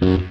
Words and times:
Welcome 0.00 0.28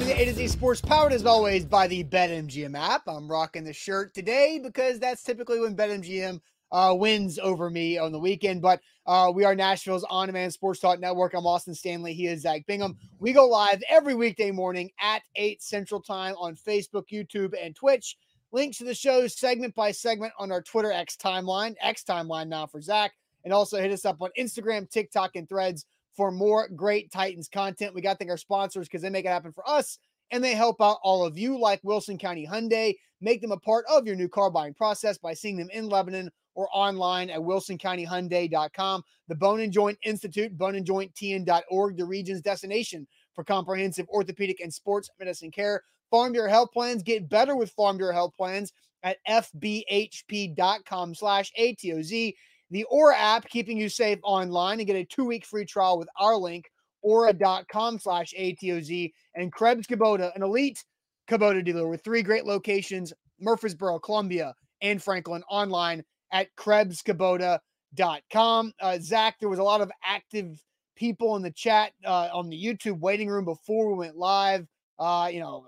to 0.00 0.04
the 0.04 0.14
A 0.16 0.24
to 0.24 0.34
Z 0.34 0.48
Sports, 0.48 0.80
powered 0.80 1.12
as 1.12 1.24
always 1.24 1.64
by 1.64 1.86
the 1.86 2.02
BetMGM 2.02 2.76
app. 2.76 3.02
I'm 3.06 3.30
rocking 3.30 3.62
the 3.62 3.72
shirt 3.72 4.12
today 4.12 4.58
because 4.60 4.98
that's 4.98 5.22
typically 5.22 5.60
when 5.60 5.76
BetMGM 5.76 6.40
uh, 6.72 6.96
wins 6.98 7.38
over 7.38 7.70
me 7.70 7.96
on 7.98 8.10
the 8.10 8.18
weekend. 8.18 8.60
But 8.60 8.80
uh, 9.06 9.30
we 9.32 9.44
are 9.44 9.54
Nashville's 9.54 10.04
on 10.10 10.26
demand 10.26 10.52
sports 10.52 10.80
talk 10.80 10.98
network. 10.98 11.34
I'm 11.34 11.46
Austin 11.46 11.74
Stanley. 11.74 12.12
He 12.12 12.26
is 12.26 12.42
Zach 12.42 12.66
Bingham. 12.66 12.96
We 13.20 13.32
go 13.32 13.46
live 13.46 13.80
every 13.88 14.16
weekday 14.16 14.50
morning 14.50 14.90
at 15.00 15.22
8 15.36 15.62
Central 15.62 16.00
Time 16.00 16.34
on 16.36 16.56
Facebook, 16.56 17.04
YouTube, 17.12 17.54
and 17.60 17.76
Twitch. 17.76 18.16
Links 18.50 18.78
to 18.78 18.84
the 18.84 18.94
show 18.96 19.28
segment 19.28 19.76
by 19.76 19.92
segment 19.92 20.32
on 20.36 20.50
our 20.50 20.60
Twitter 20.60 20.90
X 20.90 21.16
timeline, 21.16 21.76
X 21.80 22.02
timeline 22.02 22.48
now 22.48 22.66
for 22.66 22.80
Zach. 22.80 23.12
And 23.44 23.52
also 23.52 23.78
hit 23.78 23.92
us 23.92 24.04
up 24.04 24.20
on 24.20 24.30
Instagram, 24.38 24.90
TikTok, 24.90 25.36
and 25.36 25.48
threads 25.48 25.86
for 26.16 26.30
more 26.30 26.68
great 26.68 27.10
Titans 27.10 27.48
content. 27.48 27.94
We 27.94 28.02
got 28.02 28.12
to 28.12 28.18
thank 28.18 28.30
our 28.30 28.36
sponsors 28.36 28.88
because 28.88 29.02
they 29.02 29.10
make 29.10 29.24
it 29.24 29.28
happen 29.28 29.52
for 29.52 29.68
us 29.68 29.98
and 30.30 30.42
they 30.42 30.54
help 30.54 30.80
out 30.80 30.98
all 31.02 31.24
of 31.24 31.38
you, 31.38 31.58
like 31.58 31.80
Wilson 31.82 32.18
County 32.18 32.46
Hyundai. 32.46 32.94
Make 33.20 33.40
them 33.40 33.52
a 33.52 33.56
part 33.56 33.84
of 33.88 34.06
your 34.06 34.16
new 34.16 34.28
car 34.28 34.50
buying 34.50 34.74
process 34.74 35.18
by 35.18 35.34
seeing 35.34 35.56
them 35.56 35.70
in 35.72 35.88
Lebanon 35.88 36.30
or 36.54 36.68
online 36.72 37.30
at 37.30 37.40
wilsoncountyhyundai.com. 37.40 39.02
The 39.28 39.34
Bone 39.34 39.60
and 39.60 39.72
Joint 39.72 39.98
Institute, 40.04 40.56
boneandjointtn.org, 40.56 41.96
the 41.96 42.04
region's 42.04 42.40
destination 42.40 43.06
for 43.34 43.44
comprehensive 43.44 44.08
orthopedic 44.08 44.60
and 44.60 44.72
sports 44.72 45.10
medicine 45.18 45.50
care. 45.50 45.82
Farm 46.10 46.32
Bureau 46.32 46.50
Health 46.50 46.72
Plans, 46.72 47.02
get 47.02 47.28
better 47.28 47.54
with 47.54 47.70
Farm 47.72 47.96
Bureau 47.96 48.14
Health 48.14 48.34
Plans 48.36 48.72
at 49.02 49.18
fbhp.com 49.28 51.14
slash 51.14 51.52
ATOZ 51.58 52.34
the 52.70 52.84
Aura 52.84 53.16
app, 53.16 53.48
keeping 53.48 53.76
you 53.76 53.88
safe 53.88 54.18
online 54.22 54.80
and 54.80 54.86
get 54.86 54.96
a 54.96 55.04
two 55.04 55.24
week 55.24 55.44
free 55.44 55.64
trial 55.64 55.98
with 55.98 56.08
our 56.18 56.36
link, 56.36 56.70
aura.com 57.02 57.98
slash 57.98 58.32
ATOZ. 58.38 59.12
And 59.34 59.52
Krebs 59.52 59.86
Kubota, 59.86 60.34
an 60.34 60.42
elite 60.42 60.84
Kubota 61.28 61.64
dealer 61.64 61.88
with 61.88 62.04
three 62.04 62.22
great 62.22 62.46
locations 62.46 63.12
Murfreesboro, 63.40 63.98
Columbia, 64.00 64.54
and 64.82 65.02
Franklin 65.02 65.42
online 65.50 66.04
at 66.32 66.54
KrebsKubota.com. 66.56 68.72
Uh, 68.80 68.98
Zach, 69.00 69.36
there 69.40 69.48
was 69.48 69.58
a 69.58 69.64
lot 69.64 69.80
of 69.80 69.90
active 70.04 70.62
people 70.96 71.36
in 71.36 71.42
the 71.42 71.50
chat 71.50 71.92
uh, 72.04 72.28
on 72.32 72.50
the 72.50 72.62
YouTube 72.62 73.00
waiting 73.00 73.28
room 73.28 73.46
before 73.46 73.90
we 73.90 73.94
went 73.94 74.16
live. 74.16 74.66
Uh, 74.98 75.30
you 75.32 75.40
know, 75.40 75.64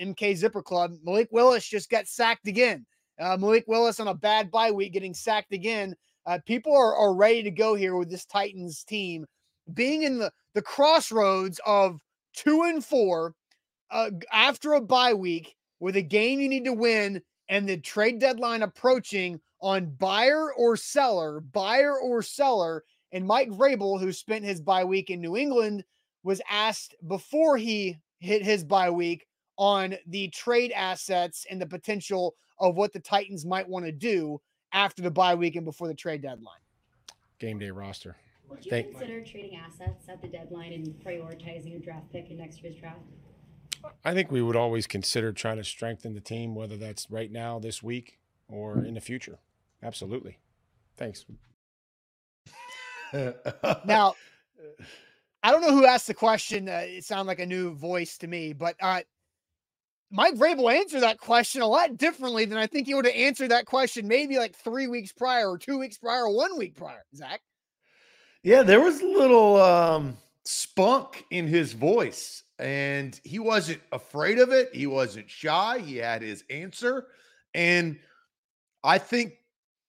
MK 0.00 0.36
Zipper 0.36 0.62
Club, 0.62 0.92
Malik 1.02 1.28
Willis 1.30 1.66
just 1.66 1.88
got 1.88 2.06
sacked 2.06 2.46
again. 2.46 2.84
Uh, 3.18 3.38
Malik 3.38 3.64
Willis 3.66 3.98
on 3.98 4.08
a 4.08 4.14
bad 4.14 4.50
bye 4.50 4.70
week 4.70 4.92
getting 4.92 5.14
sacked 5.14 5.54
again. 5.54 5.96
Uh, 6.26 6.38
people 6.46 6.74
are, 6.74 6.96
are 6.96 7.14
ready 7.14 7.42
to 7.42 7.50
go 7.50 7.74
here 7.74 7.96
with 7.96 8.10
this 8.10 8.24
Titans 8.24 8.84
team 8.84 9.26
being 9.72 10.02
in 10.02 10.18
the, 10.18 10.30
the 10.54 10.62
crossroads 10.62 11.60
of 11.66 12.00
two 12.34 12.62
and 12.62 12.84
four 12.84 13.34
uh, 13.90 14.10
after 14.32 14.74
a 14.74 14.80
bye 14.80 15.14
week 15.14 15.54
with 15.80 15.96
a 15.96 16.02
game 16.02 16.40
you 16.40 16.48
need 16.48 16.64
to 16.64 16.72
win 16.72 17.20
and 17.48 17.68
the 17.68 17.76
trade 17.76 18.18
deadline 18.18 18.62
approaching 18.62 19.40
on 19.60 19.86
buyer 19.98 20.52
or 20.54 20.76
seller, 20.76 21.40
buyer 21.40 21.98
or 21.98 22.22
seller. 22.22 22.84
And 23.12 23.26
Mike 23.26 23.50
Vrabel, 23.50 24.00
who 24.00 24.12
spent 24.12 24.44
his 24.44 24.60
bye 24.60 24.84
week 24.84 25.10
in 25.10 25.20
New 25.20 25.36
England, 25.36 25.84
was 26.22 26.40
asked 26.50 26.94
before 27.06 27.56
he 27.56 27.96
hit 28.18 28.42
his 28.42 28.64
bye 28.64 28.90
week 28.90 29.26
on 29.56 29.94
the 30.06 30.28
trade 30.28 30.72
assets 30.72 31.46
and 31.50 31.60
the 31.60 31.66
potential 31.66 32.34
of 32.58 32.76
what 32.76 32.92
the 32.92 33.00
Titans 33.00 33.44
might 33.44 33.68
want 33.68 33.84
to 33.84 33.92
do 33.92 34.40
after 34.74 35.00
the 35.00 35.10
bye 35.10 35.34
week 35.34 35.56
and 35.56 35.64
before 35.64 35.88
the 35.88 35.94
trade 35.94 36.20
deadline. 36.20 36.58
Game 37.38 37.58
day 37.58 37.70
roster. 37.70 38.16
Would 38.50 38.66
you 38.66 38.70
Thank 38.70 38.90
consider 38.90 39.22
trading 39.22 39.56
assets 39.56 40.06
at 40.08 40.20
the 40.20 40.28
deadline 40.28 40.74
and 40.74 40.88
prioritizing 41.02 41.76
a 41.76 41.78
draft 41.78 42.12
pick 42.12 42.30
in 42.30 42.36
next 42.36 42.62
year's 42.62 42.76
draft? 42.76 43.00
I 44.04 44.12
think 44.12 44.30
we 44.30 44.42
would 44.42 44.56
always 44.56 44.86
consider 44.86 45.32
trying 45.32 45.56
to 45.56 45.64
strengthen 45.64 46.14
the 46.14 46.20
team, 46.20 46.54
whether 46.54 46.76
that's 46.76 47.10
right 47.10 47.30
now, 47.30 47.58
this 47.58 47.82
week, 47.82 48.18
or 48.48 48.84
in 48.84 48.94
the 48.94 49.00
future. 49.00 49.38
Absolutely. 49.82 50.38
Thanks. 50.96 51.24
now, 53.84 54.14
I 55.42 55.50
don't 55.50 55.60
know 55.60 55.72
who 55.72 55.84
asked 55.84 56.06
the 56.06 56.14
question. 56.14 56.68
Uh, 56.68 56.82
it 56.84 57.04
sounded 57.04 57.26
like 57.26 57.40
a 57.40 57.46
new 57.46 57.74
voice 57.74 58.16
to 58.18 58.26
me, 58.26 58.52
but 58.52 58.76
uh, 58.80 59.00
Mike 60.14 60.36
Vrabel 60.36 60.72
answered 60.72 61.00
that 61.00 61.18
question 61.18 61.60
a 61.60 61.66
lot 61.66 61.96
differently 61.96 62.44
than 62.44 62.56
I 62.56 62.68
think 62.68 62.86
he 62.86 62.94
would 62.94 63.04
have 63.04 63.16
answered 63.16 63.50
that 63.50 63.66
question 63.66 64.06
maybe 64.06 64.38
like 64.38 64.54
three 64.54 64.86
weeks 64.86 65.10
prior 65.10 65.50
or 65.50 65.58
two 65.58 65.76
weeks 65.76 65.98
prior 65.98 66.26
or 66.26 66.36
one 66.36 66.56
week 66.56 66.76
prior, 66.76 67.04
Zach. 67.16 67.42
Yeah, 68.44 68.62
there 68.62 68.80
was 68.80 69.00
a 69.00 69.06
little 69.06 69.60
um, 69.60 70.16
spunk 70.44 71.24
in 71.32 71.48
his 71.48 71.72
voice, 71.72 72.44
and 72.60 73.20
he 73.24 73.40
wasn't 73.40 73.80
afraid 73.90 74.38
of 74.38 74.52
it. 74.52 74.72
He 74.72 74.86
wasn't 74.86 75.28
shy. 75.28 75.80
He 75.80 75.96
had 75.96 76.22
his 76.22 76.44
answer. 76.48 77.08
And 77.52 77.98
I 78.84 78.98
think 78.98 79.32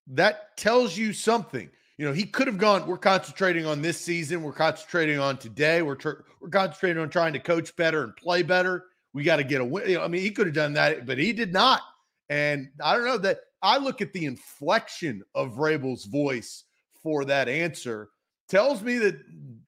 that 0.08 0.58
tells 0.58 0.98
you 0.98 1.14
something. 1.14 1.70
You 2.00 2.06
know, 2.08 2.14
he 2.14 2.24
could 2.24 2.48
have 2.48 2.58
gone, 2.58 2.88
we're 2.88 2.98
concentrating 2.98 3.68
on 3.68 3.84
this 3.84 4.02
season. 4.02 4.42
We're 4.42 4.54
concentrating 4.54 5.20
on 5.20 5.38
today. 5.38 5.84
We're, 5.84 5.96
tr- 5.96 6.24
we're 6.42 6.50
concentrating 6.50 7.04
on 7.04 7.10
trying 7.10 7.34
to 7.34 7.40
coach 7.40 7.76
better 7.76 8.04
and 8.04 8.16
play 8.16 8.42
better 8.42 8.86
we 9.16 9.24
got 9.24 9.38
to 9.38 9.46
get 9.46 9.62
a 9.62 9.66
win. 9.66 9.90
You 9.90 9.96
know, 9.96 10.04
I 10.04 10.10
mean, 10.10 10.22
he 10.22 10.30
could 10.30 10.46
have 10.46 10.54
done 10.54 10.74
that, 10.74 11.06
but 11.06 11.18
he 11.18 11.32
did 11.32 11.54
not. 11.54 11.82
And 12.30 12.70
I 12.84 12.96
don't 12.96 13.06
know 13.06 13.18
that 13.20 13.40
I 13.62 13.78
look 13.78 14.02
at 14.02 14.12
the 14.12 14.26
inflection 14.26 15.24
of 15.34 15.54
Vrabel's 15.54 16.04
voice 16.04 16.66
for 17.02 17.24
that 17.26 17.48
answer 17.48 18.10
tells 18.50 18.82
me 18.82 18.98
that 18.98 19.16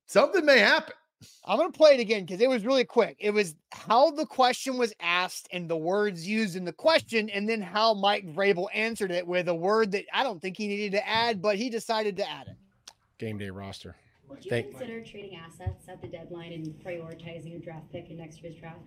something 0.05 0.45
may 0.45 0.59
happen. 0.59 0.93
I'm 1.45 1.57
going 1.57 1.71
to 1.71 1.77
play 1.77 1.93
it 1.93 2.01
again 2.01 2.25
because 2.25 2.41
it 2.41 2.49
was 2.49 2.65
really 2.65 2.83
quick. 2.83 3.15
It 3.19 3.31
was 3.31 3.55
how 3.71 4.11
the 4.11 4.25
question 4.25 4.77
was 4.77 4.93
asked 4.99 5.47
and 5.51 5.69
the 5.69 5.77
words 5.77 6.27
used 6.27 6.57
in 6.57 6.65
the 6.65 6.73
question, 6.73 7.29
and 7.29 7.47
then 7.47 7.61
how 7.61 7.93
Mike 7.93 8.27
Vrabel 8.27 8.67
answered 8.73 9.11
it 9.11 9.25
with 9.25 9.47
a 9.47 9.55
word 9.55 9.93
that 9.93 10.03
I 10.13 10.23
don't 10.23 10.41
think 10.41 10.57
he 10.57 10.67
needed 10.67 10.91
to 10.91 11.07
add, 11.07 11.41
but 11.41 11.55
he 11.55 11.69
decided 11.69 12.17
to 12.17 12.29
add 12.29 12.47
it. 12.47 12.57
Game 13.17 13.37
day 13.37 13.49
roster. 13.49 13.95
Would 14.27 14.43
you 14.43 14.49
Thank- 14.49 14.71
consider 14.71 15.01
trading 15.03 15.37
assets 15.37 15.87
at 15.87 16.01
the 16.01 16.07
deadline 16.07 16.51
and 16.51 16.67
prioritizing 16.85 17.55
a 17.55 17.59
draft 17.59 17.89
pick 17.93 18.11
in 18.11 18.17
next 18.17 18.43
year's 18.43 18.57
draft? 18.57 18.81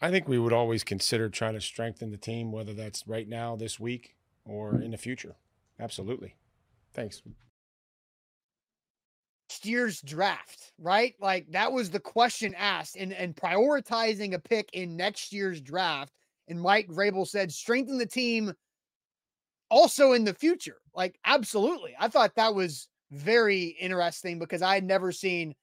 I 0.00 0.10
think 0.10 0.28
we 0.28 0.38
would 0.38 0.52
always 0.52 0.84
consider 0.84 1.28
trying 1.28 1.54
to 1.54 1.60
strengthen 1.60 2.10
the 2.10 2.16
team, 2.16 2.52
whether 2.52 2.72
that's 2.72 3.06
right 3.06 3.28
now, 3.28 3.56
this 3.56 3.80
week, 3.80 4.14
or 4.44 4.80
in 4.80 4.90
the 4.90 4.96
future. 4.96 5.36
Absolutely. 5.78 6.34
Thanks. 6.92 7.22
Year's 9.62 10.02
draft, 10.02 10.72
right? 10.78 11.14
Like 11.20 11.50
that 11.52 11.72
was 11.72 11.88
the 11.90 12.00
question 12.00 12.54
asked, 12.56 12.96
and 12.96 13.12
and 13.12 13.34
prioritizing 13.34 14.34
a 14.34 14.38
pick 14.38 14.68
in 14.72 14.96
next 14.96 15.32
year's 15.32 15.60
draft. 15.60 16.12
And 16.48 16.60
Mike 16.60 16.88
Vrabel 16.88 17.26
said, 17.26 17.50
strengthen 17.50 17.96
the 17.96 18.04
team 18.04 18.52
also 19.70 20.12
in 20.12 20.24
the 20.24 20.34
future. 20.34 20.76
Like, 20.94 21.18
absolutely. 21.24 21.94
I 21.98 22.08
thought 22.08 22.34
that 22.34 22.54
was 22.54 22.88
very 23.10 23.76
interesting 23.80 24.38
because 24.38 24.60
I 24.60 24.74
had 24.74 24.84
never 24.84 25.10
seen, 25.12 25.54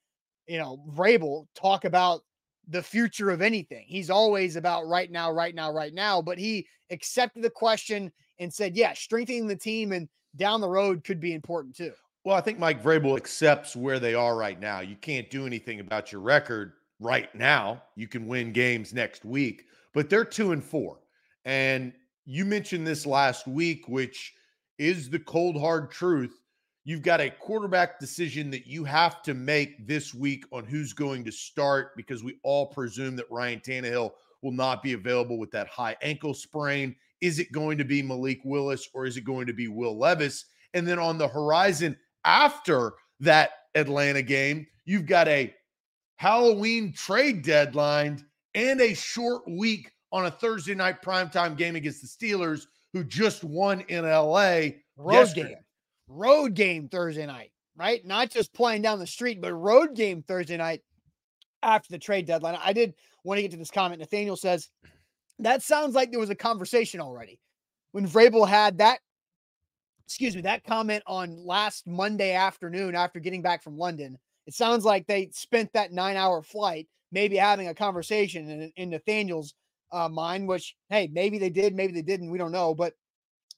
you 0.48 0.57
know, 0.57 0.84
Vrabel 0.96 1.46
talk 1.54 1.86
about 1.86 2.24
the 2.71 2.81
future 2.81 3.29
of 3.29 3.41
anything. 3.41 3.85
He's 3.88 4.09
always 4.09 4.56
about 4.56 4.88
right 4.88 5.12
now, 5.12 5.31
right 5.31 5.53
now, 5.53 5.71
right 5.71 5.94
now. 5.94 6.21
But 6.21 6.38
he 6.38 6.65
accepted 6.89 7.44
the 7.44 7.50
question 7.50 8.12
and 8.39 8.51
said, 8.51 8.75
yeah, 8.75 8.94
strengthening 8.94 9.47
the 9.47 9.56
team 9.56 9.91
and 9.91 10.07
down 10.35 10.62
the 10.62 10.69
road 10.69 11.03
could 11.03 11.19
be 11.19 11.33
important 11.33 11.75
too. 11.75 11.91
Well, 12.23 12.35
I 12.35 12.41
think 12.41 12.59
Mike 12.59 12.81
Vrabel 12.81 13.18
accepts 13.18 13.75
where 13.75 14.00
they 14.00 14.13
are 14.13 14.35
right 14.35 14.59
now. 14.59 14.79
You 14.79 14.95
can't 14.95 15.29
do 15.29 15.45
anything 15.45 15.79
about 15.79 16.12
your 16.12 16.21
record 16.21 16.73
right 17.00 17.33
now. 17.35 17.83
You 17.95 18.07
can 18.07 18.27
win 18.27 18.51
games 18.53 18.94
next 18.94 19.25
week, 19.25 19.65
but 19.94 20.09
they're 20.09 20.23
two 20.23 20.51
and 20.51 20.63
four. 20.63 21.00
And 21.45 21.94
you 22.25 22.45
mentioned 22.45 22.85
this 22.85 23.06
last 23.06 23.47
week, 23.47 23.88
which 23.88 24.33
is 24.77 25.09
the 25.09 25.19
cold, 25.19 25.59
hard 25.59 25.91
truth 25.91 26.39
You've 26.83 27.04
got 27.04 27.22
a 27.22 27.30
quarterback 27.30 28.00
decision 28.00 28.50
that 28.51 28.66
you 28.66 28.83
have 28.86 29.22
to 29.24 29.36
make 29.36 29.88
this 29.88 30.16
week 30.16 30.45
on 30.51 30.66
who's 30.66 30.94
going 30.94 31.24
to 31.25 31.31
start 31.31 31.95
because 31.95 32.24
we 32.24 32.39
all 32.44 32.66
presume 32.66 33.16
that 33.18 33.30
Ryan 33.30 33.60
Tannehill 33.60 34.12
will 34.42 34.51
not 34.51 34.81
be 34.81 34.94
available 34.94 35.38
with 35.38 35.51
that 35.51 35.68
high 35.68 35.95
ankle 36.01 36.33
sprain. 36.33 36.95
Is 37.22 37.38
it 37.38 37.51
going 37.51 37.78
to 37.78 37.83
be 37.86 38.01
Malik 38.01 38.39
Willis 38.44 38.89
or 38.95 39.06
is 39.06 39.16
it 39.16 39.24
going 39.24 39.45
to 39.45 39.54
be 39.54 39.68
Will 39.68 39.95
Levis? 39.95 40.45
And 40.74 40.88
then 40.88 40.98
on 40.98 41.19
the 41.19 41.28
horizon 41.28 41.95
after 42.25 42.94
that 43.19 43.51
Atlanta 43.75 44.24
game, 44.24 44.66
you've 44.86 45.06
got 45.06 45.28
a 45.28 45.54
Halloween 46.16 46.94
trade 46.94 47.44
deadline 47.44 48.25
and 48.56 48.81
a 48.81 48.95
short 48.95 49.44
week 49.48 49.92
on 50.12 50.25
a 50.25 50.31
Thursday 50.31 50.75
night 50.75 51.01
primetime 51.01 51.56
game 51.56 51.75
against 51.75 52.01
the 52.01 52.07
Steelers, 52.07 52.66
who 52.94 53.04
just 53.04 53.44
won 53.44 53.81
in 53.81 54.04
LA. 54.04 54.69
Road 54.98 55.13
yesterday. 55.13 55.50
game. 55.50 55.57
Road 56.13 56.56
game 56.56 56.90
Thursday 56.90 57.25
night, 57.25 57.52
right? 57.78 58.06
Not 58.06 58.30
just 58.30 58.54
playing 58.54 58.81
down 58.81 59.00
the 59.00 59.08
street, 59.08 59.42
but 59.42 59.54
road 59.54 59.96
game 59.96 60.24
Thursday 60.24 60.58
night 60.58 60.81
after 61.63 61.90
the 61.90 61.98
trade 61.98 62.25
deadline. 62.25 62.58
I 62.62 62.74
did 62.74 62.94
want 63.24 63.38
to 63.38 63.42
get 63.42 63.52
to 63.52 63.58
this 63.58 63.72
comment. 63.72 64.00
Nathaniel 64.00 64.36
says, 64.36 64.69
that 65.40 65.63
sounds 65.63 65.96
like 65.96 66.12
there 66.12 66.19
was 66.19 66.30
a 66.30 66.36
conversation 66.36 67.00
already. 67.00 67.40
When 67.94 68.08
Vrabel 68.08 68.48
had 68.48 68.80
that, 68.80 69.00
excuse 70.06 70.36
me, 70.36 70.42
that 70.42 70.66
comment 70.66 71.04
on 71.08 71.46
last 71.46 71.88
Monday 71.88 72.34
afternoon 72.34 72.94
after 72.94 73.19
getting 73.19 73.42
back 73.42 73.64
from 73.64 73.78
London, 73.78 74.18
it 74.46 74.54
sounds 74.54 74.84
like 74.84 75.07
they 75.07 75.30
spent 75.31 75.72
that 75.74 75.94
nine 75.94 76.18
hour 76.18 76.42
flight 76.42 76.88
maybe 77.12 77.38
having 77.38 77.68
a 77.68 77.74
conversation 77.75 78.50
in, 78.50 78.72
in 78.75 78.90
Nathaniel's 78.90 79.54
uh, 79.92 80.10
mind, 80.10 80.48
which, 80.48 80.75
hey, 80.90 81.10
maybe 81.12 81.38
they 81.38 81.50
did, 81.50 81.75
maybe 81.75 81.94
they 81.94 82.02
didn't. 82.02 82.31
We 82.31 82.38
don't 82.38 82.52
know. 82.52 82.74
But 82.74 82.94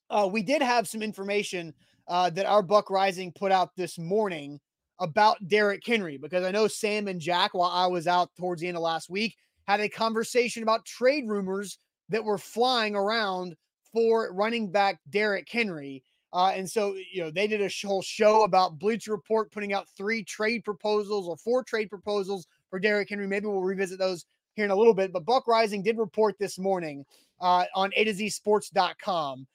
uh, 0.09 0.29
we 0.31 0.43
did 0.43 0.61
have 0.61 0.87
some 0.87 1.01
information 1.01 1.73
uh, 2.07 2.29
that 2.31 2.45
our 2.45 2.61
Buck 2.61 2.87
Reising 2.87 3.33
put 3.35 3.51
out 3.51 3.71
this 3.75 3.97
morning 3.97 4.59
about 4.99 5.47
Derrick 5.47 5.83
Henry 5.85 6.17
because 6.17 6.43
I 6.43 6.51
know 6.51 6.67
Sam 6.67 7.07
and 7.07 7.19
Jack, 7.19 7.53
while 7.53 7.69
I 7.69 7.87
was 7.87 8.07
out 8.07 8.29
towards 8.37 8.61
the 8.61 8.67
end 8.67 8.77
of 8.77 8.83
last 8.83 9.09
week, 9.09 9.35
had 9.67 9.79
a 9.79 9.89
conversation 9.89 10.63
about 10.63 10.85
trade 10.85 11.27
rumors 11.27 11.79
that 12.09 12.23
were 12.23 12.37
flying 12.37 12.95
around 12.95 13.55
for 13.91 14.33
running 14.33 14.71
back 14.71 14.99
Derrick 15.09 15.47
Henry. 15.49 16.03
Uh, 16.33 16.51
and 16.55 16.69
so, 16.69 16.95
you 17.11 17.21
know, 17.21 17.29
they 17.29 17.47
did 17.47 17.61
a 17.61 17.87
whole 17.87 18.01
show 18.01 18.43
about 18.43 18.79
Bleacher 18.79 19.11
Report 19.11 19.51
putting 19.51 19.71
out 19.73 19.87
three 19.95 20.23
trade 20.23 20.63
proposals 20.63 21.27
or 21.27 21.37
four 21.37 21.63
trade 21.63 21.89
proposals 21.89 22.47
for 22.69 22.79
Derrick 22.79 23.09
Henry. 23.09 23.27
Maybe 23.27 23.45
we'll 23.45 23.61
revisit 23.61 23.99
those 23.99 24.25
here 24.55 24.65
in 24.65 24.71
a 24.71 24.75
little 24.75 24.95
bit. 24.95 25.13
But 25.13 25.25
Buck 25.25 25.45
Reising 25.45 25.83
did 25.83 25.97
report 25.97 26.35
this 26.39 26.57
morning 26.57 27.05
uh, 27.39 27.65
on 27.75 27.91
A 27.95 28.03
to 28.05 28.13
Z 28.13 28.29
Sports.com. 28.29 29.45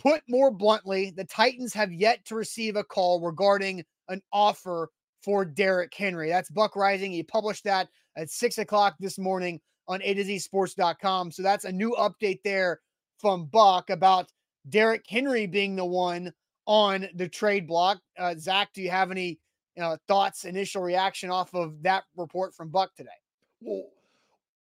Put 0.00 0.22
more 0.28 0.50
bluntly, 0.50 1.10
the 1.10 1.24
Titans 1.24 1.74
have 1.74 1.92
yet 1.92 2.24
to 2.24 2.34
receive 2.34 2.76
a 2.76 2.84
call 2.84 3.20
regarding 3.20 3.84
an 4.08 4.22
offer 4.32 4.88
for 5.22 5.44
Derrick 5.44 5.92
Henry. 5.94 6.30
That's 6.30 6.50
Buck 6.50 6.72
Reising. 6.72 7.12
He 7.12 7.22
published 7.22 7.64
that 7.64 7.88
at 8.16 8.30
six 8.30 8.56
o'clock 8.56 8.96
this 8.98 9.18
morning 9.18 9.60
on 9.88 10.00
A 10.02 10.14
to 10.14 10.24
Z 10.24 10.38
Sports.com. 10.38 11.30
So 11.30 11.42
that's 11.42 11.66
a 11.66 11.72
new 11.72 11.94
update 11.98 12.40
there 12.44 12.80
from 13.18 13.44
Buck 13.46 13.90
about 13.90 14.32
Derrick 14.70 15.04
Henry 15.06 15.46
being 15.46 15.76
the 15.76 15.84
one 15.84 16.32
on 16.66 17.06
the 17.14 17.28
trade 17.28 17.66
block. 17.66 18.00
Uh, 18.18 18.34
Zach, 18.38 18.70
do 18.72 18.80
you 18.80 18.90
have 18.90 19.10
any 19.10 19.38
uh, 19.78 19.98
thoughts, 20.08 20.44
initial 20.44 20.82
reaction 20.82 21.30
off 21.30 21.54
of 21.54 21.82
that 21.82 22.04
report 22.16 22.54
from 22.54 22.70
Buck 22.70 22.94
today? 22.94 23.10
Well, 23.60 23.84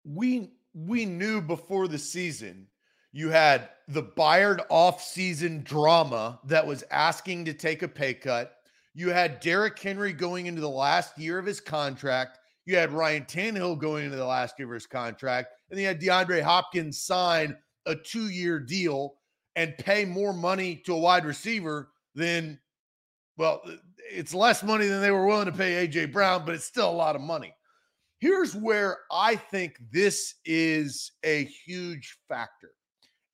we 0.04 0.52
we 0.74 1.06
knew 1.06 1.42
before 1.42 1.88
the 1.88 1.98
season 1.98 2.68
you 3.12 3.30
had 3.30 3.70
the 3.88 4.02
Bayard 4.04 4.62
off-season 4.70 5.64
drama 5.64 6.40
that 6.46 6.66
was 6.66 6.84
asking 6.92 7.46
to 7.46 7.54
take 7.54 7.82
a 7.82 7.88
pay 7.88 8.14
cut. 8.14 8.56
You 8.94 9.10
had 9.10 9.40
Derrick 9.40 9.80
Henry 9.80 10.14
going 10.14 10.46
into 10.46 10.62
the 10.62 10.70
last 10.70 11.18
year 11.18 11.40
of 11.40 11.46
his 11.46 11.60
contract. 11.60 12.38
You 12.66 12.76
had 12.76 12.92
Ryan 12.92 13.24
Tannehill 13.24 13.80
going 13.80 14.06
into 14.06 14.18
the 14.18 14.26
last 14.26 14.60
year 14.60 14.68
of 14.68 14.74
his 14.74 14.86
contract, 14.86 15.54
and 15.70 15.78
then 15.78 15.84
you 15.84 15.88
had 15.88 16.28
DeAndre 16.28 16.42
Hopkins 16.42 17.02
sign 17.02 17.58
a 17.86 17.96
two-year 17.96 18.60
deal 18.60 19.16
and 19.56 19.78
pay 19.80 20.06
more 20.06 20.34
money 20.34 20.76
to 20.86 20.94
a 20.94 21.00
wide 21.00 21.26
receiver 21.26 21.90
than, 22.14 22.60
well, 23.38 23.62
it's 24.12 24.34
less 24.34 24.62
money 24.64 24.88
than 24.88 25.02
they 25.02 25.12
were 25.12 25.26
willing 25.26 25.46
to 25.46 25.52
pay 25.52 25.88
AJ 25.88 26.12
Brown, 26.12 26.46
but 26.46 26.54
it's 26.54 26.66
still 26.66 26.90
a 26.90 26.92
lot 26.92 27.16
of 27.16 27.22
money. 27.22 27.54
Here's 28.20 28.54
where 28.54 29.00
I 29.12 29.36
think 29.36 29.80
this 29.92 30.36
is 30.46 31.14
a 31.24 31.46
huge 31.46 32.18
factor, 32.28 32.72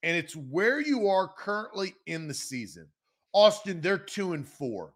and 0.06 0.16
it's 0.16 0.36
where 0.36 0.80
you 0.80 1.10
are 1.10 1.28
currently 1.28 1.96
in 2.06 2.28
the 2.28 2.34
season. 2.34 2.88
Austin, 3.34 3.81
they're 3.81 3.98
two 3.98 4.34
and 4.34 4.48
four. 4.48 4.94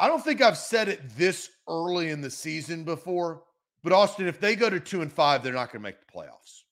I 0.00 0.08
don't 0.08 0.24
think 0.24 0.40
I've 0.40 0.56
said 0.56 0.88
it 0.88 1.02
this 1.16 1.50
early 1.68 2.08
in 2.08 2.22
the 2.22 2.30
season 2.30 2.84
before, 2.84 3.42
but 3.84 3.92
Austin, 3.92 4.26
if 4.26 4.40
they 4.40 4.56
go 4.56 4.70
to 4.70 4.80
two 4.80 5.02
and 5.02 5.12
five, 5.12 5.42
they're 5.42 5.52
not 5.52 5.70
going 5.70 5.82
to 5.82 5.88
make 5.88 6.00
the 6.00 6.12
playoffs. 6.12 6.62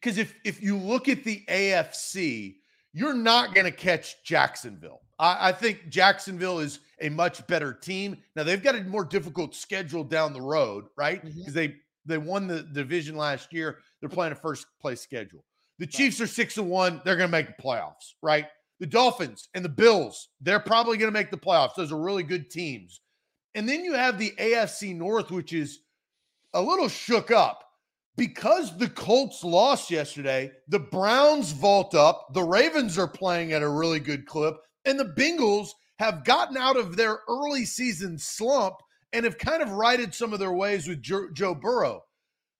Because 0.00 0.16
if 0.16 0.34
if 0.44 0.62
you 0.62 0.78
look 0.78 1.10
at 1.10 1.24
the 1.24 1.44
AFC, 1.46 2.56
you're 2.94 3.14
not 3.14 3.54
going 3.54 3.66
to 3.66 3.70
catch 3.70 4.22
Jacksonville. 4.24 5.02
I, 5.18 5.48
I, 5.48 5.52
think 5.52 5.88
Jacksonville 5.88 6.58
is 6.58 6.80
a 7.00 7.08
much 7.10 7.46
better 7.46 7.72
team. 7.72 8.16
Now 8.34 8.44
they've 8.44 8.62
got 8.62 8.76
a 8.76 8.84
more 8.84 9.04
difficult 9.04 9.54
schedule 9.54 10.04
down 10.04 10.32
the 10.32 10.40
road, 10.40 10.86
right? 10.96 11.22
Because 11.22 11.42
mm-hmm. 11.42 11.52
they 11.52 11.74
they 12.06 12.18
won 12.18 12.46
the 12.46 12.62
division 12.62 13.16
last 13.16 13.52
year. 13.52 13.78
They're 14.04 14.10
playing 14.10 14.34
a 14.34 14.36
first 14.36 14.66
place 14.82 15.00
schedule. 15.00 15.46
The 15.78 15.86
Chiefs 15.86 16.20
are 16.20 16.26
six 16.26 16.58
and 16.58 16.68
one. 16.68 17.00
They're 17.06 17.16
going 17.16 17.30
to 17.30 17.32
make 17.32 17.46
the 17.46 17.62
playoffs, 17.62 18.12
right? 18.20 18.44
The 18.78 18.84
Dolphins 18.84 19.48
and 19.54 19.64
the 19.64 19.70
Bills, 19.70 20.28
they're 20.42 20.60
probably 20.60 20.98
going 20.98 21.10
to 21.10 21.18
make 21.18 21.30
the 21.30 21.38
playoffs. 21.38 21.74
Those 21.74 21.90
are 21.90 21.98
really 21.98 22.22
good 22.22 22.50
teams. 22.50 23.00
And 23.54 23.66
then 23.66 23.82
you 23.82 23.94
have 23.94 24.18
the 24.18 24.34
AFC 24.38 24.94
North, 24.94 25.30
which 25.30 25.54
is 25.54 25.80
a 26.52 26.60
little 26.60 26.90
shook 26.90 27.30
up 27.30 27.64
because 28.18 28.76
the 28.76 28.90
Colts 28.90 29.42
lost 29.42 29.90
yesterday, 29.90 30.52
the 30.68 30.80
Browns 30.80 31.52
vault 31.52 31.94
up, 31.94 32.34
the 32.34 32.42
Ravens 32.42 32.98
are 32.98 33.08
playing 33.08 33.54
at 33.54 33.62
a 33.62 33.68
really 33.70 34.00
good 34.00 34.26
clip, 34.26 34.56
and 34.84 35.00
the 35.00 35.14
Bengals 35.16 35.70
have 35.98 36.24
gotten 36.24 36.58
out 36.58 36.76
of 36.76 36.94
their 36.94 37.20
early 37.26 37.64
season 37.64 38.18
slump 38.18 38.74
and 39.14 39.24
have 39.24 39.38
kind 39.38 39.62
of 39.62 39.70
righted 39.70 40.12
some 40.12 40.34
of 40.34 40.40
their 40.40 40.52
ways 40.52 40.86
with 40.86 41.00
Joe, 41.00 41.28
Joe 41.32 41.54
Burrow. 41.54 42.03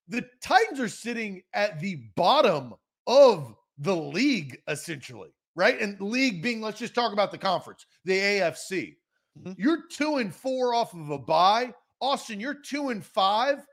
The 0.09 0.25
Titans 0.43 0.81
are 0.81 0.89
sitting 0.89 1.43
at 1.55 1.81
the 1.81 1.97
bottom 2.17 2.75
of 3.07 3.55
the 3.79 3.95
league, 3.95 4.59
essentially, 4.69 5.31
right? 5.57 5.81
And 5.81 6.01
league 6.01 6.43
being, 6.43 6.61
let's 6.61 6.79
just 6.79 6.95
talk 6.95 7.13
about 7.13 7.31
the 7.31 7.39
conference, 7.39 7.87
the 8.05 8.19
AFC. 8.19 8.97
Mm-hmm. 9.39 9.53
You're 9.57 9.85
two 9.91 10.17
and 10.17 10.35
four 10.35 10.75
off 10.75 10.95
of 10.95 11.11
a 11.11 11.19
bye. 11.19 11.73
Austin, 12.01 12.39
you're 12.39 12.55
two 12.55 12.91
and 12.91 13.05
five 13.05 13.65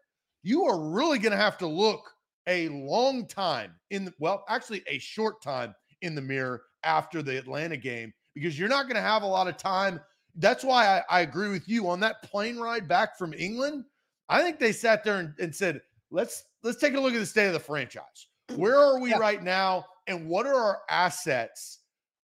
you 0.44 0.66
are 0.66 0.80
really 0.80 1.19
going 1.19 1.31
to 1.31 1.38
have 1.38 1.57
to 1.60 1.68
look 1.68 2.12
a 2.48 2.69
long 2.69 3.28
time 3.28 3.74
in 3.92 4.06
the, 4.06 4.13
well, 4.19 4.44
actually 4.50 4.83
a 4.88 4.98
short 4.98 5.42
time 5.42 5.75
in 6.01 6.16
the 6.16 6.22
mirror 6.22 6.63
after 6.83 7.22
the 7.22 7.38
Atlanta 7.38 7.78
game 7.78 8.12
because 8.33 8.57
you're 8.57 8.69
not 8.69 8.83
going 8.83 8.95
to 8.95 9.01
have 9.01 9.22
a 9.22 9.28
lot 9.28 9.48
of 9.48 9.57
time. 9.57 10.00
That's 10.36 10.63
why 10.63 10.88
I, 10.88 11.18
I, 11.18 11.22
agree 11.22 11.50
with 11.50 11.68
you 11.68 11.88
on 11.90 12.00
that 12.00 12.23
plane 12.23 12.57
ride 12.57 12.88
back 12.88 13.18
from 13.18 13.33
England. 13.33 13.83
I 14.30 14.42
think 14.42 14.59
they 14.59 14.71
sat 14.71 15.04
there 15.04 15.18
and, 15.18 15.33
and 15.40 15.54
said, 15.54 15.81
let's 16.11 16.44
let's 16.63 16.80
take 16.80 16.94
a 16.94 16.99
look 16.99 17.13
at 17.13 17.19
the 17.19 17.25
state 17.25 17.47
of 17.47 17.53
the 17.53 17.59
franchise. 17.59 18.27
Where 18.56 18.77
are 18.77 18.99
we 18.99 19.11
yeah. 19.11 19.18
right 19.18 19.41
now? 19.41 19.85
And 20.07 20.27
what 20.27 20.45
are 20.45 20.56
our 20.56 20.81
assets 20.89 21.80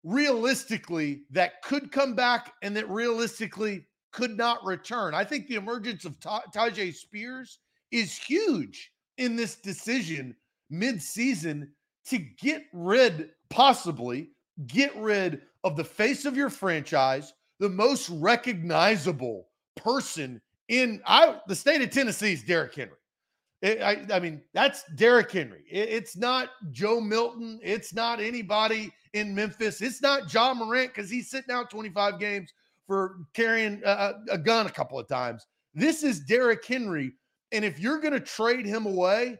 realistically 0.03 1.23
that 1.31 1.61
could 1.63 1.91
come 1.91 2.15
back 2.15 2.53
and 2.61 2.75
that 2.75 2.89
realistically 2.89 3.85
could 4.11 4.37
not 4.37 4.63
return? 4.65 5.13
I 5.13 5.23
think 5.23 5.47
the 5.47 5.55
emergence 5.55 6.05
of 6.05 6.19
Tyjae 6.19 6.93
Spears 6.93 7.59
is 7.91 8.17
huge 8.17 8.91
in 9.17 9.35
this 9.35 9.55
decision 9.55 10.35
mid-season 10.69 11.71
to 12.07 12.17
get 12.17 12.63
rid, 12.73 13.29
possibly 13.49 14.29
get 14.67 14.95
rid 14.95 15.41
of 15.63 15.75
the 15.75 15.83
face 15.83 16.25
of 16.25 16.35
your 16.35 16.49
franchise, 16.49 17.33
the 17.59 17.69
most 17.69 18.09
recognizable 18.09 19.47
person 19.75 20.41
in 20.69 21.01
I, 21.05 21.39
the 21.47 21.55
state 21.55 21.81
of 21.81 21.91
Tennessee 21.91 22.33
is 22.33 22.43
Derrick 22.43 22.75
Henry. 22.75 22.97
It, 23.62 23.81
I, 23.81 24.05
I, 24.13 24.19
mean, 24.19 24.41
that's 24.53 24.83
Derrick 24.95 25.31
Henry. 25.31 25.63
It, 25.69 25.89
it's 25.89 26.17
not 26.17 26.50
Joe 26.71 27.00
Milton. 27.00 27.59
It's 27.63 27.93
not 27.93 28.19
anybody 28.19 28.91
in 29.13 29.33
Memphis. 29.33 29.81
It's 29.81 30.01
not 30.01 30.31
Ja 30.33 30.53
Morant 30.53 30.93
because 30.93 31.09
he's 31.09 31.29
sitting 31.29 31.53
out 31.53 31.69
25 31.69 32.19
games 32.19 32.51
for 32.85 33.17
carrying 33.33 33.81
a, 33.85 34.13
a 34.29 34.38
gun 34.38 34.67
a 34.67 34.71
couple 34.71 35.00
of 35.00 35.07
times. 35.07 35.47
This 35.74 36.03
is 36.03 36.19
Derrick 36.19 36.65
Henry 36.65 37.13
and 37.51 37.63
if 37.63 37.79
you're 37.79 38.00
going 38.00 38.13
to 38.13 38.19
trade 38.19 38.65
him 38.65 38.85
away, 38.85 39.38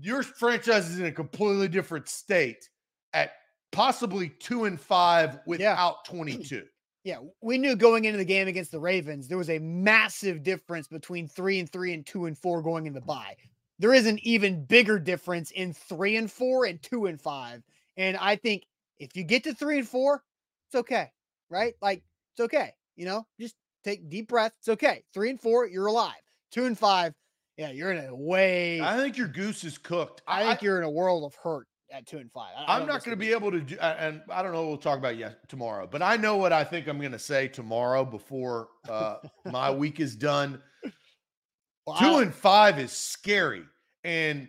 your 0.00 0.22
franchise 0.22 0.88
is 0.88 1.00
in 1.00 1.06
a 1.06 1.12
completely 1.12 1.66
different 1.66 2.08
state 2.08 2.68
at 3.12 3.32
possibly 3.72 4.28
two 4.28 4.66
and 4.66 4.80
five 4.80 5.40
without 5.44 5.96
yeah. 6.06 6.10
22. 6.16 6.64
Yeah, 7.08 7.20
we 7.40 7.56
knew 7.56 7.74
going 7.74 8.04
into 8.04 8.18
the 8.18 8.24
game 8.26 8.48
against 8.48 8.70
the 8.70 8.78
Ravens, 8.78 9.28
there 9.28 9.38
was 9.38 9.48
a 9.48 9.58
massive 9.60 10.42
difference 10.42 10.88
between 10.88 11.26
three 11.26 11.58
and 11.58 11.66
three 11.66 11.94
and 11.94 12.04
two 12.04 12.26
and 12.26 12.36
four 12.36 12.60
going 12.60 12.86
in 12.86 12.92
the 12.92 13.00
bye. 13.00 13.34
There 13.78 13.94
is 13.94 14.06
an 14.06 14.18
even 14.24 14.66
bigger 14.66 14.98
difference 14.98 15.50
in 15.52 15.72
three 15.72 16.16
and 16.16 16.30
four 16.30 16.66
and 16.66 16.82
two 16.82 17.06
and 17.06 17.18
five. 17.18 17.62
And 17.96 18.18
I 18.18 18.36
think 18.36 18.66
if 18.98 19.16
you 19.16 19.24
get 19.24 19.44
to 19.44 19.54
three 19.54 19.78
and 19.78 19.88
four, 19.88 20.22
it's 20.66 20.74
okay, 20.74 21.10
right? 21.48 21.72
Like 21.80 22.02
it's 22.34 22.44
okay. 22.44 22.74
You 22.94 23.06
know, 23.06 23.26
just 23.40 23.54
take 23.84 24.10
deep 24.10 24.28
breath. 24.28 24.52
It's 24.58 24.68
okay. 24.68 25.02
Three 25.14 25.30
and 25.30 25.40
four, 25.40 25.66
you're 25.66 25.86
alive. 25.86 26.20
Two 26.52 26.66
and 26.66 26.78
five, 26.78 27.14
yeah, 27.56 27.70
you're 27.70 27.90
in 27.90 28.04
a 28.04 28.14
way. 28.14 28.82
I 28.82 28.98
think 28.98 29.16
your 29.16 29.28
goose 29.28 29.64
is 29.64 29.78
cooked. 29.78 30.20
I, 30.26 30.42
I 30.42 30.46
think 30.48 30.60
you're 30.60 30.76
in 30.76 30.84
a 30.84 30.90
world 30.90 31.24
of 31.24 31.34
hurt. 31.36 31.68
At 31.90 32.06
two 32.06 32.18
and 32.18 32.30
five. 32.32 32.52
I, 32.56 32.76
I'm 32.76 32.86
not 32.86 33.04
going 33.04 33.16
to 33.16 33.20
be 33.20 33.32
able 33.32 33.50
to 33.50 33.60
do, 33.60 33.78
and 33.78 34.22
I 34.30 34.42
don't 34.42 34.52
know. 34.52 34.66
We'll 34.66 34.76
talk 34.76 34.98
about 34.98 35.16
yet 35.16 35.48
tomorrow, 35.48 35.88
but 35.90 36.02
I 36.02 36.16
know 36.16 36.36
what 36.36 36.52
I 36.52 36.64
think 36.64 36.86
I'm 36.86 36.98
going 36.98 37.12
to 37.12 37.18
say 37.18 37.48
tomorrow 37.48 38.04
before 38.04 38.68
uh, 38.88 39.16
my 39.44 39.70
week 39.74 40.00
is 40.00 40.16
done. 40.16 40.60
Two 41.98 42.18
and 42.18 42.34
five 42.34 42.78
is 42.78 42.92
scary, 42.92 43.64
and 44.04 44.48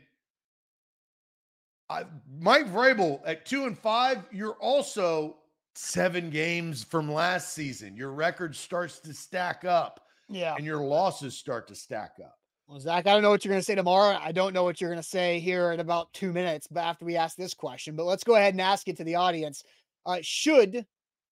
I, 1.89 2.03
Mike 2.39 2.67
Vrabel 2.67 3.21
at 3.25 3.45
two 3.45 3.65
and 3.65 3.77
five, 3.77 4.23
you're 4.31 4.57
also 4.59 5.37
seven 5.75 6.29
games 6.29 6.83
from 6.83 7.11
last 7.11 7.53
season. 7.53 7.95
Your 7.95 8.11
record 8.11 8.55
starts 8.55 8.99
to 8.99 9.13
stack 9.13 9.65
up. 9.65 10.01
Yeah. 10.27 10.55
And 10.55 10.65
your 10.65 10.81
losses 10.81 11.35
start 11.35 11.67
to 11.69 11.75
stack 11.75 12.13
up. 12.23 12.38
Well, 12.69 12.79
Zach, 12.79 13.07
I 13.07 13.13
don't 13.13 13.23
know 13.23 13.31
what 13.31 13.43
you're 13.43 13.51
going 13.51 13.61
to 13.61 13.65
say 13.65 13.73
tomorrow. 13.73 14.19
I 14.21 14.31
don't 14.31 14.53
know 14.53 14.63
what 14.63 14.79
you're 14.79 14.91
going 14.91 15.01
to 15.01 15.09
say 15.09 15.39
here 15.39 15.71
in 15.71 15.79
about 15.79 16.13
two 16.13 16.31
minutes, 16.31 16.67
but 16.69 16.81
after 16.81 17.03
we 17.03 17.15
ask 17.15 17.35
this 17.35 17.55
question, 17.55 17.95
but 17.95 18.05
let's 18.05 18.23
go 18.23 18.35
ahead 18.35 18.53
and 18.53 18.61
ask 18.61 18.87
it 18.87 18.97
to 18.97 19.03
the 19.03 19.15
audience. 19.15 19.63
Uh, 20.05 20.19
should 20.21 20.85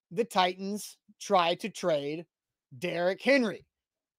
the 0.09 0.23
Titans 0.23 0.97
try 1.21 1.53
to 1.53 1.69
trade 1.69 2.25
Derrick 2.79 3.21
Henry? 3.21 3.67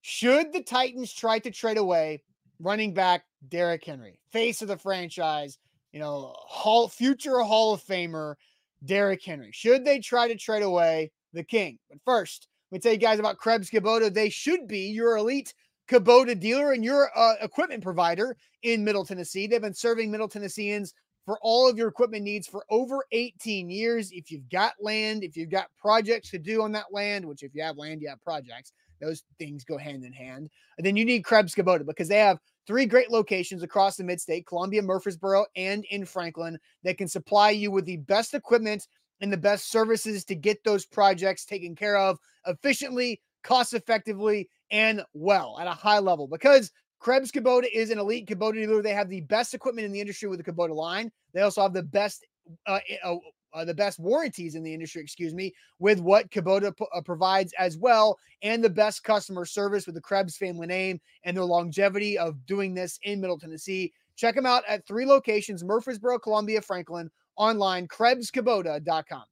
Should 0.02 0.52
the 0.52 0.62
Titans 0.62 1.12
try 1.12 1.40
to 1.40 1.50
trade 1.50 1.76
away 1.76 2.22
running 2.60 2.94
back 2.94 3.25
Derrick 3.48 3.84
Henry, 3.84 4.20
face 4.30 4.62
of 4.62 4.68
the 4.68 4.78
franchise, 4.78 5.58
you 5.90 5.98
know, 5.98 6.32
Hall 6.37 6.87
future 6.87 7.40
Hall 7.40 7.75
of 7.75 7.82
Famer 7.82 8.37
Derrick 8.84 9.25
Henry? 9.25 9.50
Should 9.52 9.84
they 9.84 9.98
try 9.98 10.28
to 10.28 10.37
trade 10.37 10.62
away 10.62 11.10
the 11.32 11.42
king? 11.42 11.80
But 11.90 11.98
first, 12.04 12.46
let 12.70 12.76
me 12.76 12.80
tell 12.80 12.92
you 12.92 12.98
guys 12.98 13.18
about 13.18 13.38
Krebs 13.38 13.70
Kubota. 13.70 14.14
They 14.14 14.30
should 14.30 14.68
be 14.68 14.90
your 14.90 15.16
elite 15.16 15.52
Kubota 15.88 16.38
dealer 16.38 16.73
and 16.73 16.85
your 16.85 17.11
uh, 17.16 17.35
equipment 17.40 17.83
provider 17.83 18.37
in 18.62 18.85
Middle 18.85 19.04
Tennessee. 19.04 19.47
They've 19.47 19.61
been 19.61 19.75
serving 19.75 20.11
Middle 20.11 20.28
Tennesseans 20.28 20.95
for 21.25 21.38
all 21.42 21.68
of 21.68 21.76
your 21.76 21.88
equipment 21.88 22.25
needs 22.25 22.47
for 22.47 22.64
over 22.71 23.04
18 23.12 23.68
years. 23.68 24.11
If 24.12 24.30
you've 24.30 24.49
got 24.49 24.75
land, 24.80 25.25
if 25.25 25.37
you've 25.37 25.50
got 25.50 25.68
projects 25.78 26.30
to 26.30 26.38
do 26.38 26.62
on 26.62 26.73
that 26.73 26.92
land, 26.92 27.25
which 27.25 27.42
if 27.42 27.54
you 27.54 27.62
have 27.62 27.76
land, 27.76 28.00
you 28.00 28.09
have 28.09 28.23
projects, 28.23 28.73
those 29.00 29.23
things 29.38 29.64
go 29.64 29.78
hand 29.78 30.04
in 30.04 30.12
hand. 30.12 30.49
And 30.76 30.87
then 30.87 30.97
you 30.97 31.04
need 31.04 31.25
Krebs 31.25 31.54
Kubota 31.54 31.85
because 31.85 32.09
they 32.09 32.18
have 32.18 32.38
three 32.66 32.87
great 32.87 33.11
locations 33.11 33.62
across 33.62 33.97
the 33.97 34.04
midstate 34.04 34.47
Columbia, 34.47 34.83
Murfreesboro, 34.83 35.47
and 35.57 35.85
in 35.90 36.04
Franklin 36.04 36.59
that 36.83 36.99
can 36.99 37.09
supply 37.09 37.50
you 37.50 37.71
with 37.71 37.85
the 37.85 37.99
best 37.99 38.35
equipment 38.35 38.88
and 39.21 39.33
the 39.33 39.37
best 39.37 39.71
services 39.71 40.25
to 40.25 40.35
get 40.35 40.62
those 40.64 40.87
projects 40.87 41.45
taken 41.45 41.75
care 41.75 41.97
of 41.97 42.18
efficiently, 42.47 43.21
cost 43.48 43.72
effectively, 43.72 44.48
and 44.70 45.02
well 45.14 45.58
at 45.58 45.66
a 45.66 45.70
high 45.72 45.98
level. 45.98 46.28
Because 46.28 46.70
Krebs 47.00 47.32
Kubota 47.32 47.66
is 47.72 47.90
an 47.90 47.98
elite 47.98 48.28
Kubota 48.28 48.54
dealer. 48.54 48.82
They 48.82 48.92
have 48.92 49.08
the 49.08 49.22
best 49.22 49.54
equipment 49.54 49.86
in 49.86 49.92
the 49.92 50.00
industry 50.00 50.28
with 50.28 50.44
the 50.44 50.52
Kubota 50.52 50.74
line. 50.74 51.10
They 51.32 51.40
also 51.40 51.62
have 51.62 51.72
the 51.72 51.82
best 51.82 52.26
uh, 52.66 52.80
uh, 53.02 53.16
uh, 53.54 53.64
the 53.64 53.74
best 53.74 53.98
warranties 53.98 54.54
in 54.54 54.62
the 54.62 54.72
industry, 54.72 55.02
excuse 55.02 55.32
me, 55.32 55.54
with 55.78 56.00
what 56.00 56.30
Kubota 56.30 56.76
p- 56.76 56.84
uh, 56.94 57.00
provides 57.00 57.54
as 57.58 57.78
well, 57.78 58.18
and 58.42 58.62
the 58.62 58.68
best 58.68 59.02
customer 59.04 59.46
service 59.46 59.86
with 59.86 59.94
the 59.94 60.00
Krebs 60.02 60.36
family 60.36 60.66
name 60.66 61.00
and 61.24 61.34
their 61.34 61.44
longevity 61.44 62.18
of 62.18 62.44
doing 62.44 62.74
this 62.74 62.98
in 63.04 63.20
Middle 63.20 63.38
Tennessee. 63.38 63.92
Check 64.16 64.34
them 64.34 64.44
out 64.44 64.64
at 64.68 64.86
three 64.86 65.06
locations 65.06 65.64
Murfreesboro, 65.64 66.18
Columbia, 66.18 66.60
Franklin, 66.60 67.10
online, 67.36 67.88
KrebsKubota.com. 67.88 69.24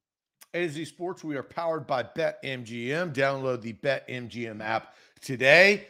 A 0.57 0.61
to 0.61 0.69
Z 0.69 0.85
Sports, 0.85 1.23
we 1.23 1.35
are 1.35 1.43
powered 1.43 1.85
by 1.85 2.01
BetMGM. 2.01 3.13
Download 3.13 3.61
the 3.61 3.73
BetMGM 3.73 4.59
app 4.59 4.95
today. 5.21 5.87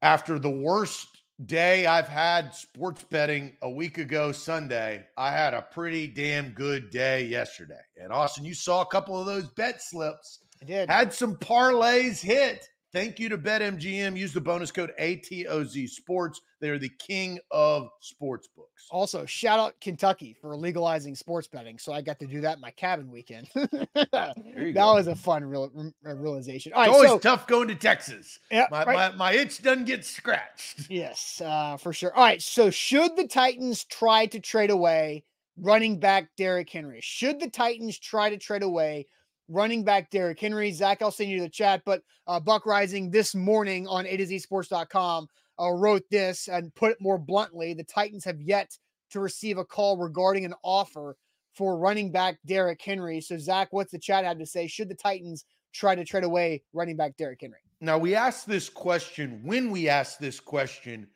After 0.00 0.38
the 0.38 0.48
worst 0.48 1.18
day 1.44 1.84
I've 1.84 2.08
had 2.08 2.54
sports 2.54 3.04
betting 3.10 3.54
a 3.60 3.68
week 3.68 3.98
ago 3.98 4.32
Sunday, 4.32 5.04
I 5.18 5.30
had 5.30 5.52
a 5.52 5.60
pretty 5.60 6.06
damn 6.06 6.52
good 6.52 6.88
day 6.88 7.26
yesterday. 7.26 7.82
And 7.98 8.10
Austin, 8.10 8.46
you 8.46 8.54
saw 8.54 8.80
a 8.80 8.86
couple 8.86 9.20
of 9.20 9.26
those 9.26 9.48
bet 9.48 9.82
slips. 9.82 10.38
I 10.62 10.64
did. 10.64 10.88
Had 10.88 11.12
some 11.12 11.36
parlays 11.36 12.18
hit. 12.18 12.66
Thank 12.90 13.18
you 13.18 13.28
to 13.28 13.36
BetMGM. 13.36 14.16
Use 14.16 14.32
the 14.32 14.40
bonus 14.40 14.72
code 14.72 14.92
ATOZ 14.98 15.90
Sports. 15.90 16.40
They 16.60 16.70
are 16.70 16.78
the 16.78 16.88
king 16.88 17.38
of 17.50 17.90
sports 18.00 18.48
books. 18.56 18.86
Also, 18.90 19.26
shout 19.26 19.60
out 19.60 19.74
Kentucky 19.82 20.34
for 20.40 20.56
legalizing 20.56 21.14
sports 21.14 21.46
betting. 21.46 21.78
So 21.78 21.92
I 21.92 22.00
got 22.00 22.18
to 22.20 22.26
do 22.26 22.40
that 22.40 22.56
in 22.56 22.60
my 22.62 22.70
cabin 22.70 23.10
weekend. 23.10 23.48
that 23.54 24.34
go. 24.74 24.94
was 24.94 25.06
a 25.06 25.14
fun 25.14 25.44
real, 25.44 25.70
realization. 26.02 26.72
All 26.72 26.80
right, 26.80 26.88
it's 26.88 26.94
always 26.94 27.10
so, 27.10 27.18
tough 27.18 27.46
going 27.46 27.68
to 27.68 27.74
Texas. 27.74 28.38
Yeah, 28.50 28.68
my, 28.70 28.84
right. 28.84 29.12
my, 29.12 29.16
my 29.16 29.32
itch 29.32 29.62
doesn't 29.62 29.84
get 29.84 30.04
scratched. 30.04 30.88
Yes, 30.98 31.42
uh, 31.44 31.76
for 31.76 31.92
sure. 31.92 32.14
All 32.14 32.24
right, 32.24 32.40
so 32.40 32.70
should 32.70 33.14
the 33.16 33.28
Titans 33.28 33.84
try 33.84 34.26
to 34.26 34.40
trade 34.40 34.70
away 34.70 35.24
running 35.58 36.00
back 36.00 36.30
Derrick 36.36 36.70
Henry? 36.70 37.00
Should 37.02 37.38
the 37.40 37.50
Titans 37.50 37.98
try 37.98 38.30
to 38.30 38.38
trade 38.38 38.62
away 38.62 39.06
running 39.48 39.84
back 39.84 40.10
Derrick 40.10 40.38
Henry. 40.38 40.72
Zach, 40.72 41.02
I'll 41.02 41.10
send 41.10 41.30
you 41.30 41.40
the 41.40 41.48
chat, 41.48 41.82
but 41.84 42.02
uh, 42.26 42.38
Buck 42.38 42.64
Reising 42.64 43.10
this 43.10 43.34
morning 43.34 43.86
on 43.86 44.06
A 44.06 44.16
to 44.16 44.26
Z 44.26 44.38
Sports.com 44.40 45.26
uh, 45.60 45.70
wrote 45.72 46.04
this 46.10 46.48
and 46.48 46.74
put 46.74 46.92
it 46.92 46.98
more 47.00 47.18
bluntly 47.18 47.74
the 47.74 47.84
Titans 47.84 48.24
have 48.24 48.40
yet 48.40 48.76
to 49.10 49.20
receive 49.20 49.58
a 49.58 49.64
call 49.64 49.96
regarding 49.96 50.44
an 50.44 50.54
offer 50.62 51.16
for 51.54 51.76
running 51.78 52.12
back 52.12 52.38
Derrick 52.46 52.80
Henry. 52.80 53.20
So, 53.20 53.38
Zach, 53.38 53.68
what's 53.72 53.90
the 53.90 53.98
chat 53.98 54.24
had 54.24 54.38
to 54.38 54.46
say? 54.46 54.66
Should 54.66 54.88
the 54.88 54.94
Titans 54.94 55.44
try 55.72 55.94
to 55.94 56.04
trade 56.04 56.24
away 56.24 56.62
running 56.72 56.96
back 56.96 57.16
Derrick 57.16 57.40
Henry? 57.40 57.58
Now, 57.80 57.98
we 57.98 58.14
asked 58.14 58.46
this 58.46 58.68
question 58.68 59.40
when 59.44 59.70
we 59.70 59.88
asked 59.88 60.20
this 60.20 60.40
question 60.40 61.08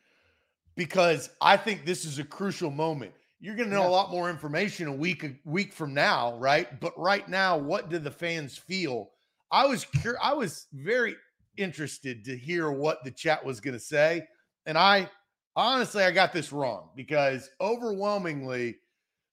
because 0.74 1.30
I 1.40 1.56
think 1.56 1.84
this 1.84 2.04
is 2.04 2.18
a 2.18 2.24
crucial 2.24 2.70
moment. 2.70 3.12
You're 3.42 3.56
going 3.56 3.70
to 3.70 3.74
know 3.74 3.82
yeah. 3.82 3.88
a 3.88 3.90
lot 3.90 4.12
more 4.12 4.30
information 4.30 4.86
a 4.86 4.92
week 4.92 5.24
a 5.24 5.32
week 5.44 5.72
from 5.72 5.92
now, 5.92 6.36
right? 6.38 6.80
But 6.80 6.96
right 6.96 7.28
now, 7.28 7.58
what 7.58 7.90
do 7.90 7.98
the 7.98 8.10
fans 8.10 8.56
feel? 8.56 9.10
I 9.50 9.66
was 9.66 9.84
cur- 10.00 10.18
I 10.22 10.32
was 10.32 10.68
very 10.72 11.16
interested 11.56 12.24
to 12.26 12.36
hear 12.36 12.70
what 12.70 13.02
the 13.02 13.10
chat 13.10 13.44
was 13.44 13.60
going 13.60 13.74
to 13.74 13.80
say, 13.80 14.22
and 14.64 14.78
I 14.78 15.10
honestly 15.56 16.04
I 16.04 16.12
got 16.12 16.32
this 16.32 16.52
wrong 16.52 16.90
because 16.94 17.50
overwhelmingly 17.60 18.76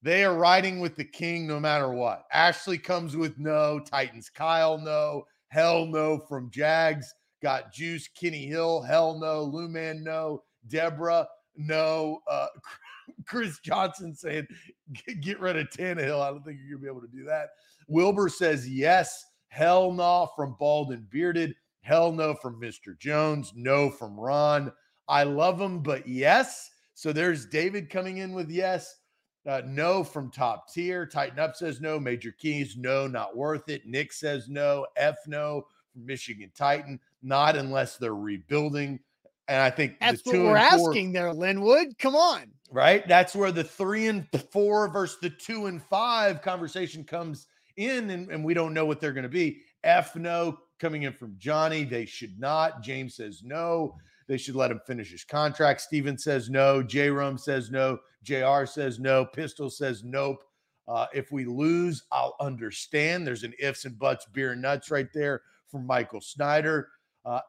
they 0.02 0.26
are 0.26 0.36
riding 0.36 0.80
with 0.80 0.96
the 0.96 1.06
king 1.06 1.46
no 1.46 1.60
matter 1.60 1.92
what. 1.92 2.24
Ashley 2.34 2.80
comes 2.80 3.16
with 3.16 3.38
no, 3.38 3.80
Titans 3.80 4.32
Kyle 4.32 4.80
no, 4.80 5.26
hell 5.50 5.86
no 5.86 6.18
from 6.18 6.50
Jags. 6.50 7.14
Got 7.44 7.72
Juice, 7.72 8.10
Kenny 8.20 8.48
Hill, 8.48 8.82
hell 8.82 9.20
no, 9.20 9.46
Luman 9.46 10.02
no, 10.02 10.42
Deborah 10.68 11.28
no, 11.56 12.22
uh, 12.28 12.48
Chris 13.26 13.60
Johnson 13.60 14.16
saying, 14.16 14.48
get 15.22 15.40
rid 15.40 15.58
of 15.58 15.70
Tannehill. 15.70 16.22
I 16.22 16.30
don't 16.30 16.44
think 16.44 16.60
you're 16.60 16.78
going 16.78 16.82
to 16.82 16.94
be 16.94 16.98
able 16.98 17.02
to 17.02 17.18
do 17.18 17.24
that. 17.26 17.50
Wilbur 17.88 18.30
says, 18.30 18.70
yes. 18.70 19.26
Hell 19.50 19.92
no 19.92 20.30
from 20.36 20.56
Bald 20.60 20.92
and 20.92 21.10
Bearded. 21.10 21.56
Hell 21.82 22.12
no 22.12 22.36
from 22.36 22.62
Mr. 22.62 22.98
Jones. 22.98 23.52
No 23.56 23.90
from 23.90 24.20
Ron. 24.20 24.72
I 25.08 25.24
love 25.24 25.60
him, 25.60 25.82
but 25.82 26.08
yes. 26.08 26.70
So 26.94 27.12
there's 27.12 27.46
David 27.48 27.90
coming 27.90 28.18
in 28.18 28.34
with 28.34 28.50
yes. 28.50 28.96
Uh, 29.48 29.62
no 29.66 30.04
from 30.04 30.30
top 30.30 30.72
tier. 30.72 31.06
Tighten 31.06 31.40
up 31.40 31.56
says 31.56 31.82
no. 31.82 32.00
Major 32.00 32.32
Keys, 32.32 32.76
no, 32.78 33.08
not 33.08 33.36
worth 33.36 33.70
it. 33.70 33.88
Nick 33.88 34.14
says 34.14 34.50
no. 34.50 34.86
F 34.96 35.18
no 35.26 35.66
from 35.92 36.06
Michigan 36.06 36.52
Titan. 36.56 37.00
Not 37.24 37.56
unless 37.56 37.98
they're 37.98 38.14
rebuilding. 38.14 39.00
And 39.48 39.62
I 39.62 39.72
think 39.72 40.00
that's 40.00 40.24
what 40.26 40.36
we're 40.36 40.56
asking 40.56 41.12
there, 41.12 41.34
Linwood. 41.34 41.98
Come 41.98 42.16
on. 42.16 42.52
Right. 42.72 43.08
That's 43.08 43.36
where 43.36 43.52
the 43.52 43.64
three 43.64 44.08
and 44.08 44.28
four 44.52 44.90
versus 44.90 45.18
the 45.22 45.30
two 45.30 45.66
and 45.66 45.82
five 45.82 46.42
conversation 46.42 47.04
comes 47.04 47.48
in, 47.78 48.12
and, 48.12 48.30
and 48.30 48.44
we 48.44 48.54
don't 48.54 48.74
know 48.74 48.86
what 48.86 49.02
they're 49.02 49.14
going 49.14 49.24
to 49.24 49.30
be. 49.30 49.62
F 49.84 50.16
no 50.16 50.60
coming 50.80 51.04
in 51.04 51.14
from 51.14 51.36
Johnny. 51.38 51.84
They 51.84 52.06
should 52.06 52.40
not. 52.40 52.82
James 52.84 53.16
says 53.16 53.42
no. 53.44 53.96
They 54.28 54.38
should 54.38 54.56
let 54.56 54.70
him 54.70 54.80
finish 54.86 55.12
his 55.12 55.24
contract. 55.24 55.82
Steven 55.82 56.18
says 56.18 56.50
no. 56.50 56.84
J 56.84 57.10
Rum 57.10 57.38
says 57.38 57.72
no. 57.72 57.98
JR 58.24 58.66
says 58.66 59.00
no. 59.00 59.26
Pistol 59.26 59.70
says 59.70 60.04
nope. 60.04 60.44
Uh, 60.88 61.08
if 61.14 61.32
we 61.32 61.46
lose, 61.46 62.04
I'll 62.12 62.36
understand. 62.40 63.26
There's 63.26 63.44
an 63.44 63.54
ifs 63.60 63.86
and 63.86 63.98
buts, 63.98 64.26
beer 64.34 64.52
and 64.54 64.62
nuts 64.62 64.92
right 64.92 65.12
there 65.14 65.42
from 65.68 65.86
Michael 65.86 66.22
Snyder. 66.22 66.90
Uh, 67.30 67.42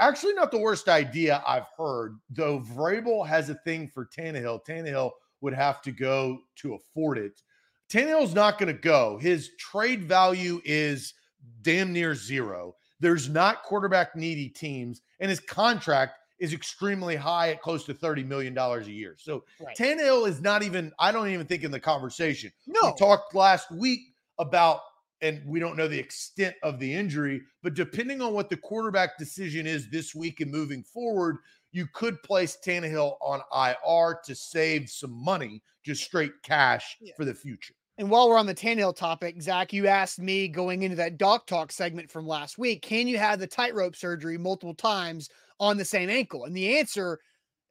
actually, 0.00 0.34
not 0.34 0.50
the 0.50 0.58
worst 0.58 0.88
idea 0.88 1.42
I've 1.46 1.68
heard, 1.76 2.18
though. 2.28 2.58
Vrabel 2.58 3.26
has 3.26 3.48
a 3.50 3.54
thing 3.54 3.86
for 3.86 4.06
Tannehill. 4.06 4.64
Tannehill 4.68 5.12
would 5.40 5.54
have 5.54 5.80
to 5.82 5.92
go 5.92 6.40
to 6.56 6.74
afford 6.74 7.18
it. 7.18 7.40
Tannehill's 7.88 8.34
not 8.34 8.58
going 8.58 8.74
to 8.74 8.80
go. 8.80 9.16
His 9.18 9.50
trade 9.56 10.04
value 10.04 10.60
is 10.64 11.14
damn 11.62 11.92
near 11.92 12.16
zero. 12.16 12.74
There's 12.98 13.28
not 13.28 13.62
quarterback 13.62 14.16
needy 14.16 14.48
teams, 14.48 15.02
and 15.20 15.30
his 15.30 15.38
contract 15.38 16.18
is 16.40 16.52
extremely 16.52 17.14
high 17.14 17.50
at 17.50 17.62
close 17.62 17.84
to 17.84 17.94
$30 17.94 18.26
million 18.26 18.58
a 18.58 18.80
year. 18.82 19.14
So 19.18 19.44
right. 19.60 19.76
Tannehill 19.76 20.28
is 20.28 20.40
not 20.40 20.64
even, 20.64 20.92
I 20.98 21.12
don't 21.12 21.28
even 21.28 21.46
think 21.46 21.62
in 21.62 21.70
the 21.70 21.80
conversation. 21.80 22.50
No. 22.66 22.90
We 22.90 22.98
talked 22.98 23.36
last 23.36 23.70
week 23.70 24.00
about 24.38 24.80
and 25.20 25.42
we 25.46 25.58
don't 25.60 25.76
know 25.76 25.88
the 25.88 25.98
extent 25.98 26.54
of 26.62 26.78
the 26.78 26.92
injury. 26.92 27.42
But 27.62 27.74
depending 27.74 28.20
on 28.22 28.32
what 28.32 28.48
the 28.50 28.56
quarterback 28.56 29.18
decision 29.18 29.66
is 29.66 29.90
this 29.90 30.14
week 30.14 30.40
and 30.40 30.50
moving 30.50 30.82
forward, 30.82 31.38
you 31.72 31.86
could 31.92 32.22
place 32.22 32.58
Tannehill 32.64 33.16
on 33.20 33.40
IR 33.52 34.20
to 34.24 34.34
save 34.34 34.88
some 34.88 35.12
money 35.12 35.62
just 35.84 36.02
straight 36.04 36.32
cash 36.42 36.96
Yeah. 37.00 37.12
for 37.16 37.24
the 37.24 37.34
future. 37.34 37.74
And 37.98 38.08
while 38.08 38.28
we're 38.28 38.38
on 38.38 38.46
the 38.46 38.54
Tannehill 38.54 38.94
topic, 38.96 39.42
Zach, 39.42 39.72
you 39.72 39.88
asked 39.88 40.20
me 40.20 40.46
going 40.46 40.82
into 40.82 40.96
that 40.96 41.18
doc 41.18 41.46
talk 41.48 41.72
segment 41.72 42.10
from 42.10 42.26
last 42.28 42.56
week, 42.56 42.80
can 42.82 43.08
you 43.08 43.18
have 43.18 43.40
the 43.40 43.46
tightrope 43.46 43.96
surgery 43.96 44.38
multiple 44.38 44.74
times 44.74 45.28
on 45.58 45.76
the 45.76 45.84
same 45.84 46.08
ankle? 46.08 46.44
And 46.44 46.56
the 46.56 46.78
answer, 46.78 47.18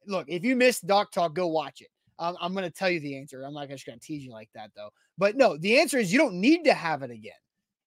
look, 0.06 0.26
if 0.28 0.44
you 0.44 0.54
missed 0.54 0.86
doc 0.86 1.12
talk, 1.12 1.34
go 1.34 1.46
watch 1.46 1.80
it. 1.80 1.88
Um, 2.18 2.36
I'm 2.40 2.52
going 2.52 2.64
to 2.64 2.70
tell 2.70 2.90
you 2.90 3.00
the 3.00 3.16
answer. 3.16 3.42
I'm 3.42 3.54
not 3.54 3.68
just 3.68 3.86
going 3.86 3.98
to 3.98 4.04
tease 4.04 4.22
you 4.22 4.32
like 4.32 4.50
that, 4.54 4.70
though. 4.76 4.90
But 5.18 5.36
no, 5.36 5.56
the 5.56 5.80
answer 5.80 5.98
is 5.98 6.12
you 6.12 6.18
don't 6.18 6.40
need 6.40 6.64
to 6.64 6.74
have 6.74 7.02
it 7.02 7.10
again. 7.10 7.32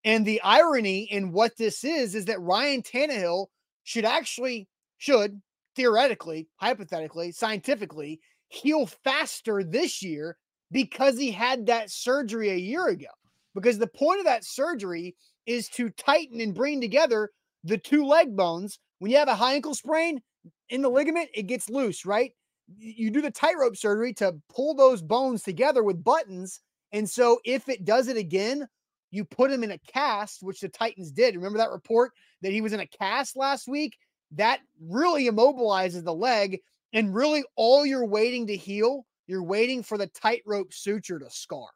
And 0.03 0.25
the 0.25 0.41
irony 0.41 1.03
in 1.03 1.31
what 1.31 1.57
this 1.57 1.83
is 1.83 2.13
is 2.13 2.25
that 2.25 2.41
Ryan 2.41 2.81
Tannehill 2.81 3.47
should 3.83 4.05
actually, 4.05 4.67
should 4.97 5.41
theoretically, 5.75 6.49
hypothetically, 6.57 7.31
scientifically 7.31 8.19
heal 8.49 8.85
faster 8.85 9.63
this 9.63 10.03
year 10.03 10.37
because 10.71 11.17
he 11.17 11.31
had 11.31 11.65
that 11.65 11.89
surgery 11.89 12.49
a 12.49 12.55
year 12.55 12.87
ago. 12.87 13.07
Because 13.55 13.77
the 13.77 13.87
point 13.87 14.19
of 14.19 14.25
that 14.25 14.43
surgery 14.45 15.15
is 15.45 15.69
to 15.69 15.89
tighten 15.91 16.41
and 16.41 16.53
bring 16.53 16.81
together 16.81 17.29
the 17.63 17.77
two 17.77 18.05
leg 18.05 18.35
bones. 18.35 18.79
When 18.99 19.11
you 19.11 19.17
have 19.17 19.27
a 19.27 19.35
high 19.35 19.55
ankle 19.55 19.73
sprain 19.73 20.21
in 20.69 20.81
the 20.81 20.89
ligament, 20.89 21.29
it 21.33 21.43
gets 21.43 21.69
loose, 21.69 22.05
right? 22.05 22.31
You 22.77 23.09
do 23.09 23.21
the 23.21 23.31
tightrope 23.31 23.75
surgery 23.75 24.13
to 24.15 24.35
pull 24.53 24.73
those 24.73 25.01
bones 25.01 25.43
together 25.43 25.83
with 25.83 26.03
buttons. 26.03 26.61
And 26.91 27.09
so 27.09 27.39
if 27.45 27.69
it 27.69 27.85
does 27.85 28.07
it 28.07 28.17
again, 28.17 28.67
you 29.11 29.25
put 29.25 29.51
him 29.51 29.63
in 29.63 29.71
a 29.71 29.77
cast, 29.79 30.41
which 30.41 30.61
the 30.61 30.69
Titans 30.69 31.11
did. 31.11 31.35
Remember 31.35 31.57
that 31.57 31.71
report 31.71 32.11
that 32.41 32.51
he 32.51 32.61
was 32.61 32.73
in 32.73 32.79
a 32.79 32.87
cast 32.87 33.35
last 33.35 33.67
week? 33.67 33.97
That 34.31 34.61
really 34.81 35.29
immobilizes 35.29 36.03
the 36.03 36.13
leg. 36.13 36.59
And 36.93 37.13
really, 37.13 37.43
all 37.55 37.85
you're 37.85 38.05
waiting 38.05 38.47
to 38.47 38.55
heal, 38.55 39.05
you're 39.27 39.43
waiting 39.43 39.83
for 39.83 39.97
the 39.97 40.07
tightrope 40.07 40.73
suture 40.73 41.19
to 41.19 41.29
scar. 41.29 41.67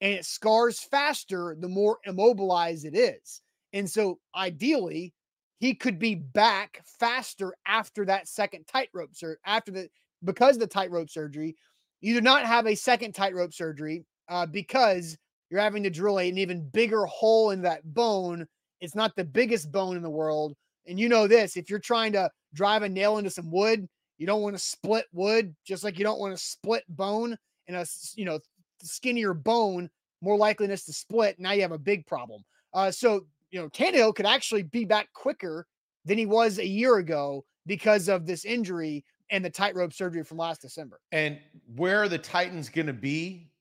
And 0.00 0.12
it 0.12 0.24
scars 0.24 0.80
faster 0.80 1.56
the 1.58 1.68
more 1.68 1.98
immobilized 2.04 2.84
it 2.84 2.96
is. 2.96 3.40
And 3.72 3.88
so, 3.88 4.18
ideally, 4.34 5.14
he 5.58 5.74
could 5.74 5.98
be 5.98 6.16
back 6.16 6.80
faster 6.98 7.54
after 7.66 8.04
that 8.06 8.26
second 8.26 8.66
tightrope 8.66 9.14
surgery. 9.14 9.38
After 9.44 9.70
the 9.70 9.88
because 10.24 10.56
of 10.56 10.60
the 10.60 10.66
tightrope 10.66 11.10
surgery, 11.10 11.56
you 12.00 12.14
do 12.14 12.20
not 12.20 12.44
have 12.44 12.66
a 12.66 12.74
second 12.74 13.14
tightrope 13.14 13.54
surgery 13.54 14.04
uh, 14.28 14.46
because 14.46 15.16
you're 15.50 15.60
having 15.60 15.82
to 15.82 15.90
drill 15.90 16.18
an 16.18 16.38
even 16.38 16.68
bigger 16.70 17.04
hole 17.06 17.50
in 17.50 17.62
that 17.62 17.82
bone. 17.94 18.46
It's 18.80 18.94
not 18.94 19.14
the 19.14 19.24
biggest 19.24 19.70
bone 19.70 19.96
in 19.96 20.02
the 20.02 20.10
world. 20.10 20.54
And 20.86 20.98
you 20.98 21.08
know 21.08 21.26
this 21.26 21.56
if 21.56 21.70
you're 21.70 21.78
trying 21.78 22.12
to 22.12 22.30
drive 22.54 22.82
a 22.82 22.88
nail 22.88 23.18
into 23.18 23.30
some 23.30 23.50
wood, 23.50 23.86
you 24.18 24.26
don't 24.26 24.42
want 24.42 24.56
to 24.56 24.62
split 24.62 25.06
wood, 25.12 25.54
just 25.64 25.84
like 25.84 25.98
you 25.98 26.04
don't 26.04 26.20
want 26.20 26.36
to 26.36 26.42
split 26.42 26.84
bone 26.88 27.36
and 27.68 27.76
a 27.76 27.86
you 28.14 28.24
know 28.24 28.38
skinnier 28.82 29.34
bone, 29.34 29.90
more 30.20 30.36
likeliness 30.36 30.84
to 30.86 30.92
split. 30.92 31.38
Now 31.38 31.52
you 31.52 31.62
have 31.62 31.72
a 31.72 31.78
big 31.78 32.06
problem. 32.06 32.42
Uh, 32.74 32.90
so 32.90 33.26
you 33.50 33.60
know 33.60 33.68
Tannehill 33.68 34.14
could 34.14 34.26
actually 34.26 34.62
be 34.62 34.84
back 34.84 35.12
quicker 35.12 35.66
than 36.04 36.18
he 36.18 36.26
was 36.26 36.58
a 36.58 36.66
year 36.66 36.96
ago 36.96 37.44
because 37.66 38.08
of 38.08 38.26
this 38.26 38.44
injury 38.44 39.04
and 39.30 39.44
the 39.44 39.50
tightrope 39.50 39.92
surgery 39.92 40.24
from 40.24 40.38
last 40.38 40.60
December. 40.60 41.00
And 41.12 41.38
where 41.76 42.02
are 42.02 42.08
the 42.08 42.18
Titans 42.18 42.68
going 42.68 42.86
to 42.86 42.92
be 42.92 43.51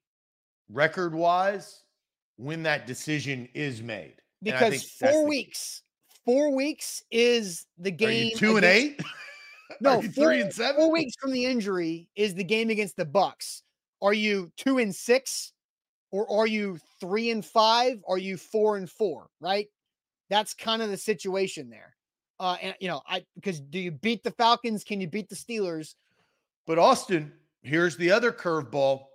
record 0.71 1.13
wise 1.13 1.83
when 2.37 2.63
that 2.63 2.87
decision 2.87 3.47
is 3.53 3.81
made? 3.81 4.15
Because 4.41 4.83
four 4.83 5.23
the- 5.23 5.27
weeks, 5.27 5.83
four 6.25 6.55
weeks 6.55 7.03
is 7.11 7.65
the 7.77 7.89
Are 7.89 7.95
game. 7.95 8.29
you 8.31 8.37
two 8.37 8.55
and 8.57 8.65
eight? 8.65 9.01
No, 9.79 10.01
four, 10.01 10.11
three 10.11 10.41
and 10.41 10.53
seven? 10.53 10.75
Four 10.75 10.91
weeks 10.91 11.15
from 11.19 11.31
the 11.31 11.45
injury 11.45 12.09
is 12.15 12.35
the 12.35 12.43
game 12.43 12.69
against 12.69 12.97
the 12.97 13.05
Bucs. 13.05 13.61
Are 14.01 14.13
you 14.13 14.51
two 14.57 14.79
and 14.79 14.93
six, 14.93 15.53
or 16.11 16.29
are 16.29 16.45
you 16.45 16.77
three 16.99 17.31
and 17.31 17.43
five? 17.43 17.97
Are 18.07 18.17
you 18.17 18.35
four 18.35 18.75
and 18.75 18.87
four? 18.87 19.29
Right. 19.39 19.67
That's 20.29 20.53
kind 20.53 20.81
of 20.81 20.89
the 20.89 20.97
situation 20.97 21.69
there. 21.69 21.95
Uh, 22.37 22.57
and 22.61 22.75
you 22.81 22.89
know, 22.89 23.01
I 23.07 23.23
because 23.35 23.61
do 23.61 23.79
you 23.79 23.91
beat 23.91 24.23
the 24.23 24.31
Falcons? 24.31 24.83
Can 24.83 24.99
you 24.99 25.07
beat 25.07 25.29
the 25.29 25.35
Steelers? 25.35 25.95
But 26.67 26.77
Austin, 26.77 27.31
here's 27.63 27.95
the 27.95 28.11
other 28.11 28.33
curveball. 28.33 29.05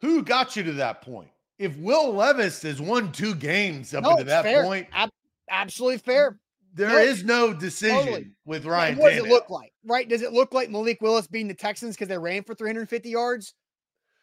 Who 0.00 0.22
got 0.22 0.56
you 0.56 0.62
to 0.64 0.72
that 0.74 1.02
point? 1.02 1.30
If 1.58 1.76
Will 1.78 2.12
Levis 2.12 2.62
has 2.62 2.80
won 2.80 3.12
two 3.12 3.34
games 3.34 3.94
up 3.94 4.04
No, 4.04 4.16
it's 4.16 4.24
that 4.24 4.44
fair. 4.44 4.62
point, 4.64 4.86
Ab- 4.92 5.10
absolutely 5.50 5.98
fair. 5.98 6.38
there 6.74 6.90
no, 6.90 6.98
is 6.98 7.24
no 7.24 7.54
decision 7.54 7.96
totally. 7.98 8.30
with 8.44 8.66
Right, 8.66 8.88
Ryan. 8.90 8.98
what 8.98 9.10
does 9.10 9.18
it 9.24 9.28
look 9.28 9.48
like? 9.48 9.72
Right? 9.84 10.06
Does 10.08 10.20
it 10.22 10.32
look 10.32 10.52
like 10.52 10.68
Malik 10.70 11.00
Willis 11.00 11.26
beating 11.26 11.48
the 11.48 11.54
Texans 11.54 11.94
because 11.96 12.08
they 12.08 12.18
ran 12.18 12.42
for 12.42 12.54
350 12.54 13.08
yards? 13.08 13.54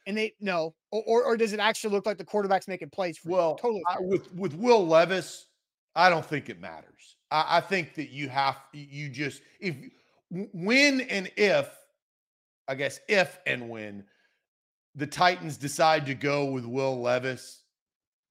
And 0.06 0.18
they 0.18 0.34
no, 0.42 0.76
or, 0.92 1.02
or 1.06 1.24
or 1.24 1.38
does 1.38 1.54
it 1.54 1.62
actually 1.62 1.94
look 1.96 2.06
like 2.06 2.18
the 2.18 2.26
quarterback's 2.26 2.68
making 2.68 2.90
plays? 2.90 3.18
Well, 3.24 3.56
totally 3.56 3.82
I, 3.88 3.96
with 4.02 4.32
with 4.34 4.54
Will 4.54 4.86
Levis, 4.86 5.48
I 5.96 6.10
don't 6.10 6.26
think 6.26 6.50
it 6.50 6.60
matters. 6.60 7.16
I, 7.32 7.58
I 7.58 7.62
think 7.62 7.96
that 7.96 8.10
you 8.10 8.28
have 8.28 8.58
you 8.74 9.08
just 9.08 9.42
if 9.62 9.78
when 10.30 11.02
and 11.02 11.32
if, 11.38 11.70
I 12.68 12.76
guess 12.76 13.00
if 13.08 13.40
and 13.48 13.70
when 13.70 14.04
the 14.96 15.08
Titans 15.08 15.58
decide 15.58 16.06
to 16.06 16.14
go 16.14 16.46
with 16.46 16.66
Will 16.66 17.02
Levis, 17.02 17.64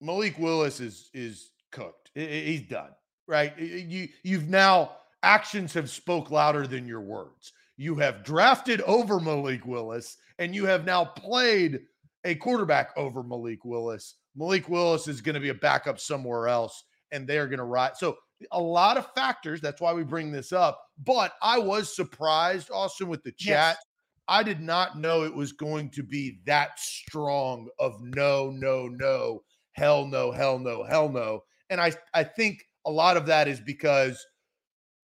Malik 0.01 0.39
Willis 0.39 0.81
is 0.81 1.11
is 1.15 1.51
cooked. 1.71 2.11
He's 2.15 2.63
done. 2.63 2.91
Right? 3.27 3.57
You 3.59 4.09
you've 4.23 4.49
now 4.49 4.97
actions 5.23 5.73
have 5.75 5.91
spoke 5.91 6.31
louder 6.31 6.67
than 6.67 6.87
your 6.87 7.01
words. 7.01 7.53
You 7.77 7.95
have 7.97 8.23
drafted 8.23 8.81
over 8.83 9.19
Malik 9.19 9.65
Willis, 9.65 10.17
and 10.39 10.55
you 10.55 10.67
have 10.67 10.85
now 10.85 11.05
played 11.05 11.81
a 12.25 12.35
quarterback 12.35 12.91
over 12.97 13.23
Malik 13.23 13.65
Willis. 13.65 14.17
Malik 14.37 14.69
Willis 14.69 15.09
is 15.09 15.21
going 15.21 15.35
to 15.35 15.41
be 15.41 15.49
a 15.49 15.55
backup 15.55 15.99
somewhere 15.99 16.49
else, 16.49 16.85
and 17.11 17.27
they're 17.27 17.47
going 17.47 17.59
to 17.59 17.65
ride. 17.65 17.97
So 17.97 18.17
a 18.51 18.61
lot 18.61 18.97
of 18.97 19.13
factors. 19.15 19.61
That's 19.61 19.81
why 19.81 19.93
we 19.93 20.05
bring 20.05 20.33
this 20.33 20.53
up. 20.53 20.81
But 21.05 21.33
I 21.43 21.59
was 21.59 21.95
surprised, 21.95 22.71
Austin, 22.73 23.09
with 23.09 23.23
the 23.23 23.33
chat. 23.33 23.77
Yes. 23.77 23.85
I 24.33 24.43
did 24.43 24.63
not 24.63 24.99
know 24.99 25.25
it 25.25 25.35
was 25.35 25.53
going 25.53 25.91
to 25.91 26.03
be 26.03 26.41
that 26.47 26.81
strong 26.81 27.69
of 27.79 28.01
no, 28.01 28.49
no, 28.51 28.89
no, 28.89 29.43
hell 29.73 30.07
no, 30.07 30.33
hell 30.33 30.59
no, 30.59 30.85
hell 30.85 31.11
no. 31.11 31.43
And 31.69 31.79
I, 31.79 31.93
I 32.15 32.25
think 32.25 32.65
a 32.87 32.91
lot 32.91 33.19
of 33.19 33.27
that 33.27 33.47
is 33.47 33.61
because 33.61 34.25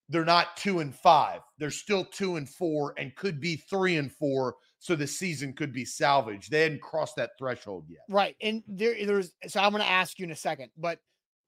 they're 0.08 0.24
not 0.24 0.56
two 0.56 0.80
and 0.80 0.92
five. 0.92 1.38
They're 1.60 1.70
still 1.70 2.04
two 2.04 2.34
and 2.34 2.48
four 2.48 2.94
and 2.98 3.14
could 3.14 3.40
be 3.40 3.62
three 3.70 3.96
and 3.96 4.10
four. 4.10 4.56
So 4.80 4.96
the 4.96 5.06
season 5.06 5.52
could 5.52 5.72
be 5.72 5.84
salvaged. 5.84 6.50
They 6.50 6.62
hadn't 6.62 6.82
crossed 6.82 7.14
that 7.14 7.30
threshold 7.38 7.84
yet. 7.88 8.00
Right. 8.08 8.34
And 8.42 8.64
there 8.66 9.06
there's 9.06 9.30
so 9.46 9.60
I'm 9.60 9.70
gonna 9.70 9.84
ask 9.84 10.18
you 10.18 10.24
in 10.24 10.32
a 10.32 10.36
second, 10.36 10.70
but 10.76 10.98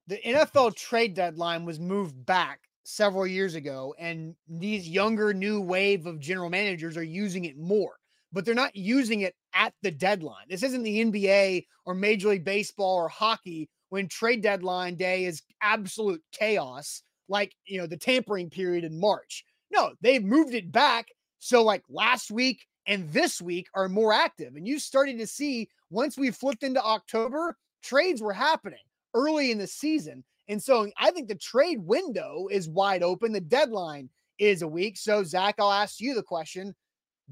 the 0.07 0.21
NFL 0.25 0.77
trade 0.77 1.15
deadline 1.15 1.65
was 1.65 1.81
moved 1.81 2.25
back 2.25 2.61
several 2.85 3.27
years 3.27 3.55
ago, 3.55 3.95
and 3.99 4.35
these 4.49 4.89
younger 4.89 5.35
new 5.35 5.61
wave 5.61 6.07
of 6.07 6.21
general 6.21 6.51
managers 6.51 6.97
are 6.97 7.03
using 7.03 7.47
it 7.47 7.59
more, 7.59 7.97
but 8.33 8.45
they're 8.45 8.55
not 8.55 8.77
using 8.77 9.23
it 9.23 9.35
at 9.55 9.75
the 9.83 9.91
deadline. 9.91 10.45
This 10.49 10.63
isn't 10.63 10.83
the 10.83 11.05
NBA 11.05 11.67
or 11.87 11.95
Major 11.95 12.29
League 12.29 12.45
Baseball 12.45 12.97
or 12.97 13.09
hockey 13.09 13.69
when 13.89 14.09
trade 14.09 14.43
deadline 14.43 14.97
day 14.97 15.25
is 15.25 15.43
absolute 15.63 16.23
chaos, 16.33 17.03
like 17.29 17.53
you 17.67 17.79
know, 17.79 17.87
the 17.87 17.97
tampering 17.97 18.51
period 18.51 18.85
in 18.85 19.01
March. 19.01 19.45
No, 19.71 19.93
they've 20.01 20.25
moved 20.25 20.55
it 20.55 20.71
back. 20.71 21.09
So 21.39 21.63
like 21.63 21.83
last 21.89 22.31
week 22.31 22.67
and 22.87 23.11
this 23.13 23.41
week 23.41 23.67
are 23.75 23.89
more 23.89 24.13
active. 24.13 24.57
And 24.57 24.67
you 24.67 24.79
started 24.79 25.19
to 25.19 25.27
see 25.27 25.69
once 25.91 26.19
we 26.19 26.31
flipped 26.31 26.63
into 26.63 26.83
October, 26.83 27.57
trades 27.83 28.21
were 28.21 28.33
happening 28.33 28.79
early 29.15 29.51
in 29.51 29.59
the 29.59 29.67
season. 29.67 30.25
And 30.49 30.63
so 30.63 30.91
I 30.99 31.11
think 31.11 31.29
the 31.29 31.35
trade 31.37 31.79
window 31.81 32.49
is 32.51 32.69
wide 32.69 33.03
open. 33.03 33.33
The 33.33 33.41
deadline 33.41 34.11
is 34.39 34.63
a 34.63 34.69
week. 34.69 34.97
So, 34.97 35.23
Zach, 35.25 35.57
I'll 35.59 35.73
ask 35.73 36.01
you 36.01 36.15
the 36.15 36.23
question 36.23 36.75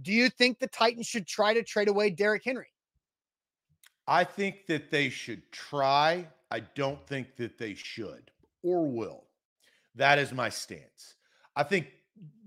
Do 0.01 0.13
you 0.13 0.29
think 0.31 0.59
the 0.59 0.69
Titans 0.69 1.07
should 1.07 1.27
try 1.27 1.55
to 1.55 1.63
trade 1.63 1.89
away 1.89 2.11
Derrick 2.11 2.43
Henry? 2.45 2.69
I 4.07 4.25
think 4.25 4.67
that 4.67 4.91
they 4.91 5.09
should 5.09 5.43
try. 5.53 6.27
I 6.51 6.61
don't 6.75 7.07
think 7.07 7.37
that 7.37 7.59
they 7.59 7.75
should 7.75 8.31
or 8.63 8.87
will. 8.87 9.25
That 9.95 10.19
is 10.19 10.33
my 10.33 10.49
stance. 10.49 11.15
I 11.55 11.63
think 11.63 11.89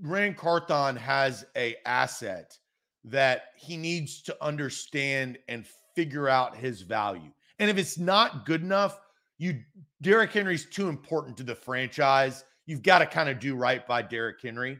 Ran 0.01 0.33
Carthon 0.33 0.95
has 0.95 1.45
a 1.55 1.75
asset 1.85 2.57
that 3.05 3.49
he 3.55 3.77
needs 3.77 4.21
to 4.23 4.43
understand 4.43 5.37
and 5.47 5.65
figure 5.95 6.27
out 6.27 6.55
his 6.55 6.81
value. 6.81 7.31
And 7.59 7.69
if 7.69 7.77
it's 7.77 7.97
not 7.97 8.45
good 8.45 8.61
enough, 8.61 8.99
you 9.37 9.61
Derrick 10.01 10.31
Henry's 10.31 10.65
too 10.65 10.87
important 10.89 11.37
to 11.37 11.43
the 11.43 11.55
franchise. 11.55 12.43
You've 12.65 12.83
got 12.83 12.99
to 12.99 13.05
kind 13.05 13.29
of 13.29 13.39
do 13.39 13.55
right 13.55 13.85
by 13.85 14.01
Derrick 14.01 14.37
Henry. 14.41 14.79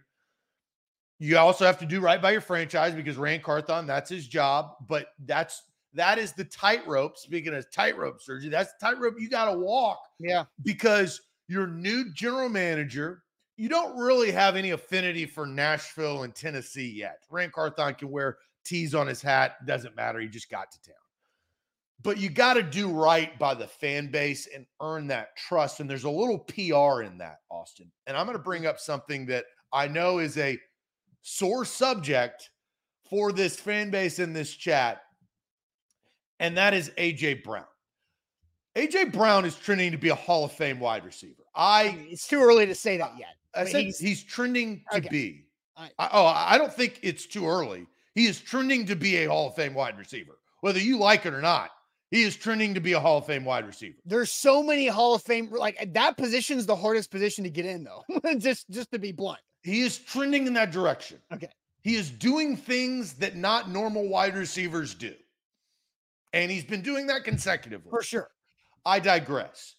You 1.19 1.37
also 1.37 1.65
have 1.65 1.79
to 1.79 1.85
do 1.85 2.01
right 2.01 2.21
by 2.21 2.31
your 2.31 2.41
franchise 2.41 2.93
because 2.93 3.15
Ran 3.17 3.41
Carthon, 3.41 3.85
that's 3.87 4.09
his 4.09 4.27
job. 4.27 4.71
But 4.87 5.07
that's 5.25 5.63
that 5.93 6.17
is 6.17 6.33
the 6.33 6.43
tightrope. 6.45 7.17
Speaking 7.17 7.53
of 7.53 7.69
tightrope 7.71 8.21
surgery, 8.21 8.49
that's 8.49 8.73
the 8.73 8.85
tightrope 8.87 9.15
you 9.19 9.29
got 9.29 9.51
to 9.51 9.57
walk 9.57 9.99
Yeah. 10.19 10.43
because 10.63 11.21
your 11.47 11.67
new 11.67 12.11
general 12.13 12.49
manager, 12.49 13.23
you 13.55 13.69
don't 13.69 13.97
really 13.97 14.31
have 14.31 14.57
any 14.57 14.71
affinity 14.71 15.25
for 15.25 15.45
Nashville 15.45 16.23
and 16.23 16.35
Tennessee 16.35 16.91
yet. 16.91 17.19
Ran 17.29 17.49
Carthon 17.51 17.93
can 17.95 18.11
wear 18.11 18.37
T's 18.65 18.93
on 18.93 19.07
his 19.07 19.21
hat. 19.21 19.65
Doesn't 19.65 19.95
matter. 19.95 20.19
He 20.19 20.27
just 20.27 20.49
got 20.49 20.69
to 20.71 20.81
town. 20.81 20.95
But 22.01 22.17
you 22.19 22.29
got 22.29 22.53
to 22.53 22.63
do 22.63 22.89
right 22.89 23.37
by 23.39 23.55
the 23.55 23.67
fan 23.67 24.11
base 24.11 24.47
and 24.53 24.65
earn 24.81 25.07
that 25.07 25.35
trust. 25.37 25.79
And 25.79 25.89
there's 25.89 26.03
a 26.03 26.09
little 26.09 26.39
PR 26.39 27.01
in 27.01 27.17
that, 27.17 27.39
Austin. 27.49 27.91
And 28.05 28.15
I'm 28.15 28.25
going 28.25 28.37
to 28.37 28.43
bring 28.43 28.67
up 28.67 28.79
something 28.79 29.25
that 29.27 29.45
I 29.73 29.87
know 29.87 30.19
is 30.19 30.37
a 30.37 30.59
sore 31.21 31.65
subject 31.65 32.49
for 33.09 33.31
this 33.31 33.55
fan 33.55 33.89
base 33.89 34.19
in 34.19 34.33
this 34.33 34.53
chat, 34.55 35.01
and 36.39 36.57
that 36.57 36.73
is 36.73 36.91
AJ 36.97 37.43
Brown. 37.43 37.65
AJ 38.75 39.13
Brown 39.13 39.45
is 39.45 39.55
trending 39.55 39.91
to 39.91 39.97
be 39.97 40.09
a 40.09 40.15
Hall 40.15 40.45
of 40.45 40.51
Fame 40.51 40.79
wide 40.79 41.05
receiver. 41.05 41.43
I 41.55 42.05
it's 42.09 42.27
too 42.27 42.41
early 42.41 42.65
to 42.65 42.75
say 42.75 42.97
that 42.97 43.13
yet. 43.17 43.35
I 43.55 43.65
said 43.65 43.85
he's, 43.85 43.99
he's 43.99 44.23
trending 44.23 44.83
to 44.91 44.97
okay. 44.97 45.09
be. 45.09 45.41
I- 45.77 45.91
I, 45.99 46.09
oh, 46.13 46.25
I 46.25 46.57
don't 46.57 46.73
think 46.73 46.99
it's 47.03 47.25
too 47.25 47.45
early. 47.45 47.85
He 48.13 48.27
is 48.27 48.39
trending 48.39 48.85
to 48.85 48.95
be 48.95 49.17
a 49.17 49.29
Hall 49.29 49.49
of 49.49 49.55
Fame 49.55 49.73
wide 49.73 49.97
receiver, 49.97 50.37
whether 50.61 50.79
you 50.79 50.97
like 50.97 51.25
it 51.25 51.33
or 51.33 51.41
not. 51.41 51.71
He 52.15 52.21
is 52.21 52.37
trending 52.37 52.73
to 52.75 52.79
be 52.79 52.93
a 52.93 52.99
Hall 52.99 53.17
of 53.17 53.25
Fame 53.25 53.43
wide 53.43 53.67
receiver. 53.67 53.97
There's 54.05 54.31
so 54.31 54.63
many 54.63 54.87
Hall 54.87 55.15
of 55.15 55.21
Fame 55.21 55.49
like 55.51 55.93
that 55.93 56.15
position's 56.15 56.65
the 56.65 56.75
hardest 56.75 57.11
position 57.11 57.43
to 57.43 57.49
get 57.49 57.65
in 57.65 57.83
though. 57.83 58.05
just 58.37 58.69
just 58.69 58.89
to 58.93 58.99
be 58.99 59.11
blunt. 59.11 59.41
He 59.63 59.81
is 59.81 59.97
trending 59.97 60.47
in 60.47 60.53
that 60.53 60.71
direction. 60.71 61.19
Okay. 61.33 61.49
He 61.81 61.95
is 61.95 62.09
doing 62.09 62.55
things 62.55 63.15
that 63.15 63.35
not 63.35 63.69
normal 63.69 64.07
wide 64.07 64.37
receivers 64.37 64.95
do. 64.95 65.13
And 66.31 66.49
he's 66.49 66.63
been 66.63 66.81
doing 66.81 67.07
that 67.07 67.25
consecutively. 67.25 67.89
For 67.89 68.01
sure. 68.01 68.29
I 68.85 69.01
digress. 69.01 69.75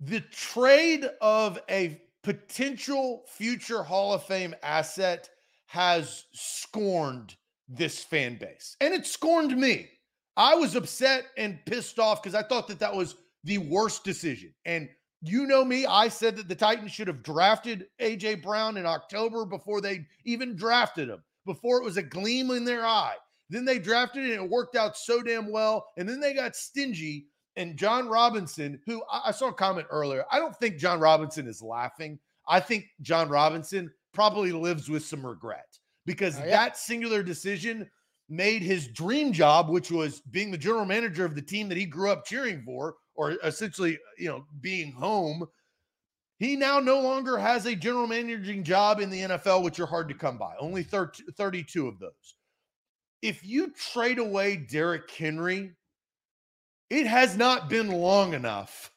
The 0.00 0.18
trade 0.32 1.08
of 1.20 1.60
a 1.70 2.02
potential 2.24 3.22
future 3.28 3.84
Hall 3.84 4.14
of 4.14 4.24
Fame 4.24 4.52
asset 4.64 5.30
has 5.66 6.24
scorned 6.32 7.36
this 7.68 8.02
fan 8.02 8.34
base, 8.34 8.76
and 8.80 8.92
it 8.92 9.06
scorned 9.06 9.56
me. 9.56 9.88
I 10.36 10.54
was 10.54 10.74
upset 10.76 11.24
and 11.36 11.58
pissed 11.66 11.98
off 11.98 12.22
because 12.22 12.34
I 12.34 12.42
thought 12.42 12.68
that 12.68 12.78
that 12.80 12.94
was 12.94 13.16
the 13.44 13.58
worst 13.58 14.04
decision. 14.04 14.52
And 14.64 14.88
you 15.20 15.46
know 15.46 15.64
me, 15.64 15.86
I 15.86 16.08
said 16.08 16.36
that 16.36 16.48
the 16.48 16.54
Titans 16.54 16.92
should 16.92 17.06
have 17.08 17.22
drafted 17.22 17.86
AJ 18.00 18.42
Brown 18.42 18.76
in 18.76 18.86
October 18.86 19.44
before 19.44 19.80
they 19.80 20.06
even 20.24 20.56
drafted 20.56 21.08
him, 21.08 21.22
before 21.46 21.78
it 21.78 21.84
was 21.84 21.96
a 21.96 22.02
gleam 22.02 22.50
in 22.50 22.64
their 22.64 22.84
eye. 22.84 23.16
Then 23.50 23.64
they 23.64 23.78
drafted 23.78 24.24
it 24.24 24.34
and 24.34 24.44
it 24.44 24.50
worked 24.50 24.76
out 24.76 24.96
so 24.96 25.22
damn 25.22 25.50
well. 25.52 25.86
And 25.98 26.08
then 26.08 26.18
they 26.20 26.32
got 26.34 26.56
stingy. 26.56 27.26
And 27.56 27.76
Jon 27.76 28.08
Robinson, 28.08 28.80
who 28.86 29.02
I, 29.12 29.24
I 29.26 29.30
saw 29.32 29.48
a 29.48 29.52
comment 29.52 29.86
earlier, 29.90 30.24
I 30.32 30.38
don't 30.38 30.56
think 30.56 30.78
Jon 30.78 30.98
Robinson 30.98 31.46
is 31.46 31.60
laughing. 31.60 32.18
I 32.48 32.58
think 32.60 32.86
Jon 33.02 33.28
Robinson 33.28 33.92
probably 34.14 34.52
lives 34.52 34.88
with 34.88 35.04
some 35.04 35.24
regret 35.24 35.78
because 36.06 36.36
Oh, 36.38 36.44
yeah. 36.44 36.50
that 36.50 36.78
singular 36.78 37.22
decision 37.22 37.88
made 38.32 38.62
his 38.62 38.88
dream 38.88 39.30
job, 39.30 39.68
which 39.68 39.90
was 39.90 40.22
being 40.30 40.50
the 40.50 40.56
general 40.56 40.86
manager 40.86 41.26
of 41.26 41.34
the 41.34 41.42
team 41.42 41.68
that 41.68 41.76
he 41.76 41.84
grew 41.84 42.10
up 42.10 42.24
cheering 42.24 42.62
for, 42.64 42.94
or 43.14 43.32
essentially, 43.44 43.98
you 44.18 44.26
know, 44.26 44.46
being 44.62 44.90
home. 44.90 45.46
He 46.38 46.56
now 46.56 46.80
no 46.80 46.98
longer 47.00 47.36
has 47.36 47.66
a 47.66 47.76
general 47.76 48.06
managing 48.06 48.64
job 48.64 49.00
in 49.00 49.10
the 49.10 49.20
NFL, 49.20 49.62
which 49.62 49.78
are 49.78 49.86
hard 49.86 50.08
to 50.08 50.14
come 50.14 50.38
by. 50.38 50.54
Only 50.58 50.82
30, 50.82 51.24
32 51.36 51.86
of 51.86 51.98
those. 51.98 52.34
If 53.20 53.44
you 53.44 53.70
trade 53.70 54.18
away 54.18 54.56
Derrick 54.56 55.10
Henry, 55.10 55.72
it 56.88 57.06
has 57.06 57.36
not 57.36 57.68
been 57.68 57.90
long 57.90 58.32
enough 58.32 58.90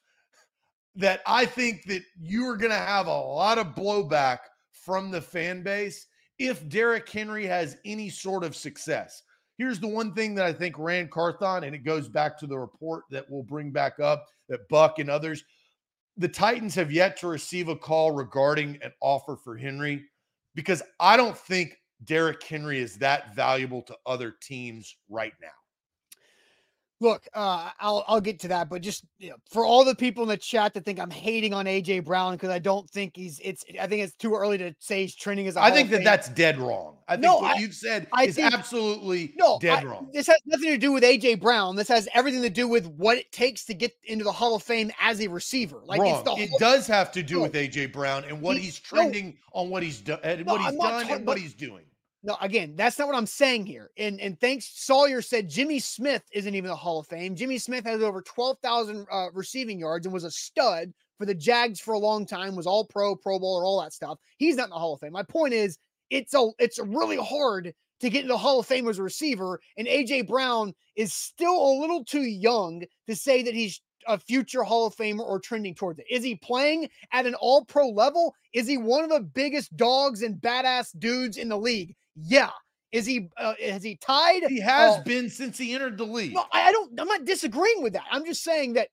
that 0.95 1.19
I 1.27 1.45
think 1.45 1.83
that 1.87 2.03
you 2.17 2.47
are 2.47 2.57
going 2.57 2.71
to 2.71 2.77
have 2.77 3.07
a 3.07 3.11
lot 3.11 3.57
of 3.57 3.75
blowback 3.75 4.39
from 4.71 5.11
the 5.11 5.21
fan 5.21 5.61
base 5.61 6.07
if 6.39 6.67
Derrick 6.69 7.07
Henry 7.09 7.45
has 7.45 7.77
any 7.85 8.09
sort 8.09 8.43
of 8.43 8.55
success. 8.55 9.23
Here's 9.57 9.79
the 9.79 9.87
one 9.87 10.13
thing 10.13 10.35
that 10.35 10.45
I 10.45 10.53
think 10.53 10.77
Ran 10.77 11.07
Carthon, 11.07 11.63
and 11.63 11.73
it 11.73 11.85
goes 11.85 12.09
back 12.09 12.37
to 12.39 12.47
the 12.47 12.57
report 12.57 13.05
that 13.11 13.25
we'll 13.29 13.43
bring 13.43 13.71
back 13.71 13.99
up 13.99 14.25
that 14.49 14.67
Buck 14.69 14.99
and 14.99 15.09
others, 15.09 15.43
the 16.17 16.27
Titans 16.27 16.75
have 16.75 16.91
yet 16.91 17.17
to 17.17 17.27
receive 17.27 17.67
a 17.67 17.75
call 17.75 18.11
regarding 18.11 18.77
an 18.81 18.91
offer 19.01 19.37
for 19.37 19.57
Henry 19.57 20.03
because 20.55 20.81
I 20.99 21.17
don't 21.17 21.37
think 21.37 21.77
Derrick 22.03 22.43
Henry 22.43 22.79
is 22.79 22.97
that 22.97 23.35
valuable 23.35 23.81
to 23.83 23.95
other 24.05 24.35
teams 24.41 24.95
right 25.09 25.33
now. 25.41 25.47
Look, 27.01 27.27
uh, 27.33 27.71
I'll 27.81 28.05
I'll 28.07 28.21
get 28.21 28.39
to 28.39 28.47
that, 28.47 28.69
but 28.69 28.81
just 28.81 29.03
you 29.19 29.29
know, 29.29 29.35
for 29.51 29.65
all 29.65 29.83
the 29.83 29.93
people 29.95 30.23
in 30.23 30.29
the 30.29 30.37
chat 30.37 30.73
that 30.73 30.85
think 30.85 30.97
I'm 30.97 31.09
hating 31.09 31.53
on 31.53 31.65
AJ 31.65 32.05
Brown 32.05 32.33
because 32.35 32.49
I 32.49 32.57
don't 32.59 32.89
think 32.89 33.11
he's 33.17 33.37
it's 33.43 33.65
I 33.81 33.85
think 33.85 34.01
it's 34.03 34.15
too 34.15 34.33
early 34.33 34.57
to 34.59 34.73
say 34.79 35.01
he's 35.01 35.13
trending 35.13 35.45
as 35.47 35.57
a 35.57 35.61
I 35.61 35.71
think 35.71 35.89
that 35.89 36.05
that's 36.05 36.29
dead 36.29 36.57
wrong. 36.57 36.95
I 37.09 37.15
think 37.15 37.23
No, 37.23 37.35
what 37.39 37.57
I- 37.57 37.59
you've 37.59 37.73
said 37.73 38.07
I 38.13 38.23
is 38.27 38.35
think- 38.35 38.53
absolutely 38.53 39.33
no 39.35 39.59
dead 39.59 39.83
I- 39.83 39.87
wrong. 39.87 40.09
This 40.13 40.27
has 40.27 40.37
nothing 40.45 40.69
to 40.69 40.77
do 40.77 40.93
with 40.93 41.03
AJ 41.03 41.35
Brown. 41.41 41.75
This 41.75 41.89
has 41.89 42.07
everything 42.13 42.41
to 42.43 42.49
do 42.49 42.65
with 42.65 42.87
what 42.87 43.17
it 43.17 43.29
takes 43.33 43.65
to 43.65 43.73
get 43.73 43.91
into 44.05 44.23
the 44.23 44.31
Hall 44.31 44.55
of 44.55 44.63
Fame 44.63 44.89
as 45.01 45.19
a 45.19 45.27
receiver. 45.27 45.81
Like 45.85 45.99
wrong. 45.99 46.15
it's 46.15 46.23
the 46.23 46.55
it 46.55 46.59
does 46.59 46.87
have 46.87 47.11
to 47.11 47.21
do 47.23 47.35
No. 47.35 47.41
with 47.41 47.55
AJ 47.57 47.87
Brown 47.91 48.23
and 48.23 48.41
what 48.41 48.55
He- 48.55 48.63
he's 48.63 48.81
no. 48.91 48.97
trending 48.99 49.37
on 49.51 49.69
what 49.69 49.83
he's 49.83 49.99
done, 49.99 50.19
No, 50.23 50.43
what 50.53 50.61
he's 50.61 50.79
done, 50.79 51.09
and 51.11 51.27
what 51.27 51.37
he's 51.37 51.53
doing. 51.53 51.83
No, 52.25 52.35
again, 52.41 52.73
that's 52.75 52.97
not 52.97 53.07
what 53.07 53.15
I'm 53.15 53.27
saying 53.27 53.67
here. 53.67 53.91
And 53.99 54.19
and 54.19 54.39
thanks, 54.41 54.71
Sawyer 54.73 55.21
said 55.21 55.47
Jimmy 55.47 55.77
Smith 55.77 56.23
isn't 56.33 56.55
even 56.55 56.69
the 56.69 56.75
Hall 56.75 56.99
of 56.99 57.05
Fame. 57.05 57.35
Jimmy 57.35 57.59
Smith 57.59 57.85
has 57.85 58.01
over 58.01 58.19
12,000 58.19 59.05
uh, 59.11 59.27
receiving 59.31 59.79
yards 59.79 60.07
and 60.07 60.13
was 60.13 60.23
a 60.23 60.31
stud 60.31 60.91
for 61.19 61.27
the 61.27 61.35
Jags 61.35 61.79
for 61.79 61.93
a 61.93 61.99
long 61.99 62.25
time, 62.25 62.55
was 62.55 62.65
all 62.65 62.83
pro, 62.83 63.15
Pro 63.15 63.37
Bowler, 63.37 63.63
all 63.63 63.79
that 63.79 63.93
stuff. 63.93 64.17
He's 64.37 64.55
not 64.55 64.65
in 64.65 64.69
the 64.71 64.75
Hall 64.75 64.95
of 64.95 65.01
Fame. 65.01 65.11
My 65.11 65.21
point 65.21 65.53
is, 65.53 65.77
it's 66.09 66.33
a 66.33 66.49
it's 66.57 66.79
really 66.79 67.17
hard 67.17 67.71
to 67.99 68.09
get 68.09 68.23
into 68.23 68.33
the 68.33 68.39
Hall 68.39 68.59
of 68.59 68.65
Fame 68.65 68.87
as 68.89 68.97
a 68.97 69.03
receiver, 69.03 69.59
and 69.77 69.87
AJ 69.87 70.27
Brown 70.27 70.73
is 70.95 71.13
still 71.13 71.53
a 71.53 71.79
little 71.79 72.03
too 72.03 72.23
young 72.23 72.81
to 73.07 73.15
say 73.15 73.43
that 73.43 73.53
he's 73.53 73.81
a 74.07 74.17
future 74.17 74.63
Hall 74.63 74.87
of 74.87 74.95
Famer 74.95 75.19
or 75.19 75.39
trending 75.39 75.75
towards 75.75 75.99
it. 75.99 76.07
Is 76.09 76.23
he 76.23 76.33
playing 76.33 76.89
at 77.11 77.27
an 77.27 77.35
all 77.35 77.65
pro 77.65 77.87
level? 77.89 78.33
Is 78.51 78.67
he 78.67 78.79
one 78.79 79.03
of 79.03 79.11
the 79.11 79.21
biggest 79.21 79.77
dogs 79.77 80.23
and 80.23 80.41
badass 80.41 80.97
dudes 80.97 81.37
in 81.37 81.49
the 81.49 81.57
league? 81.57 81.95
Yeah. 82.15 82.49
Is 82.91 83.05
he 83.05 83.29
uh, 83.37 83.53
has 83.61 83.83
he 83.83 83.95
tied? 83.97 84.43
He 84.47 84.59
has 84.61 84.97
Oh. 84.97 85.03
been 85.03 85.29
since 85.29 85.57
he 85.57 85.73
entered 85.73 85.97
the 85.97 86.05
league. 86.05 86.33
No, 86.33 86.45
I 86.53 86.69
I 86.69 86.71
don't 86.71 86.97
I'm 86.99 87.07
not 87.07 87.25
disagreeing 87.25 87.83
with 87.83 87.93
that. 87.93 88.03
I'm 88.11 88.25
just 88.25 88.43
saying 88.43 88.73
that 88.73 88.89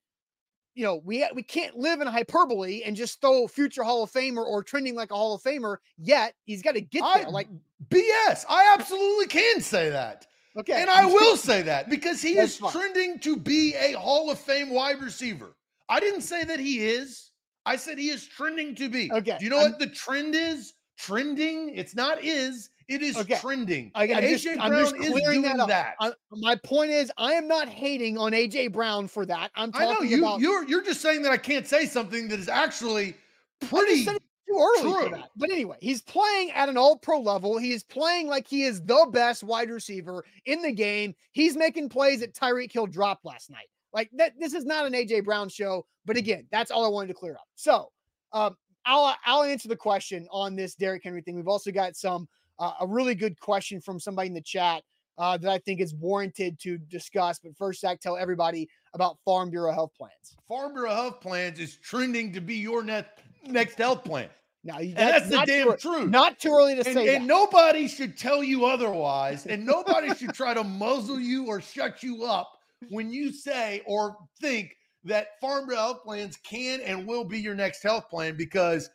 you 0.74 0.82
know, 0.84 0.96
we 1.04 1.24
we 1.34 1.42
can't 1.42 1.76
live 1.76 2.00
in 2.00 2.06
hyperbole 2.08 2.82
and 2.84 2.96
just 2.96 3.20
throw 3.20 3.46
future 3.46 3.82
Hall 3.82 4.02
of 4.02 4.10
Famer 4.10 4.38
or 4.44 4.62
trending 4.62 4.94
like 4.94 5.10
a 5.10 5.14
Hall 5.14 5.34
of 5.34 5.42
Famer 5.42 5.76
yet. 5.98 6.34
He's 6.46 6.62
got 6.62 6.72
to 6.74 6.80
get 6.80 7.02
I- 7.04 7.20
there. 7.24 7.30
Like, 7.30 7.48
BS. 7.90 8.46
I 8.48 8.74
absolutely 8.78 9.26
can 9.26 9.60
say 9.60 9.90
that. 9.90 10.26
okay. 10.58 10.80
And 10.80 10.88
I 10.88 11.04
will 11.04 11.36
say 11.36 11.60
that 11.62 11.90
because 11.90 12.22
he 12.22 12.38
is 12.38 12.56
fine. 12.56 12.72
trending 12.72 13.18
to 13.20 13.36
be 13.36 13.74
a 13.74 13.92
Hall 13.92 14.30
of 14.30 14.38
Fame 14.38 14.70
wide 14.70 15.00
receiver. 15.02 15.54
I 15.90 16.00
didn't 16.00 16.22
say 16.22 16.42
that 16.44 16.58
he 16.58 16.86
is. 16.86 17.30
I 17.66 17.76
said 17.76 17.98
he 17.98 18.08
is 18.08 18.26
trending 18.26 18.74
to 18.76 18.88
be. 18.88 19.12
Okay, 19.12 19.36
Do 19.38 19.44
you 19.44 19.50
know 19.50 19.58
I'm- 19.58 19.72
what 19.72 19.78
the 19.78 19.88
trend 19.88 20.34
is? 20.34 20.72
Trending. 20.96 21.74
It's 21.76 21.94
not 21.94 22.24
is. 22.24 22.70
It 22.88 23.02
is 23.02 23.16
Okay, 23.16 23.38
trending. 23.38 23.90
I- 23.94 24.06
just- 24.06 24.44
AJ 24.46 24.56
I'm 24.58 24.70
Brown 24.70 24.82
just 24.84 24.96
is 24.96 25.12
doing 25.22 25.42
that 25.42 25.66
that. 25.68 25.94
I- 26.00 26.12
my 26.30 26.56
point 26.56 26.90
is, 26.90 27.10
I 27.16 27.34
am 27.34 27.46
not 27.48 27.68
hating 27.68 28.18
on 28.18 28.32
AJ 28.32 28.68
Brown 28.72 29.08
for 29.08 29.24
that. 29.26 29.50
I'm 29.54 29.70
I 29.74 29.84
talking 29.86 30.04
know 30.10 30.16
you. 30.16 30.18
about 30.24 30.40
You're 30.40 30.64
you're 30.68 30.82
just 30.82 31.00
saying 31.00 31.22
that 31.22 31.32
I 31.32 31.36
can't 31.36 31.66
say 31.66 31.86
something 31.86 32.28
that 32.28 32.38
is 32.40 32.48
actually 32.48 33.14
pretty. 33.60 34.04
too 34.04 34.18
early 34.54 34.82
for 34.92 35.00
true. 35.02 35.10
that. 35.16 35.30
But 35.36 35.50
anyway, 35.50 35.76
he's 35.80 36.02
playing 36.02 36.50
at 36.50 36.68
an 36.68 36.76
all 36.76 36.96
pro 36.98 37.20
level. 37.20 37.56
He 37.58 37.72
is 37.72 37.82
playing 37.84 38.26
like 38.28 38.46
he 38.46 38.64
is 38.64 38.82
the 38.82 39.08
best 39.12 39.42
wide 39.42 39.70
receiver 39.70 40.24
in 40.46 40.60
the 40.62 40.72
game. 40.72 41.14
He's 41.32 41.56
making 41.56 41.88
plays 41.88 42.20
that 42.20 42.34
Tyreek 42.34 42.70
Hill 42.72 42.86
dropped 42.86 43.24
last 43.24 43.50
night. 43.50 43.68
Like 43.94 44.10
that, 44.14 44.32
this 44.38 44.52
is 44.54 44.64
not 44.64 44.86
an 44.86 44.92
AJ 44.94 45.24
Brown 45.24 45.48
show. 45.48 45.86
But 46.04 46.16
again, 46.16 46.46
that's 46.50 46.70
all 46.70 46.84
I 46.84 46.88
wanted 46.88 47.08
to 47.08 47.14
clear 47.14 47.34
up. 47.34 47.46
So 47.54 47.90
um, 48.32 48.56
I'll 48.84 49.14
I'll 49.24 49.44
answer 49.44 49.68
the 49.68 49.76
question 49.76 50.26
on 50.32 50.56
this 50.56 50.74
Derrick 50.74 51.02
Henry 51.04 51.22
thing. 51.22 51.36
We've 51.36 51.46
also 51.48 51.70
got 51.70 51.94
some 51.96 52.28
uh, 52.58 52.72
a 52.80 52.86
really 52.86 53.14
good 53.14 53.38
question 53.40 53.80
from 53.80 53.98
somebody 53.98 54.28
in 54.28 54.34
the 54.34 54.40
chat 54.40 54.82
uh, 55.18 55.36
that 55.36 55.50
I 55.50 55.58
think 55.58 55.80
is 55.80 55.94
warranted 55.94 56.58
to 56.60 56.78
discuss. 56.78 57.38
But 57.38 57.56
first, 57.56 57.80
Zach, 57.80 58.00
tell 58.00 58.16
everybody 58.16 58.68
about 58.94 59.18
Farm 59.24 59.50
Bureau 59.50 59.72
health 59.72 59.92
plans. 59.96 60.36
Farm 60.48 60.72
Bureau 60.72 60.94
Health 60.94 61.20
Plans 61.20 61.58
is 61.58 61.76
trending 61.76 62.32
to 62.32 62.40
be 62.40 62.56
your 62.56 62.82
next 62.82 63.20
next 63.46 63.76
health 63.76 64.04
plan. 64.04 64.28
Now, 64.64 64.78
And 64.78 64.94
that's 64.94 65.28
the 65.28 65.42
damn 65.44 65.72
too, 65.72 65.76
truth. 65.76 66.08
Not 66.08 66.38
too 66.38 66.52
early 66.52 66.74
to 66.76 66.86
and, 66.86 66.94
say 66.94 67.14
and 67.16 67.24
that. 67.24 67.26
nobody 67.26 67.88
should 67.88 68.16
tell 68.16 68.44
you 68.44 68.64
otherwise, 68.64 69.46
and 69.46 69.66
nobody 69.66 70.14
should 70.14 70.32
try 70.34 70.54
to 70.54 70.62
muzzle 70.62 71.18
you 71.18 71.46
or 71.46 71.60
shut 71.60 72.02
you 72.02 72.24
up 72.24 72.52
when 72.88 73.10
you 73.12 73.32
say 73.32 73.82
or 73.86 74.16
think 74.40 74.76
that 75.04 75.40
Farm 75.40 75.66
Bureau 75.66 75.80
Health 75.80 76.02
Plans 76.04 76.36
can 76.36 76.80
and 76.82 77.06
will 77.06 77.24
be 77.24 77.40
your 77.40 77.56
next 77.56 77.82
health 77.82 78.08
plan 78.08 78.36
because 78.36 78.88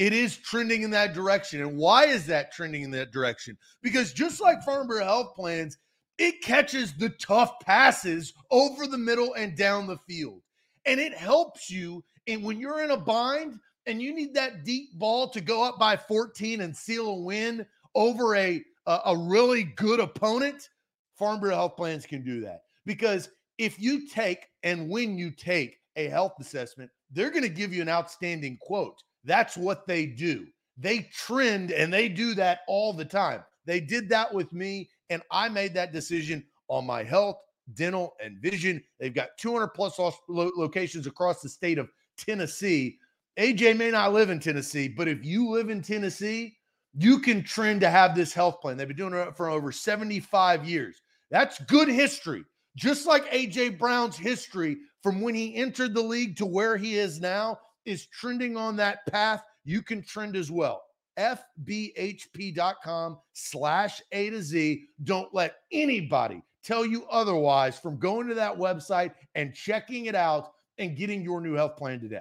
it 0.00 0.14
is 0.14 0.38
trending 0.38 0.80
in 0.80 0.90
that 0.92 1.12
direction. 1.12 1.60
And 1.60 1.76
why 1.76 2.06
is 2.06 2.24
that 2.24 2.52
trending 2.52 2.82
in 2.84 2.90
that 2.92 3.12
direction? 3.12 3.58
Because 3.82 4.14
just 4.14 4.40
like 4.40 4.64
Farm 4.64 4.86
Bureau 4.86 5.04
Health 5.04 5.36
Plans, 5.36 5.76
it 6.16 6.40
catches 6.40 6.94
the 6.94 7.10
tough 7.10 7.60
passes 7.60 8.32
over 8.50 8.86
the 8.86 8.96
middle 8.96 9.34
and 9.34 9.54
down 9.54 9.86
the 9.86 9.98
field. 10.08 10.40
And 10.86 10.98
it 10.98 11.12
helps 11.12 11.70
you 11.70 12.02
and 12.26 12.42
when 12.42 12.58
you're 12.58 12.82
in 12.82 12.92
a 12.92 12.96
bind 12.96 13.58
and 13.84 14.00
you 14.00 14.14
need 14.14 14.32
that 14.34 14.64
deep 14.64 14.98
ball 14.98 15.28
to 15.28 15.40
go 15.42 15.62
up 15.62 15.78
by 15.78 15.98
14 15.98 16.62
and 16.62 16.74
seal 16.74 17.06
a 17.06 17.20
win 17.20 17.66
over 17.94 18.36
a 18.36 18.64
a, 18.86 19.00
a 19.04 19.18
really 19.18 19.64
good 19.64 20.00
opponent, 20.00 20.70
Farm 21.18 21.40
Bureau 21.40 21.56
Health 21.56 21.76
Plans 21.76 22.06
can 22.06 22.24
do 22.24 22.40
that. 22.40 22.62
Because 22.86 23.28
if 23.58 23.78
you 23.78 24.08
take 24.08 24.46
and 24.62 24.88
when 24.88 25.18
you 25.18 25.30
take 25.30 25.76
a 25.96 26.08
health 26.08 26.32
assessment, 26.40 26.90
they're 27.10 27.30
going 27.30 27.42
to 27.42 27.50
give 27.50 27.74
you 27.74 27.82
an 27.82 27.90
outstanding 27.90 28.56
quote. 28.62 29.02
That's 29.24 29.56
what 29.56 29.86
they 29.86 30.06
do. 30.06 30.46
They 30.78 31.10
trend 31.12 31.72
and 31.72 31.92
they 31.92 32.08
do 32.08 32.34
that 32.34 32.60
all 32.66 32.92
the 32.92 33.04
time. 33.04 33.42
They 33.66 33.80
did 33.80 34.08
that 34.08 34.32
with 34.32 34.52
me, 34.52 34.88
and 35.10 35.22
I 35.30 35.48
made 35.48 35.74
that 35.74 35.92
decision 35.92 36.44
on 36.68 36.86
my 36.86 37.02
health, 37.02 37.36
dental, 37.74 38.14
and 38.24 38.38
vision. 38.38 38.82
They've 38.98 39.14
got 39.14 39.36
200 39.38 39.68
plus 39.68 40.00
locations 40.28 41.06
across 41.06 41.42
the 41.42 41.48
state 41.48 41.78
of 41.78 41.90
Tennessee. 42.16 42.98
AJ 43.38 43.76
may 43.76 43.90
not 43.90 44.12
live 44.12 44.30
in 44.30 44.40
Tennessee, 44.40 44.88
but 44.88 45.08
if 45.08 45.24
you 45.24 45.50
live 45.50 45.70
in 45.70 45.82
Tennessee, 45.82 46.56
you 46.94 47.20
can 47.20 47.44
trend 47.44 47.80
to 47.82 47.90
have 47.90 48.14
this 48.14 48.32
health 48.32 48.60
plan. 48.60 48.76
They've 48.76 48.88
been 48.88 48.96
doing 48.96 49.14
it 49.14 49.36
for 49.36 49.48
over 49.48 49.70
75 49.70 50.64
years. 50.64 51.02
That's 51.30 51.62
good 51.64 51.88
history. 51.88 52.44
Just 52.76 53.06
like 53.06 53.30
AJ 53.30 53.78
Brown's 53.78 54.16
history 54.16 54.78
from 55.02 55.20
when 55.20 55.34
he 55.34 55.54
entered 55.54 55.94
the 55.94 56.02
league 56.02 56.36
to 56.36 56.46
where 56.46 56.76
he 56.76 56.96
is 56.96 57.20
now 57.20 57.58
is 57.84 58.06
trending 58.06 58.56
on 58.56 58.76
that 58.76 59.06
path, 59.06 59.42
you 59.64 59.82
can 59.82 60.02
trend 60.02 60.36
as 60.36 60.50
well. 60.50 60.82
FBHP.com 61.18 63.18
slash 63.32 64.00
A 64.12 64.30
to 64.30 64.42
Z. 64.42 64.84
Don't 65.04 65.32
let 65.34 65.56
anybody 65.72 66.42
tell 66.62 66.86
you 66.86 67.04
otherwise 67.10 67.78
from 67.78 67.98
going 67.98 68.28
to 68.28 68.34
that 68.34 68.56
website 68.56 69.12
and 69.34 69.54
checking 69.54 70.06
it 70.06 70.14
out 70.14 70.52
and 70.78 70.96
getting 70.96 71.22
your 71.22 71.40
new 71.40 71.54
health 71.54 71.76
plan 71.76 72.00
today. 72.00 72.20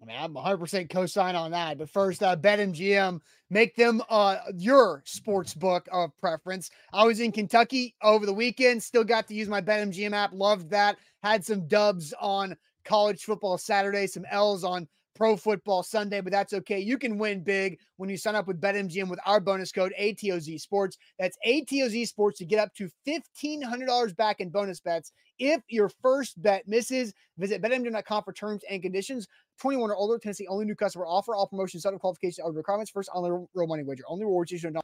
I 0.00 0.04
mean, 0.04 0.16
I'm 0.18 0.34
100% 0.34 0.90
co-sign 0.90 1.34
on 1.34 1.50
that. 1.50 1.76
But 1.76 1.90
first, 1.90 2.22
uh, 2.22 2.36
BetMGM, 2.36 3.20
make 3.50 3.74
them 3.74 4.00
uh, 4.08 4.36
your 4.54 5.02
sports 5.04 5.54
book 5.54 5.88
of 5.90 6.16
preference. 6.18 6.70
I 6.92 7.04
was 7.04 7.18
in 7.18 7.32
Kentucky 7.32 7.96
over 8.02 8.24
the 8.24 8.32
weekend. 8.32 8.82
Still 8.82 9.02
got 9.02 9.26
to 9.28 9.34
use 9.34 9.48
my 9.48 9.60
BetMGM 9.60 10.12
app. 10.12 10.32
Loved 10.32 10.70
that. 10.70 10.98
Had 11.24 11.44
some 11.44 11.66
dubs 11.66 12.14
on 12.20 12.56
college 12.84 13.24
football 13.24 13.58
Saturday, 13.58 14.06
some 14.06 14.24
L's 14.30 14.62
on 14.62 14.86
pro 15.18 15.36
football 15.36 15.82
Sunday, 15.82 16.20
but 16.20 16.32
that's 16.32 16.52
okay. 16.52 16.78
You 16.78 16.96
can 16.96 17.18
win 17.18 17.42
big 17.42 17.80
when 17.96 18.08
you 18.08 18.16
sign 18.16 18.36
up 18.36 18.46
with 18.46 18.60
BetMGM 18.60 19.08
with 19.08 19.18
our 19.26 19.40
bonus 19.40 19.72
code 19.72 19.92
ATOZ 20.00 20.60
Sports. 20.60 20.96
That's 21.18 21.36
ATOZ 21.44 22.06
Sports 22.06 22.38
to 22.38 22.44
get 22.44 22.60
up 22.60 22.72
to 22.76 22.88
$1,500 23.06 24.16
back 24.16 24.40
in 24.40 24.48
bonus 24.48 24.78
bets. 24.78 25.10
If 25.40 25.62
your 25.68 25.90
first 26.00 26.40
bet 26.40 26.68
misses, 26.68 27.12
visit 27.36 27.60
betmgm.com 27.60 28.22
for 28.22 28.32
terms 28.32 28.62
and 28.70 28.80
conditions. 28.80 29.26
21 29.60 29.90
or 29.90 29.96
older, 29.96 30.18
Tennessee 30.18 30.46
only 30.46 30.64
new 30.64 30.76
customer 30.76 31.04
offer. 31.04 31.34
All 31.34 31.48
promotions, 31.48 31.82
subject 31.82 32.00
qualifications, 32.00 32.44
other 32.44 32.56
requirements. 32.56 32.92
First 32.92 33.10
online 33.12 33.46
real 33.54 33.66
money 33.66 33.82
wager. 33.82 34.04
Only 34.06 34.24
rewards 34.24 34.52
issued 34.52 34.76
on 34.76 34.82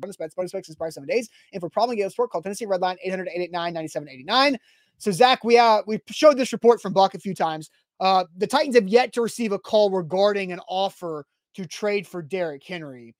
bonus 0.00 0.16
bets. 0.16 0.34
Bonus 0.34 0.52
bets 0.52 0.70
expire 0.70 0.90
seven 0.90 1.08
days. 1.08 1.28
And 1.52 1.60
for 1.60 1.68
problem 1.68 1.98
game 1.98 2.08
sport, 2.08 2.30
call 2.30 2.40
Tennessee 2.40 2.64
Redline 2.64 2.96
800 3.04 3.28
889 3.28 3.74
9789. 3.74 4.58
So 4.98 5.10
Zach, 5.10 5.44
we 5.44 5.58
uh 5.58 5.82
we 5.86 6.00
showed 6.08 6.38
this 6.38 6.52
report 6.52 6.80
from 6.80 6.94
Buck 6.94 7.14
a 7.14 7.18
few 7.18 7.34
times. 7.34 7.70
Uh, 8.00 8.24
the 8.36 8.46
Titans 8.46 8.74
have 8.74 8.88
yet 8.88 9.12
to 9.12 9.22
receive 9.22 9.52
a 9.52 9.58
call 9.58 9.90
regarding 9.90 10.52
an 10.52 10.60
offer 10.68 11.26
to 11.54 11.66
trade 11.66 12.06
for 12.06 12.22
Derrick 12.22 12.64
Henry. 12.66 13.14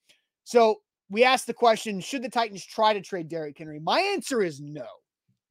So 0.44 0.80
we 1.08 1.24
asked 1.24 1.46
the 1.46 1.54
question: 1.54 2.00
Should 2.00 2.22
the 2.22 2.30
Titans 2.30 2.64
try 2.64 2.92
to 2.92 3.00
trade 3.00 3.28
Derrick 3.28 3.58
Henry? 3.58 3.78
My 3.78 4.00
answer 4.00 4.42
is 4.42 4.60
no, 4.60 4.86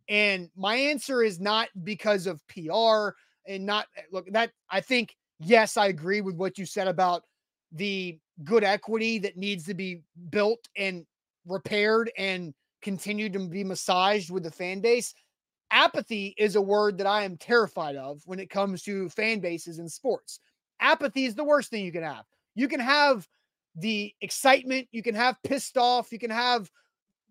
and 0.10 0.50
my 0.56 0.76
answer 0.76 1.24
is 1.24 1.40
not 1.40 1.70
because 1.84 2.28
of 2.28 2.42
PR 2.48 3.16
and 3.48 3.66
not 3.66 3.88
look 4.12 4.30
that 4.32 4.52
I 4.70 4.82
think 4.82 5.16
yes, 5.40 5.78
I 5.78 5.88
agree 5.88 6.22
with 6.22 6.36
what 6.36 6.58
you 6.58 6.66
said 6.66 6.88
about 6.88 7.24
the 7.72 8.18
good 8.44 8.64
equity 8.64 9.20
that 9.20 9.38
needs 9.38 9.64
to 9.66 9.74
be 9.74 10.02
built 10.30 10.68
and 10.76 11.06
repaired 11.46 12.12
and 12.18 12.54
continue 12.82 13.30
to 13.30 13.40
be 13.40 13.64
massaged 13.64 14.32
with 14.32 14.44
the 14.44 14.52
fan 14.52 14.82
base 14.82 15.14
apathy 15.74 16.36
is 16.38 16.56
a 16.56 16.62
word 16.62 16.98
that 17.00 17.08
I 17.08 17.24
am 17.24 17.36
terrified 17.36 17.96
of 17.96 18.22
when 18.26 18.40
it 18.40 18.50
comes 18.50 18.84
to 18.84 19.10
fan 19.10 19.40
bases 19.40 19.80
in 19.80 19.90
sports. 19.90 20.40
Apathy 20.80 21.26
is 21.26 21.36
the 21.36 21.44
worst 21.44 21.70
thing 21.70 21.84
you 21.84 21.92
can 21.92 22.04
have. 22.04 22.26
You 22.56 22.68
can 22.68 22.80
have 22.80 23.28
the 23.76 24.14
excitement, 24.22 24.88
you 24.92 25.02
can 25.02 25.16
have 25.16 25.42
pissed 25.44 25.78
off, 25.78 26.12
you 26.12 26.20
can 26.20 26.30
have 26.30 26.70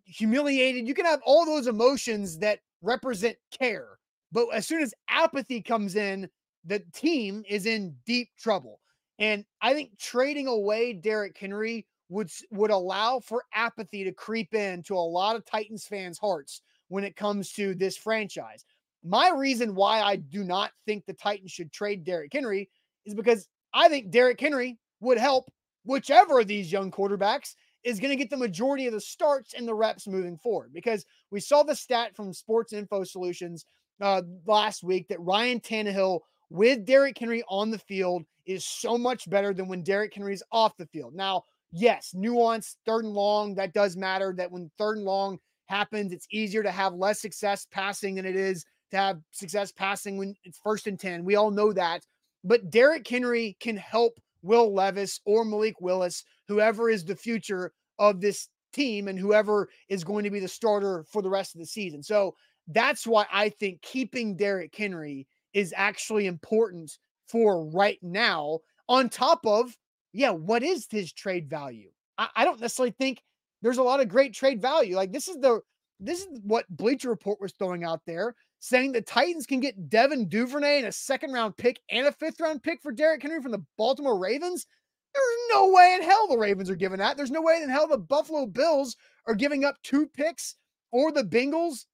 humiliated, 0.05 0.89
you 0.89 0.95
can 0.95 1.05
have 1.05 1.21
all 1.25 1.47
those 1.47 1.69
emotions 1.69 2.37
that 2.39 2.59
represent 2.83 3.37
care. 3.57 3.99
But 4.33 4.49
as 4.53 4.67
soon 4.67 4.83
as 4.83 4.93
apathy 5.09 5.63
comes 5.63 5.95
in, 5.95 6.29
the 6.65 6.81
team 6.93 7.45
is 7.49 7.67
in 7.67 7.95
deep 8.07 8.31
trouble. 8.37 8.81
And 9.21 9.45
I 9.61 9.73
think 9.73 9.97
trading 9.99 10.49
away 10.49 10.95
Derrick 10.95 11.39
Henry 11.39 11.87
would 12.09 12.31
would 12.51 12.71
allow 12.71 13.21
for 13.21 13.45
apathy 13.55 14.03
to 14.03 14.13
creep 14.13 14.53
into 14.53 14.97
a 14.97 14.99
lot 14.99 15.37
of 15.37 15.45
Titans 15.45 15.87
fans' 15.87 16.19
hearts 16.19 16.63
when 16.89 17.05
it 17.05 17.17
comes 17.17 17.53
to 17.53 17.75
this 17.75 17.97
franchise. 17.97 18.65
My 19.05 19.31
reason 19.31 19.75
why 19.75 20.01
I 20.01 20.17
do 20.17 20.45
not 20.45 20.71
think 20.87 21.05
the 21.05 21.15
Titans 21.15 21.51
should 21.51 21.73
trade 21.73 22.05
Derrick 22.05 22.33
Henry 22.33 22.71
is 23.05 23.15
because 23.15 23.49
I 23.75 23.89
think 23.89 24.11
Derrick 24.11 24.41
Henry 24.41 24.79
would 25.01 25.19
help 25.19 25.51
whichever 25.85 26.41
of 26.41 26.47
these 26.47 26.71
young 26.71 26.91
quarterbacks 26.91 27.55
is 27.83 27.99
going 27.99 28.11
to 28.11 28.17
get 28.17 28.31
the 28.31 28.37
majority 28.37 28.87
of 28.87 28.93
the 28.93 29.01
starts 29.01 29.55
and 29.55 29.67
the 29.67 29.75
reps 29.75 30.07
moving 30.07 30.39
forward. 30.39 30.73
Because 30.73 31.05
we 31.31 31.41
saw 31.41 31.63
the 31.63 31.75
stat 31.75 32.15
from 32.15 32.33
Sports 32.33 32.73
Info 32.73 33.03
Solutions 33.03 33.67
uh, 34.01 34.23
last 34.47 34.85
week 34.85 35.09
that 35.09 35.21
Ryan 35.21 35.61
Tannehill 35.61 36.21
with 36.51 36.85
Derrick 36.85 37.19
Henry 37.19 37.43
on 37.49 37.71
the 37.71 37.79
field 37.79 38.25
is 38.47 38.65
so 38.65 38.99
much 38.99 39.29
better 39.29 39.55
than 39.55 39.69
when 39.69 39.83
Derrick 39.83 40.15
Henry's 40.15 40.43
off 40.53 40.77
the 40.77 40.87
field. 40.87 41.15
Now, 41.15 41.45
yes, 41.73 42.13
nuance, 42.15 42.77
third 42.87 43.05
and 43.05 43.15
long, 43.15 43.55
that 43.57 43.73
does 43.73 43.97
matter. 43.97 44.35
That 44.37 44.51
when 44.51 44.71
third 44.79 44.99
and 44.99 45.07
long, 45.07 45.39
happens. 45.67 46.13
It's 46.13 46.27
easier 46.31 46.63
to 46.63 46.71
have 46.71 46.95
less 46.95 47.21
success 47.21 47.67
passing 47.71 48.17
than 48.17 48.27
it 48.27 48.37
is 48.37 48.65
to 48.91 48.97
have 48.97 49.21
success 49.31 49.73
passing 49.73 50.19
when 50.19 50.35
it's 50.45 50.59
first 50.63 50.87
and 50.87 50.99
10. 50.99 51.25
We 51.25 51.37
all 51.37 51.51
know 51.51 51.73
that. 51.73 52.07
But 52.45 52.71
Derrick 52.71 53.07
Henry 53.07 53.57
can 53.61 53.77
help 53.77 54.19
Will 54.43 54.73
Levis 54.75 55.21
or 55.25 55.45
Malik 55.45 55.81
Willis, 55.81 56.25
whoever 56.49 56.91
is 56.91 57.05
the 57.05 57.17
future 57.17 57.73
of 57.99 58.21
this 58.21 58.49
team 58.73 59.09
and 59.09 59.19
whoever 59.19 59.69
is 59.89 60.05
going 60.05 60.25
to 60.25 60.31
be 60.31 60.41
the 60.41 60.49
starter 60.49 61.05
for 61.09 61.23
the 61.23 61.31
rest 61.31 61.55
of 61.55 61.61
the 61.61 61.67
season. 61.67 62.03
So 62.03 62.35
that's 62.69 63.07
why 63.07 63.27
I 63.33 63.49
think 63.49 63.83
keeping 63.83 64.37
Derrick 64.37 64.75
Henry 64.75 65.27
is 65.53 65.75
actually 65.77 66.27
important 66.27 66.99
for 67.29 67.65
right 67.67 67.99
now, 68.03 68.59
on 68.89 69.09
top 69.09 69.47
of, 69.47 69.77
yeah, 70.13 70.31
what 70.31 70.63
is 70.63 70.87
his 70.91 71.13
trade 71.13 71.49
value? 71.49 71.91
I, 72.19 72.29
I 72.37 72.45
don't 72.45 72.61
necessarily 72.61 72.95
think 72.99 73.23
there's 73.63 73.79
a 73.79 73.83
lot 73.83 74.01
of 74.01 74.09
great 74.09 74.35
trade 74.35 74.61
value. 74.61 74.97
Like 74.97 75.13
this 75.13 75.29
is 75.29 75.39
the 75.39 75.61
this 76.01 76.21
is 76.21 76.41
what 76.43 76.69
Bleacher 76.69 77.09
Report 77.09 77.41
was 77.41 77.53
throwing 77.53 77.85
out 77.85 78.01
there, 78.07 78.35
saying 78.59 78.93
the 78.93 79.01
Titans 79.01 79.47
can 79.47 79.61
get 79.61 79.89
Devin 79.89 80.29
Duvernay 80.29 80.79
and 80.79 80.89
a 80.89 80.93
second 80.93 81.33
round 81.33 81.57
pick 81.57 81.81
and 81.91 82.07
a 82.07 82.13
fifth 82.13 82.41
round 82.41 82.63
pick 82.63 82.83
for 82.83 82.93
Derrick 82.93 83.23
Henry 83.23 83.41
from 83.41 83.53
the 83.53 83.65
Baltimore 83.79 84.19
Ravens. 84.19 84.67
There's 85.15 85.37
no 85.51 85.71
way 85.71 85.97
in 85.97 86.03
hell 86.03 86.27
the 86.27 86.39
Ravens 86.39 86.71
are 86.71 86.77
giving 86.77 86.99
that. 86.99 87.17
There's 87.17 87.31
no 87.31 87.43
way 87.43 87.61
in 87.63 87.69
hell 87.69 87.87
the 87.87 87.99
Buffalo 87.99 88.47
Bills 88.47 88.97
are 89.27 89.35
giving 89.35 89.65
up 89.65 89.77
two 89.83 90.07
picks 90.07 90.57
or 90.91 91.13
the 91.13 91.23
Bengals 91.23 91.85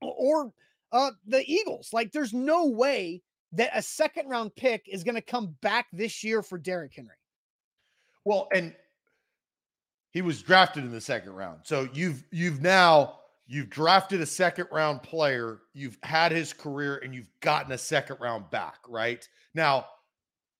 or 0.00 0.52
uh, 0.92 1.10
the 1.26 1.44
Eagles. 1.50 1.90
Like, 1.92 2.10
there's 2.12 2.32
no 2.32 2.66
way 2.66 3.22
that 3.52 3.70
a 3.74 3.82
second 3.82 4.28
round 4.28 4.54
pick 4.56 4.88
is 4.88 5.04
going 5.04 5.14
to 5.14 5.20
come 5.20 5.54
back 5.60 5.86
this 5.92 6.24
year 6.24 6.42
for 6.42 6.58
Derrick 6.58 6.94
Henry. 6.94 7.14
Well, 8.24 8.48
and 8.52 8.74
he 10.14 10.22
was 10.22 10.40
drafted 10.40 10.84
in 10.84 10.92
the 10.92 11.00
second 11.00 11.32
round. 11.32 11.60
So 11.64 11.88
you've 11.92 12.24
you've 12.30 12.62
now 12.62 13.16
you've 13.46 13.68
drafted 13.68 14.22
a 14.22 14.26
second 14.26 14.68
round 14.72 15.02
player, 15.02 15.58
you've 15.74 15.98
had 16.02 16.32
his 16.32 16.54
career 16.54 16.98
and 16.98 17.14
you've 17.14 17.28
gotten 17.40 17.72
a 17.72 17.78
second 17.78 18.16
round 18.20 18.48
back, 18.50 18.78
right? 18.88 19.28
Now, 19.54 19.86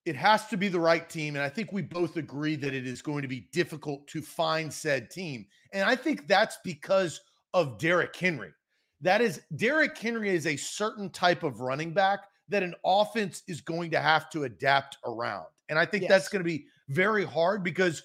it 0.04 0.16
has 0.16 0.46
to 0.48 0.58
be 0.58 0.68
the 0.68 0.80
right 0.80 1.08
team 1.08 1.36
and 1.36 1.42
I 1.42 1.48
think 1.48 1.72
we 1.72 1.80
both 1.80 2.16
agree 2.16 2.56
that 2.56 2.74
it 2.74 2.86
is 2.86 3.00
going 3.00 3.22
to 3.22 3.28
be 3.28 3.48
difficult 3.52 4.06
to 4.08 4.20
find 4.20 4.70
said 4.70 5.08
team. 5.08 5.46
And 5.72 5.88
I 5.88 5.96
think 5.96 6.26
that's 6.26 6.58
because 6.62 7.20
of 7.54 7.78
Derrick 7.78 8.14
Henry. 8.14 8.52
That 9.00 9.20
is 9.20 9.40
Derrick 9.56 9.96
Henry 9.96 10.30
is 10.30 10.46
a 10.46 10.56
certain 10.56 11.10
type 11.10 11.44
of 11.44 11.60
running 11.60 11.94
back 11.94 12.24
that 12.48 12.64
an 12.64 12.74
offense 12.84 13.44
is 13.46 13.60
going 13.60 13.92
to 13.92 14.00
have 14.00 14.28
to 14.30 14.44
adapt 14.44 14.98
around. 15.06 15.46
And 15.68 15.78
I 15.78 15.86
think 15.86 16.02
yes. 16.02 16.10
that's 16.10 16.28
going 16.28 16.40
to 16.40 16.44
be 16.44 16.66
very 16.88 17.24
hard 17.24 17.62
because 17.62 18.02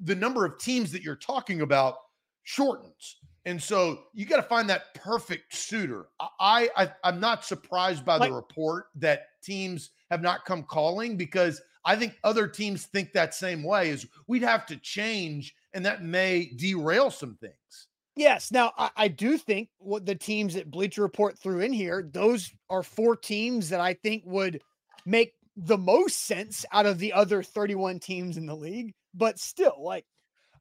the 0.00 0.14
number 0.14 0.44
of 0.44 0.58
teams 0.58 0.92
that 0.92 1.02
you're 1.02 1.16
talking 1.16 1.60
about 1.60 1.96
shortens. 2.42 3.16
And 3.44 3.62
so 3.62 4.00
you 4.12 4.26
got 4.26 4.36
to 4.36 4.42
find 4.42 4.68
that 4.68 4.94
perfect 4.94 5.54
suitor. 5.56 6.08
I, 6.40 6.68
I 6.76 6.90
I'm 7.04 7.20
not 7.20 7.44
surprised 7.44 8.04
by 8.04 8.16
like, 8.16 8.30
the 8.30 8.36
report 8.36 8.86
that 8.96 9.26
teams 9.42 9.90
have 10.10 10.20
not 10.20 10.44
come 10.44 10.64
calling 10.64 11.16
because 11.16 11.62
I 11.84 11.96
think 11.96 12.18
other 12.24 12.46
teams 12.46 12.86
think 12.86 13.12
that 13.12 13.34
same 13.34 13.62
way 13.62 13.90
is 13.90 14.06
we'd 14.26 14.42
have 14.42 14.66
to 14.66 14.76
change 14.76 15.54
and 15.72 15.84
that 15.86 16.02
may 16.02 16.52
derail 16.56 17.10
some 17.10 17.36
things. 17.36 17.88
Yes. 18.16 18.50
Now 18.50 18.72
I, 18.76 18.90
I 18.96 19.08
do 19.08 19.38
think 19.38 19.68
what 19.78 20.04
the 20.04 20.14
teams 20.14 20.54
that 20.54 20.70
Bleacher 20.70 21.02
Report 21.02 21.38
threw 21.38 21.60
in 21.60 21.72
here, 21.72 22.06
those 22.12 22.52
are 22.68 22.82
four 22.82 23.16
teams 23.16 23.70
that 23.70 23.80
I 23.80 23.94
think 23.94 24.24
would 24.26 24.60
make 25.06 25.34
the 25.56 25.78
most 25.78 26.26
sense 26.26 26.64
out 26.72 26.86
of 26.86 26.98
the 26.98 27.12
other 27.12 27.42
31 27.42 27.98
teams 28.00 28.36
in 28.36 28.46
the 28.46 28.54
league 28.54 28.94
but 29.14 29.38
still, 29.38 29.76
like 29.80 30.04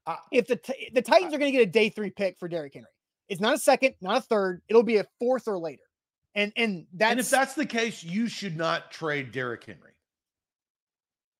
I- 0.06 0.18
if 0.32 0.48
the 0.48 0.60
the 0.94 1.00
uh 1.00 1.02
Titans 1.02 1.34
are 1.34 1.38
going 1.38 1.52
to 1.52 1.58
get 1.58 1.68
a 1.68 1.72
day 1.72 1.90
three 1.90 2.10
pick 2.10 2.38
for 2.40 2.48
Derrick 2.48 2.74
Henry, 2.74 2.90
it's 3.30 3.42
not 3.42 3.56
a 3.56 3.60
second, 3.60 3.96
not 4.02 4.18
a 4.18 4.22
third. 4.22 4.62
It'll 4.70 4.84
be 4.84 4.98
a 4.98 5.06
fourth 5.20 5.48
or 5.48 5.58
later. 5.60 5.84
And 6.36 6.52
and 6.56 6.86
that's 6.94 7.12
and 7.12 7.20
if 7.20 7.30
that's 7.30 7.54
the 7.56 7.66
case, 7.66 8.04
you 8.04 8.28
should 8.28 8.56
not 8.56 8.92
trade 8.92 9.32
Derrick 9.32 9.64
Henry. 9.66 9.92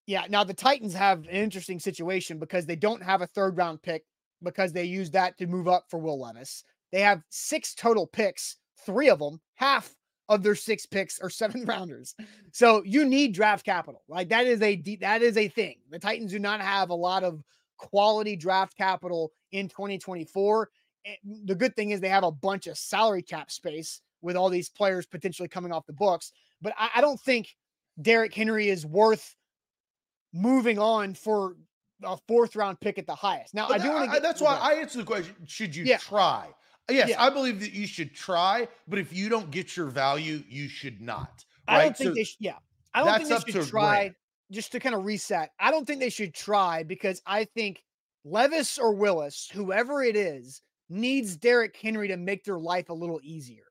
Yeah. 0.08 0.26
Now 0.30 0.44
the 0.44 0.54
Titans 0.54 0.94
have 0.94 1.20
an 1.20 1.30
interesting 1.30 1.80
situation 1.80 2.40
because 2.40 2.66
they 2.66 2.76
don't 2.76 3.04
have 3.04 3.22
a 3.22 3.28
third 3.28 3.58
round 3.58 3.82
pick 3.82 4.04
because 4.42 4.72
they 4.72 4.86
use 4.86 5.12
that 5.12 5.38
to 5.38 5.48
move 5.48 5.68
up 5.68 5.86
for 5.90 6.00
Will 6.00 6.20
Levis. 6.20 6.64
They 6.92 7.02
have 7.02 7.22
six 7.30 7.74
total 7.74 8.08
picks, 8.08 8.58
three 8.86 9.10
of 9.10 9.20
them, 9.20 9.42
half 9.56 9.94
of 10.30 10.44
their 10.44 10.56
six 10.56 10.86
picks 10.86 11.20
are 11.20 11.30
seven 11.30 11.64
rounders. 11.66 12.16
So 12.52 12.84
you 12.84 13.06
need 13.06 13.34
draft 13.34 13.66
capital. 13.66 14.04
Like 14.08 14.30
that 14.30 14.46
is 14.48 14.62
a 14.62 14.76
that 15.02 15.22
is 15.22 15.38
a 15.38 15.48
thing. 15.48 15.76
The 15.90 16.00
Titans 16.00 16.32
do 16.32 16.40
not 16.40 16.60
have 16.62 16.90
a 16.90 16.96
lot 16.96 17.24
of 17.24 17.42
quality 17.78 18.36
draft 18.36 18.76
capital 18.78 19.32
in 19.52 19.70
2024. 19.70 20.70
Eh, 21.06 21.16
the 21.46 21.56
good 21.56 21.76
thing 21.76 21.92
is 21.92 22.02
they 22.02 22.10
have 22.10 22.24
a 22.24 22.32
bunch 22.32 22.68
of 22.68 22.78
salary 22.78 23.22
cap 23.22 23.52
space 23.52 24.02
with 24.22 24.36
all 24.36 24.50
these 24.50 24.70
players 24.70 25.06
potentially 25.06 25.48
coming 25.48 25.72
off 25.72 25.86
the 25.86 25.94
books. 25.94 26.32
But 26.62 26.74
I, 26.78 26.90
I 26.96 27.02
don't 27.02 27.20
think 27.22 27.56
Derrick 28.02 28.34
Henry 28.34 28.68
is 28.70 28.86
worth 28.86 29.36
moving 30.34 30.80
on 30.80 31.14
for 31.14 31.56
a 32.04 32.18
fourth 32.28 32.56
round 32.56 32.80
pick 32.80 32.98
at 33.00 33.08
the 33.08 33.16
highest. 33.16 33.54
Now, 33.54 33.68
But 33.68 33.82
I 33.82 33.84
do 33.84 33.92
want 33.94 34.14
to. 34.14 34.20
that's 34.20 34.42
why 34.42 34.56
I 34.62 34.74
answer 34.74 34.98
the 35.00 35.04
question. 35.04 35.36
Should 35.46 35.76
you 35.76 35.86
Yeah. 35.86 35.98
try? 35.98 36.48
Yes, 36.90 37.10
Yeah. 37.10 37.22
I 37.22 37.30
believe 37.30 37.60
that 37.60 37.74
you 37.74 37.86
should 37.88 38.14
try, 38.14 38.68
but 38.88 39.00
if 39.00 39.12
you 39.12 39.30
don't 39.30 39.52
get 39.52 39.76
your 39.76 39.88
value, 39.88 40.44
you 40.48 40.70
should 40.70 41.02
not. 41.02 41.44
I 41.68 41.84
don't 41.84 41.98
think 41.98 42.10
So 42.10 42.14
they 42.14 42.24
should. 42.24 42.38
Yeah, 42.40 42.58
I 42.94 43.04
don't 43.04 43.28
think 43.28 43.46
they 43.46 43.52
should 43.52 43.68
try. 43.68 44.16
Just 44.50 44.72
to 44.72 44.80
kind 44.80 44.96
of 44.96 45.04
reset, 45.04 45.52
I 45.60 45.72
don't 45.72 45.86
think 45.86 46.00
they 46.00 46.10
should 46.10 46.34
try 46.34 46.84
because 46.84 47.22
I 47.26 47.44
think 47.44 47.84
Levis 48.24 48.78
or 48.78 48.94
Willis, 48.94 49.50
whoever 49.52 50.02
it 50.02 50.16
is, 50.16 50.62
needs 50.90 51.36
Derrick 51.36 51.76
Henry 51.76 52.08
to 52.08 52.16
make 52.16 52.46
their 52.46 52.58
life 52.58 52.88
a 52.88 52.94
little 52.94 53.20
easier. 53.24 53.66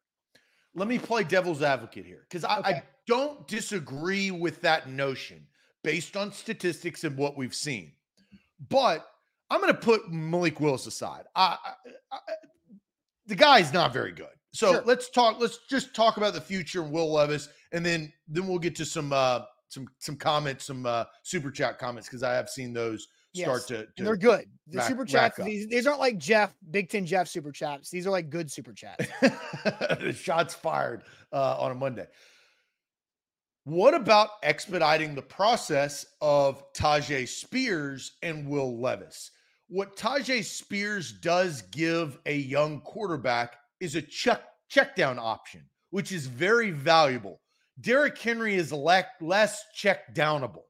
let 0.75 0.87
me 0.87 0.99
play 0.99 1.25
devil's 1.25 1.63
advocate 1.63 2.05
here 2.05 2.27
because 2.29 2.45
I, 2.45 2.59
I 2.59 2.83
don't 3.07 3.49
disagree 3.49 4.31
with 4.31 4.61
that 4.61 4.91
notion 4.91 5.47
based 5.83 6.15
on 6.15 6.31
statistics 6.31 7.05
and 7.05 7.17
what 7.17 7.39
we've 7.39 7.55
seen. 7.55 7.93
But 8.69 9.09
I'm 9.49 9.63
going 9.63 9.73
to 9.73 9.79
put 9.81 10.11
Malik 10.13 10.61
Willis 10.61 10.87
aside. 10.87 11.25
I, 11.35 11.57
I, 11.65 11.93
I, 12.13 12.19
the 13.27 13.35
guy's 13.35 13.73
not 13.73 13.93
very 13.93 14.13
good. 14.13 14.29
So 14.53 14.73
Sure. 14.73 14.83
let's 14.87 15.11
talk. 15.11 15.39
Let's 15.41 15.59
just 15.69 15.95
talk 15.95 16.17
about 16.17 16.33
the 16.35 16.41
future 16.41 16.83
and 16.83 16.91
Will 16.93 17.13
Levis, 17.13 17.49
and 17.73 17.85
then 17.85 18.13
then 18.29 18.47
we'll 18.47 18.59
get 18.59 18.75
to 18.77 18.85
some 18.85 19.13
uh, 19.13 19.41
some 19.69 19.87
some 19.99 20.17
comments, 20.17 20.65
some 20.67 20.87
uh, 20.87 21.05
super 21.23 21.51
chat 21.51 21.79
comments 21.79 22.09
because 22.09 22.23
I 22.23 22.33
have 22.35 22.49
seen 22.49 22.73
those 22.73 23.09
start 23.35 23.59
Yes, 23.59 23.67
to. 23.67 23.87
To 23.97 24.03
they're 24.05 24.17
good. 24.17 24.47
The 24.69 24.79
rack- 24.79 24.89
super 24.89 25.05
chats, 25.05 25.37
these, 25.45 25.67
these 25.69 25.87
aren't 25.87 26.01
like 26.01 26.17
Jeff, 26.17 26.55
Big 26.71 26.89
Ten 26.89 27.05
Jeff 27.05 27.29
super 27.29 27.53
chats. 27.53 27.91
These 27.91 28.07
are 28.07 28.11
like 28.11 28.31
good 28.31 28.51
super 28.51 28.73
chats. 28.73 29.07
Shots 30.19 30.55
fired 30.55 31.03
uh, 31.33 31.57
on 31.59 31.71
a 31.71 31.75
Monday. 31.75 32.07
What 33.65 33.95
about 33.95 34.31
expediting 34.43 35.15
the 35.15 35.23
process 35.23 36.07
of 36.21 36.73
Tyjae 36.73 37.29
Spears 37.29 38.13
and 38.23 38.49
Will 38.49 38.81
Levis? 38.81 39.33
What 39.69 39.97
Tyjae 39.97 40.45
Spears 40.45 41.13
does 41.13 41.63
give 41.63 42.19
a 42.27 42.37
young 42.37 42.81
quarterback 42.81 43.57
is 43.81 43.97
a 43.97 44.03
check 44.03 44.43
check 44.69 44.97
down 44.97 45.19
option, 45.19 45.63
which 45.91 46.13
is 46.13 46.27
very 46.27 46.71
valuable. 46.71 47.41
Derrick 47.81 48.17
Henry 48.19 48.55
is 48.55 48.73
le- 48.73 49.05
less 49.21 49.63
check 49.75 50.15
downable. 50.15 50.63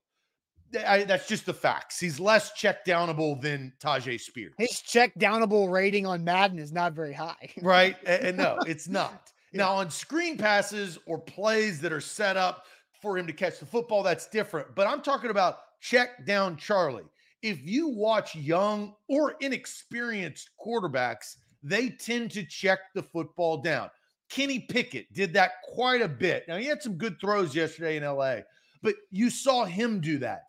I- 0.86 1.04
that's 1.04 1.28
just 1.28 1.46
the 1.46 1.54
facts. 1.54 2.00
He's 2.00 2.18
less 2.18 2.52
check 2.52 2.84
downable 2.84 3.40
than 3.40 3.72
Tyjae 3.80 4.20
Spears. 4.20 4.54
His 4.58 4.80
check 4.80 5.14
downable 5.18 5.70
rating 5.70 6.06
on 6.06 6.24
Madden 6.24 6.58
is 6.58 6.72
not 6.72 6.92
very 6.94 7.12
high. 7.12 7.52
right? 7.62 7.96
And, 8.04 8.28
and 8.28 8.36
no, 8.36 8.58
it's 8.66 8.88
not. 8.88 9.30
Yeah. 9.52 9.58
Now, 9.58 9.74
on 9.74 9.90
screen 9.90 10.36
passes 10.36 10.98
or 11.06 11.18
plays 11.18 11.80
that 11.82 11.92
are 11.92 12.00
set 12.00 12.36
up 12.36 12.64
for 13.00 13.16
him 13.16 13.26
to 13.26 13.32
catch 13.32 13.60
the 13.60 13.66
football, 13.66 14.02
that's 14.02 14.26
different. 14.28 14.74
But 14.74 14.86
I'm 14.86 15.02
talking 15.02 15.30
about 15.30 15.58
check 15.80 16.26
down 16.26 16.56
Charlie. 16.56 17.04
If 17.42 17.60
you 17.62 17.88
watch 17.88 18.34
young 18.34 18.94
or 19.08 19.34
inexperienced 19.40 20.50
quarterbacks, 20.64 21.36
they 21.62 21.90
tend 21.90 22.30
to 22.32 22.44
check 22.44 22.78
the 22.94 23.02
football 23.02 23.58
down. 23.58 23.90
Kenny 24.28 24.60
Pickett 24.60 25.12
did 25.12 25.32
that 25.34 25.62
quite 25.62 26.02
a 26.02 26.08
bit. 26.08 26.44
Now, 26.48 26.56
he 26.56 26.66
had 26.66 26.82
some 26.82 26.94
good 26.94 27.20
throws 27.20 27.54
yesterday 27.54 27.96
in 27.96 28.04
LA, 28.04 28.38
but 28.82 28.94
you 29.10 29.30
saw 29.30 29.64
him 29.64 30.00
do 30.00 30.18
that. 30.18 30.42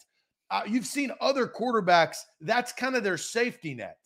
Uh, 0.50 0.62
you've 0.66 0.86
seen 0.86 1.12
other 1.20 1.48
quarterbacks, 1.48 2.18
that's 2.42 2.72
kind 2.72 2.96
of 2.96 3.04
their 3.04 3.18
safety 3.18 3.74
net. 3.74 3.98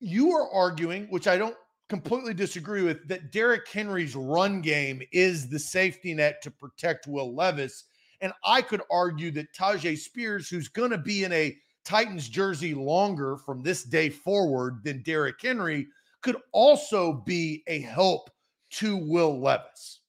You 0.00 0.32
are 0.32 0.50
arguing, 0.50 1.06
which 1.10 1.28
I 1.28 1.36
don't 1.36 1.56
completely 1.88 2.34
disagree 2.34 2.82
with, 2.82 3.06
that 3.08 3.32
Derrick 3.32 3.68
Henry's 3.68 4.16
run 4.16 4.60
game 4.60 5.02
is 5.12 5.48
the 5.48 5.58
safety 5.58 6.14
net 6.14 6.42
to 6.42 6.50
protect 6.50 7.06
Will 7.06 7.34
Levis. 7.34 7.84
And 8.20 8.32
I 8.44 8.62
could 8.62 8.82
argue 8.90 9.30
that 9.32 9.52
Tyjae 9.54 9.98
Spears, 9.98 10.48
who's 10.48 10.68
going 10.68 10.90
to 10.90 10.98
be 10.98 11.24
in 11.24 11.32
a 11.32 11.56
Titans 11.88 12.28
jersey 12.28 12.74
longer 12.74 13.38
from 13.38 13.62
this 13.62 13.82
day 13.82 14.10
forward 14.10 14.84
than 14.84 15.00
Derrick 15.02 15.40
Henry, 15.40 15.88
could 16.20 16.36
also 16.52 17.14
be 17.24 17.62
a 17.66 17.80
help 17.80 18.28
to 18.72 18.94
Will 18.98 19.40
Levis. 19.40 20.00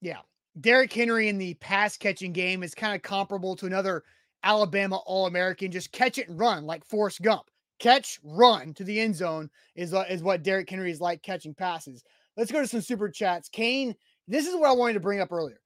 Yeah. 0.00 0.20
Derrick 0.60 0.92
Henry 0.92 1.28
in 1.28 1.36
the 1.36 1.54
pass 1.54 1.96
catching 1.96 2.32
game 2.32 2.62
is 2.62 2.72
kind 2.72 2.94
of 2.94 3.02
comparable 3.02 3.56
to 3.56 3.66
another 3.66 4.04
Alabama 4.44 4.98
All 5.06 5.26
American. 5.26 5.72
Just 5.72 5.90
catch 5.90 6.18
it 6.18 6.28
and 6.28 6.38
run 6.38 6.64
like 6.66 6.84
Forrest 6.84 7.20
Gump. 7.22 7.50
Catch, 7.80 8.20
run 8.22 8.72
to 8.74 8.84
the 8.84 9.00
end 9.00 9.16
zone 9.16 9.50
is, 9.74 9.94
uh, 9.94 10.04
is 10.08 10.22
what 10.22 10.44
Derrick 10.44 10.70
Henry 10.70 10.92
is 10.92 11.00
like 11.00 11.24
catching 11.24 11.52
passes. 11.52 12.04
Let's 12.36 12.52
go 12.52 12.60
to 12.60 12.68
some 12.68 12.80
super 12.80 13.08
chats. 13.08 13.48
Kane, 13.48 13.92
this 14.28 14.46
is 14.46 14.54
what 14.54 14.68
I 14.68 14.72
wanted 14.72 14.94
to 14.94 15.00
bring 15.00 15.18
up 15.18 15.32
earlier. 15.32 15.58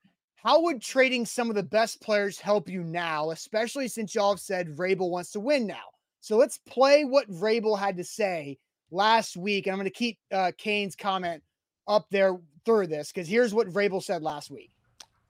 How 0.42 0.60
would 0.62 0.82
trading 0.82 1.24
some 1.24 1.50
of 1.50 1.54
the 1.54 1.62
best 1.62 2.00
players 2.00 2.40
help 2.40 2.68
you 2.68 2.82
now, 2.82 3.30
especially 3.30 3.86
since 3.86 4.12
y'all 4.12 4.32
have 4.32 4.40
said 4.40 4.76
Vrabel 4.76 5.08
wants 5.08 5.30
to 5.32 5.40
win 5.40 5.68
now? 5.68 5.92
So 6.20 6.36
let's 6.36 6.58
play 6.58 7.04
what 7.04 7.30
Vrabel 7.30 7.78
had 7.78 7.96
to 7.98 8.04
say 8.04 8.58
last 8.90 9.36
week. 9.36 9.66
And 9.66 9.72
I'm 9.72 9.78
going 9.78 9.84
to 9.84 9.90
keep 9.90 10.18
uh, 10.32 10.50
Kane's 10.58 10.96
comment 10.96 11.44
up 11.86 12.06
there 12.10 12.38
through 12.64 12.88
this 12.88 13.12
because 13.12 13.28
here's 13.28 13.54
what 13.54 13.68
Vrabel 13.68 14.02
said 14.02 14.22
last 14.22 14.50
week. 14.50 14.70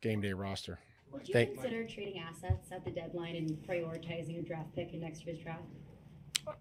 Game 0.01 0.23
day 0.23 0.33
roster. 0.33 0.79
Would 1.13 1.29
you 1.29 1.35
Thank- 1.35 1.55
consider 1.55 1.87
trading 1.87 2.19
assets 2.19 2.73
at 2.73 2.83
the 2.83 2.91
deadline 2.91 3.37
and 3.37 3.51
prioritizing 3.69 4.39
a 4.39 4.43
draft 4.43 4.75
pick 4.75 4.95
in 4.95 5.01
next 5.01 5.27
year's 5.27 5.41
draft? 5.41 5.63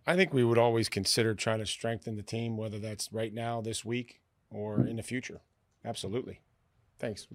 I 0.05 0.17
think 0.17 0.33
we 0.33 0.43
would 0.43 0.57
always 0.57 0.89
consider 0.89 1.33
trying 1.33 1.59
to 1.59 1.65
strengthen 1.65 2.17
the 2.17 2.21
team, 2.21 2.57
whether 2.57 2.79
that's 2.79 3.11
right 3.13 3.33
now, 3.33 3.61
this 3.61 3.85
week, 3.85 4.19
or 4.49 4.81
in 4.81 4.97
the 4.97 5.03
future. 5.03 5.39
Absolutely. 5.85 6.41
Thanks. 6.99 7.27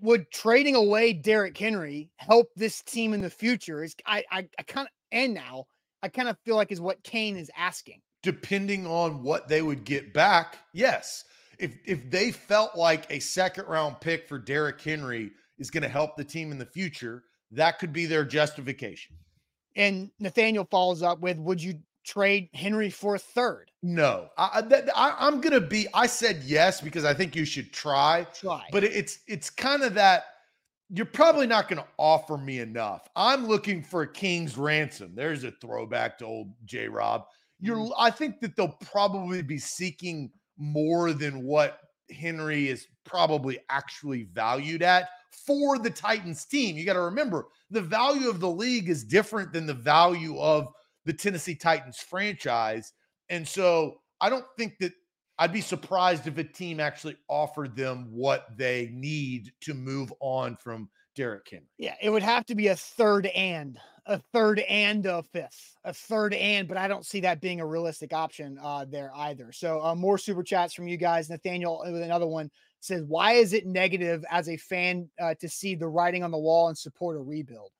Would 0.00 0.30
trading 0.30 0.74
away 0.74 1.12
Derrick 1.12 1.56
Henry 1.56 2.10
help 2.16 2.48
this 2.56 2.82
team 2.82 3.12
in 3.14 3.20
the 3.20 3.30
future? 3.30 3.82
Is 3.84 3.94
I 4.06 4.24
I, 4.30 4.48
I 4.58 4.62
kind 4.64 4.86
of 4.86 4.92
and 5.12 5.34
now 5.34 5.66
I 6.02 6.08
kind 6.08 6.28
of 6.28 6.36
feel 6.44 6.56
like 6.56 6.72
is 6.72 6.80
what 6.80 7.02
Kane 7.04 7.36
is 7.36 7.50
asking. 7.56 8.00
depending 8.22 8.86
on 8.86 9.22
what 9.22 9.48
they 9.48 9.62
would 9.62 9.84
get 9.84 10.12
back, 10.12 10.58
yes. 10.72 11.24
If 11.58 11.76
if 11.84 12.10
they 12.10 12.32
felt 12.32 12.76
like 12.76 13.06
a 13.10 13.18
second 13.20 13.66
round 13.66 14.00
pick 14.00 14.28
for 14.28 14.38
Derrick 14.38 14.80
Henry 14.80 15.30
is 15.58 15.70
going 15.70 15.84
to 15.84 15.88
help 15.88 16.16
the 16.16 16.24
team 16.24 16.50
in 16.52 16.58
the 16.58 16.66
future, 16.66 17.22
that 17.52 17.78
could 17.78 17.92
be 17.92 18.04
their 18.06 18.24
justification. 18.24 19.16
And 19.76 20.10
Nathaniel 20.18 20.66
follows 20.70 21.02
up 21.02 21.20
with, 21.20 21.38
"Would 21.38 21.62
you 21.62 21.78
trade 22.06 22.48
Henry 22.54 22.90
for 22.90 23.16
a 23.16 23.18
third? 23.18 23.70
No, 23.82 24.28
I, 24.38 24.50
I, 24.54 24.60
that, 24.62 24.88
I 24.96 25.14
I'm 25.18 25.40
going 25.40 25.52
to 25.52 25.60
be. 25.60 25.86
I 25.92 26.06
said 26.06 26.42
yes 26.44 26.80
because 26.80 27.04
I 27.04 27.12
think 27.12 27.36
you 27.36 27.44
should 27.44 27.72
try, 27.72 28.26
Try." 28.34 28.66
but 28.72 28.84
it's 28.84 29.18
it's 29.26 29.50
kind 29.50 29.82
of 29.82 29.94
that 29.94 30.24
you're 30.90 31.06
probably 31.06 31.46
not 31.46 31.68
going 31.68 31.82
to 31.82 31.88
offer 31.98 32.36
me 32.36 32.60
enough. 32.60 33.08
I'm 33.16 33.46
looking 33.46 33.82
for 33.82 34.02
a 34.02 34.12
king's 34.12 34.56
ransom. 34.56 35.12
There's 35.14 35.44
a 35.44 35.50
throwback 35.50 36.18
to 36.18 36.26
old 36.26 36.52
J. 36.64 36.88
Rob. 36.88 37.24
You're. 37.60 37.76
Mm-hmm. 37.76 37.92
I 37.98 38.10
think 38.10 38.40
that 38.40 38.56
they'll 38.56 38.76
probably 38.90 39.42
be 39.42 39.58
seeking 39.58 40.30
more 40.58 41.12
than 41.12 41.42
what 41.42 41.80
Henry 42.10 42.68
is 42.68 42.86
probably 43.04 43.58
actually 43.68 44.24
valued 44.32 44.82
at 44.82 45.08
for 45.46 45.78
the 45.78 45.90
Titans 45.90 46.44
team. 46.44 46.76
You 46.76 46.84
got 46.84 46.94
to 46.94 47.00
remember 47.00 47.46
the 47.70 47.82
value 47.82 48.28
of 48.28 48.40
the 48.40 48.50
league 48.50 48.88
is 48.88 49.04
different 49.04 49.52
than 49.52 49.66
the 49.66 49.74
value 49.74 50.38
of 50.38 50.72
the 51.06 51.14
Tennessee 51.14 51.54
Titans 51.54 51.98
franchise. 51.98 52.92
And 53.30 53.48
so 53.48 54.00
I 54.20 54.28
don't 54.28 54.44
think 54.58 54.74
that 54.80 54.92
I'd 55.38 55.52
be 55.52 55.60
surprised 55.60 56.26
if 56.26 56.36
a 56.36 56.44
team 56.44 56.80
actually 56.80 57.16
offered 57.28 57.76
them 57.76 58.08
what 58.10 58.46
they 58.56 58.90
need 58.92 59.52
to 59.62 59.72
move 59.72 60.12
on 60.20 60.56
from 60.56 60.90
Derrick 61.14 61.46
Henry. 61.50 61.66
yeah, 61.78 61.94
it 62.02 62.10
would 62.10 62.22
have 62.22 62.44
to 62.46 62.54
be 62.54 62.68
a 62.68 62.76
third 62.76 63.26
and 63.26 63.78
a 64.04 64.18
third 64.32 64.60
and 64.60 65.06
a 65.06 65.22
fifth, 65.22 65.74
a 65.84 65.92
third 65.92 66.34
and, 66.34 66.68
but 66.68 66.76
I 66.76 66.88
don't 66.88 67.06
see 67.06 67.20
that 67.20 67.40
being 67.40 67.60
a 67.60 67.66
realistic 67.66 68.12
option 68.12 68.58
uh, 68.62 68.84
there 68.84 69.10
either. 69.16 69.50
So 69.50 69.82
uh, 69.82 69.94
more 69.94 70.18
super 70.18 70.42
chats 70.42 70.74
from 70.74 70.88
you 70.88 70.96
guys. 70.96 71.30
Nathaniel 71.30 71.82
with 71.84 72.02
another 72.02 72.26
one 72.26 72.50
says, 72.80 73.02
"Why 73.06 73.32
is 73.32 73.52
it 73.52 73.66
negative 73.66 74.24
as 74.30 74.48
a 74.48 74.56
fan 74.58 75.08
uh, 75.20 75.34
to 75.40 75.48
see 75.48 75.74
the 75.74 75.88
writing 75.88 76.22
on 76.22 76.30
the 76.30 76.38
wall 76.38 76.68
and 76.68 76.76
support 76.76 77.16
a 77.16 77.20
rebuild?" 77.20 77.72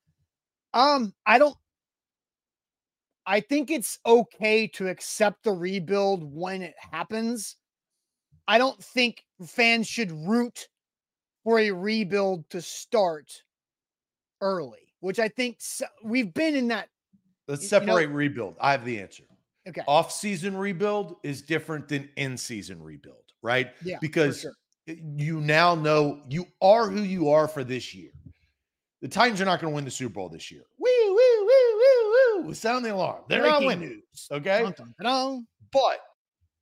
Um, 0.74 1.14
I 1.26 1.38
don't. 1.38 1.56
I 3.26 3.40
think 3.40 3.70
it's 3.70 3.98
okay 4.06 4.68
to 4.68 4.88
accept 4.88 5.42
the 5.42 5.52
rebuild 5.52 6.22
when 6.24 6.62
it 6.62 6.74
happens. 6.92 7.56
I 8.46 8.58
don't 8.58 8.82
think 8.82 9.24
fans 9.44 9.88
should 9.88 10.12
root 10.12 10.68
for 11.42 11.58
a 11.58 11.72
rebuild 11.72 12.48
to 12.50 12.62
start 12.62 13.42
early, 14.40 14.94
which 15.00 15.18
I 15.18 15.28
think 15.28 15.56
so, 15.58 15.86
we've 16.04 16.32
been 16.32 16.54
in 16.54 16.68
that. 16.68 16.88
Let's 17.48 17.70
you 17.70 17.80
know- 17.80 17.86
separate 17.86 18.10
rebuild. 18.10 18.56
I 18.60 18.72
have 18.72 18.84
the 18.84 19.00
answer. 19.00 19.24
Okay. 19.68 19.82
Off-season 19.88 20.56
rebuild 20.56 21.16
is 21.24 21.42
different 21.42 21.88
than 21.88 22.08
in-season 22.16 22.80
rebuild, 22.80 23.32
right? 23.42 23.70
Yeah. 23.84 23.98
because 24.00 24.42
sure. 24.42 24.52
you 24.86 25.40
now 25.40 25.74
know 25.74 26.22
you 26.28 26.46
are 26.62 26.88
who 26.88 27.02
you 27.02 27.30
are 27.30 27.48
for 27.48 27.64
this 27.64 27.92
year. 27.92 28.10
The 29.02 29.08
Titans 29.08 29.40
are 29.40 29.44
not 29.44 29.60
going 29.60 29.72
to 29.72 29.74
win 29.74 29.84
the 29.84 29.90
Super 29.90 30.14
Bowl 30.14 30.28
this 30.28 30.52
year. 30.52 30.62
Woo. 32.46 32.54
Sound 32.54 32.84
the 32.84 32.94
alarm. 32.94 33.22
They're 33.28 33.42
not 33.42 33.60
Breaking 33.60 33.66
winning. 33.66 33.88
news. 33.88 34.28
Okay. 34.30 34.62
Dun, 34.62 34.74
dun, 34.76 34.94
dun. 35.02 35.46
But 35.72 36.00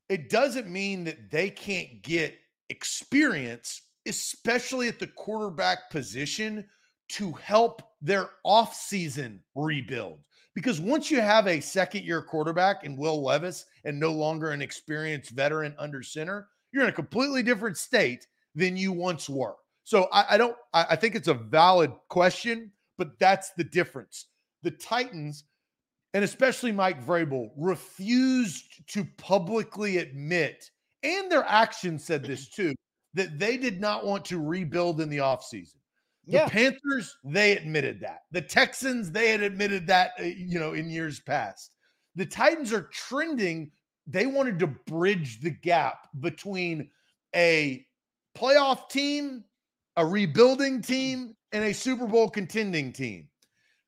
it 0.08 0.30
doesn't 0.30 0.68
mean 0.68 1.04
that 1.04 1.30
they 1.30 1.50
can't 1.50 2.02
get 2.02 2.36
experience, 2.70 3.82
especially 4.06 4.88
at 4.88 4.98
the 4.98 5.06
quarterback 5.06 5.90
position, 5.90 6.64
to 7.10 7.32
help 7.32 7.82
their 8.00 8.30
offseason 8.46 9.38
rebuild. 9.54 10.20
Because 10.54 10.80
once 10.80 11.10
you 11.10 11.20
have 11.20 11.46
a 11.46 11.60
second 11.60 12.04
year 12.04 12.22
quarterback 12.22 12.84
in 12.84 12.96
Will 12.96 13.22
Levis 13.22 13.66
and 13.84 13.98
no 13.98 14.12
longer 14.12 14.50
an 14.50 14.62
experienced 14.62 15.30
veteran 15.30 15.74
under 15.78 16.02
center, 16.02 16.48
you're 16.72 16.84
in 16.84 16.88
a 16.88 16.92
completely 16.92 17.42
different 17.42 17.76
state 17.76 18.26
than 18.54 18.76
you 18.76 18.92
once 18.92 19.28
were. 19.28 19.54
So 19.82 20.08
I, 20.12 20.34
I 20.34 20.36
don't, 20.36 20.56
I, 20.72 20.86
I 20.90 20.96
think 20.96 21.14
it's 21.14 21.28
a 21.28 21.34
valid 21.34 21.92
question, 22.08 22.70
but 22.98 23.18
that's 23.18 23.50
the 23.56 23.64
difference. 23.64 24.26
The 24.62 24.70
Titans 24.70 25.44
and 26.14 26.24
especially 26.24 26.72
Mike 26.72 27.04
Vrabel, 27.04 27.50
refused 27.56 28.86
to 28.88 29.04
publicly 29.18 29.98
admit, 29.98 30.70
and 31.02 31.30
their 31.30 31.44
actions 31.44 32.04
said 32.04 32.22
this 32.24 32.48
too, 32.54 32.74
that 33.14 33.38
they 33.38 33.56
did 33.56 33.80
not 33.80 34.06
want 34.06 34.24
to 34.26 34.40
rebuild 34.40 35.00
in 35.00 35.08
the 35.10 35.18
offseason. 35.18 35.76
The 36.26 36.32
Yeah. 36.38 36.48
Panthers, 36.48 37.16
they 37.24 37.56
admitted 37.56 38.00
that. 38.00 38.20
The 38.32 38.40
Texans, 38.40 39.10
they 39.10 39.30
had 39.30 39.42
admitted 39.42 39.86
that, 39.88 40.12
uh, 40.18 40.22
you 40.22 40.58
know, 40.58 40.72
in 40.72 40.88
years 40.88 41.20
past. 41.20 41.72
The 42.14 42.24
Titans 42.24 42.72
are 42.72 42.88
trending. 42.92 43.70
They 44.06 44.26
wanted 44.26 44.58
to 44.60 44.68
bridge 44.68 45.40
the 45.40 45.50
gap 45.50 46.08
between 46.20 46.88
a 47.34 47.84
playoff 48.36 48.88
team, 48.88 49.44
a 49.96 50.06
rebuilding 50.06 50.80
team, 50.80 51.36
and 51.52 51.64
a 51.64 51.74
Super 51.74 52.06
Bowl 52.06 52.30
contending 52.30 52.92
team. 52.92 53.28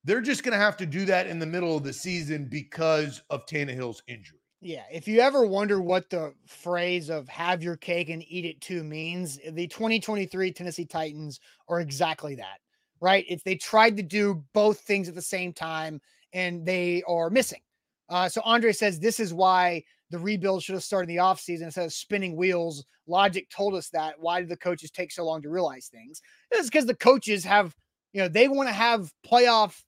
They're 0.07 0.21
just 0.21 0.43
going 0.43 0.53
to 0.53 0.57
have 0.57 0.77
to 0.77 0.85
do 0.85 1.03
that 1.03 1.27
in 1.27 1.37
the 1.37 1.45
middle 1.45 1.75
of 1.75 1.83
the 1.83 1.91
season 1.91 2.45
because 2.45 3.21
of 3.29 3.45
Tannehill's 3.45 4.01
injury. 4.07 4.39
Yeah, 4.61 4.85
if 4.89 5.05
you 5.05 5.19
ever 5.19 5.45
wonder 5.45 5.81
what 5.81 6.09
the 6.09 6.33
phrase 6.45 7.09
of 7.09 7.27
have 7.27 7.61
your 7.61 7.75
cake 7.75 8.07
and 8.07 8.23
eat 8.25 8.45
it 8.45 8.61
too 8.61 8.85
means, 8.85 9.37
the 9.51 9.67
2023 9.67 10.53
Tennessee 10.53 10.85
Titans 10.85 11.41
are 11.67 11.81
exactly 11.81 12.35
that, 12.35 12.59
right? 13.01 13.25
It's 13.27 13.43
they 13.43 13.55
tried 13.55 13.97
to 13.97 14.03
do 14.03 14.45
both 14.53 14.79
things 14.79 15.09
at 15.09 15.13
the 15.13 15.21
same 15.21 15.51
time 15.51 15.99
and 16.31 16.65
they 16.65 17.03
are 17.05 17.29
missing. 17.29 17.59
Uh, 18.07 18.29
so 18.29 18.39
Andre 18.45 18.71
says 18.71 19.01
this 19.01 19.19
is 19.19 19.33
why 19.33 19.83
the 20.09 20.19
rebuild 20.19 20.63
should 20.63 20.75
have 20.75 20.85
started 20.85 21.09
in 21.09 21.17
the 21.17 21.21
offseason 21.21 21.63
instead 21.63 21.85
of 21.85 21.91
spinning 21.91 22.37
wheels. 22.37 22.85
Logic 23.07 23.45
told 23.49 23.75
us 23.75 23.89
that. 23.89 24.15
Why 24.17 24.39
did 24.39 24.47
the 24.47 24.55
coaches 24.55 24.89
take 24.89 25.11
so 25.11 25.25
long 25.25 25.41
to 25.41 25.49
realize 25.49 25.89
things? 25.91 26.21
It's 26.51 26.69
because 26.69 26.85
the 26.85 26.95
coaches 26.95 27.43
have, 27.43 27.75
you 28.13 28.21
know, 28.21 28.29
they 28.29 28.47
want 28.47 28.69
to 28.69 28.73
have 28.73 29.11
playoff 29.29 29.81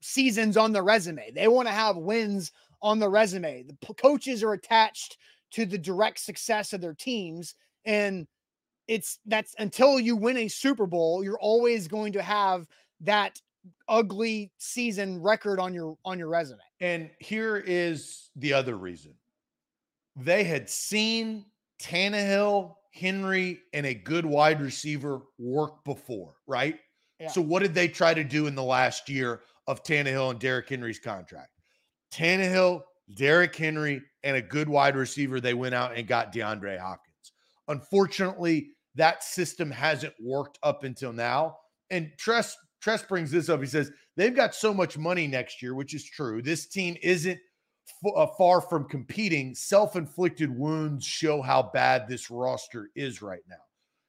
seasons 0.00 0.56
on 0.56 0.72
the 0.72 0.82
resume. 0.82 1.30
They 1.30 1.48
want 1.48 1.68
to 1.68 1.74
have 1.74 1.96
wins 1.96 2.52
on 2.82 2.98
the 2.98 3.08
resume. 3.08 3.64
The 3.64 3.94
coaches 3.94 4.42
are 4.42 4.52
attached 4.52 5.18
to 5.52 5.66
the 5.66 5.78
direct 5.78 6.20
success 6.20 6.72
of 6.72 6.80
their 6.80 6.94
teams 6.94 7.54
and 7.84 8.26
it's 8.86 9.18
that's 9.26 9.54
until 9.58 10.00
you 10.00 10.16
win 10.16 10.38
a 10.38 10.48
Super 10.48 10.86
Bowl, 10.86 11.22
you're 11.22 11.38
always 11.38 11.86
going 11.86 12.12
to 12.14 12.22
have 12.22 12.66
that 13.02 13.40
ugly 13.86 14.50
season 14.58 15.20
record 15.20 15.60
on 15.60 15.74
your 15.74 15.96
on 16.04 16.18
your 16.18 16.28
resume. 16.28 16.60
And 16.80 17.10
here 17.18 17.58
is 17.58 18.30
the 18.36 18.54
other 18.54 18.76
reason 18.76 19.14
they 20.16 20.42
had 20.42 20.68
seen 20.68 21.44
Tannehill, 21.80 22.74
Henry, 22.92 23.60
and 23.72 23.86
a 23.86 23.94
good 23.94 24.26
wide 24.26 24.60
receiver 24.60 25.20
work 25.38 25.84
before, 25.84 26.34
right? 26.46 26.78
Yeah. 27.20 27.28
So, 27.30 27.40
what 27.40 27.62
did 27.62 27.74
they 27.74 27.88
try 27.88 28.14
to 28.14 28.24
do 28.24 28.46
in 28.46 28.54
the 28.54 28.62
last 28.62 29.08
year 29.08 29.42
of 29.68 29.84
Tannehill 29.84 30.32
and 30.32 30.40
Derrick 30.40 30.68
Henry's 30.68 30.98
contract? 30.98 31.50
Tannehill, 32.12 32.82
Derrick 33.14 33.54
Henry, 33.54 34.02
and 34.24 34.36
a 34.36 34.42
good 34.42 34.68
wide 34.68 34.96
receiver. 34.96 35.40
They 35.40 35.54
went 35.54 35.74
out 35.74 35.96
and 35.96 36.08
got 36.08 36.32
DeAndre 36.32 36.78
Hopkins. 36.78 37.32
Unfortunately, 37.68 38.70
that 38.96 39.22
system 39.22 39.70
hasn't 39.70 40.14
worked 40.20 40.58
up 40.62 40.82
until 40.82 41.12
now. 41.12 41.56
And 41.90 42.10
Tress 42.18 42.56
Tress 42.80 43.02
brings 43.02 43.30
this 43.30 43.48
up. 43.48 43.60
He 43.60 43.66
says 43.66 43.90
they've 44.16 44.34
got 44.34 44.54
so 44.54 44.72
much 44.72 44.96
money 44.98 45.26
next 45.26 45.62
year, 45.62 45.74
which 45.74 45.94
is 45.94 46.04
true. 46.04 46.40
This 46.42 46.66
team 46.66 46.96
isn't 47.02 47.38
uh, 48.14 48.26
far 48.38 48.60
from 48.60 48.88
competing. 48.88 49.54
Self-inflicted 49.54 50.50
wounds 50.56 51.04
show 51.04 51.42
how 51.42 51.70
bad 51.74 52.08
this 52.08 52.30
roster 52.30 52.90
is 52.94 53.20
right 53.20 53.42
now. 53.48 53.56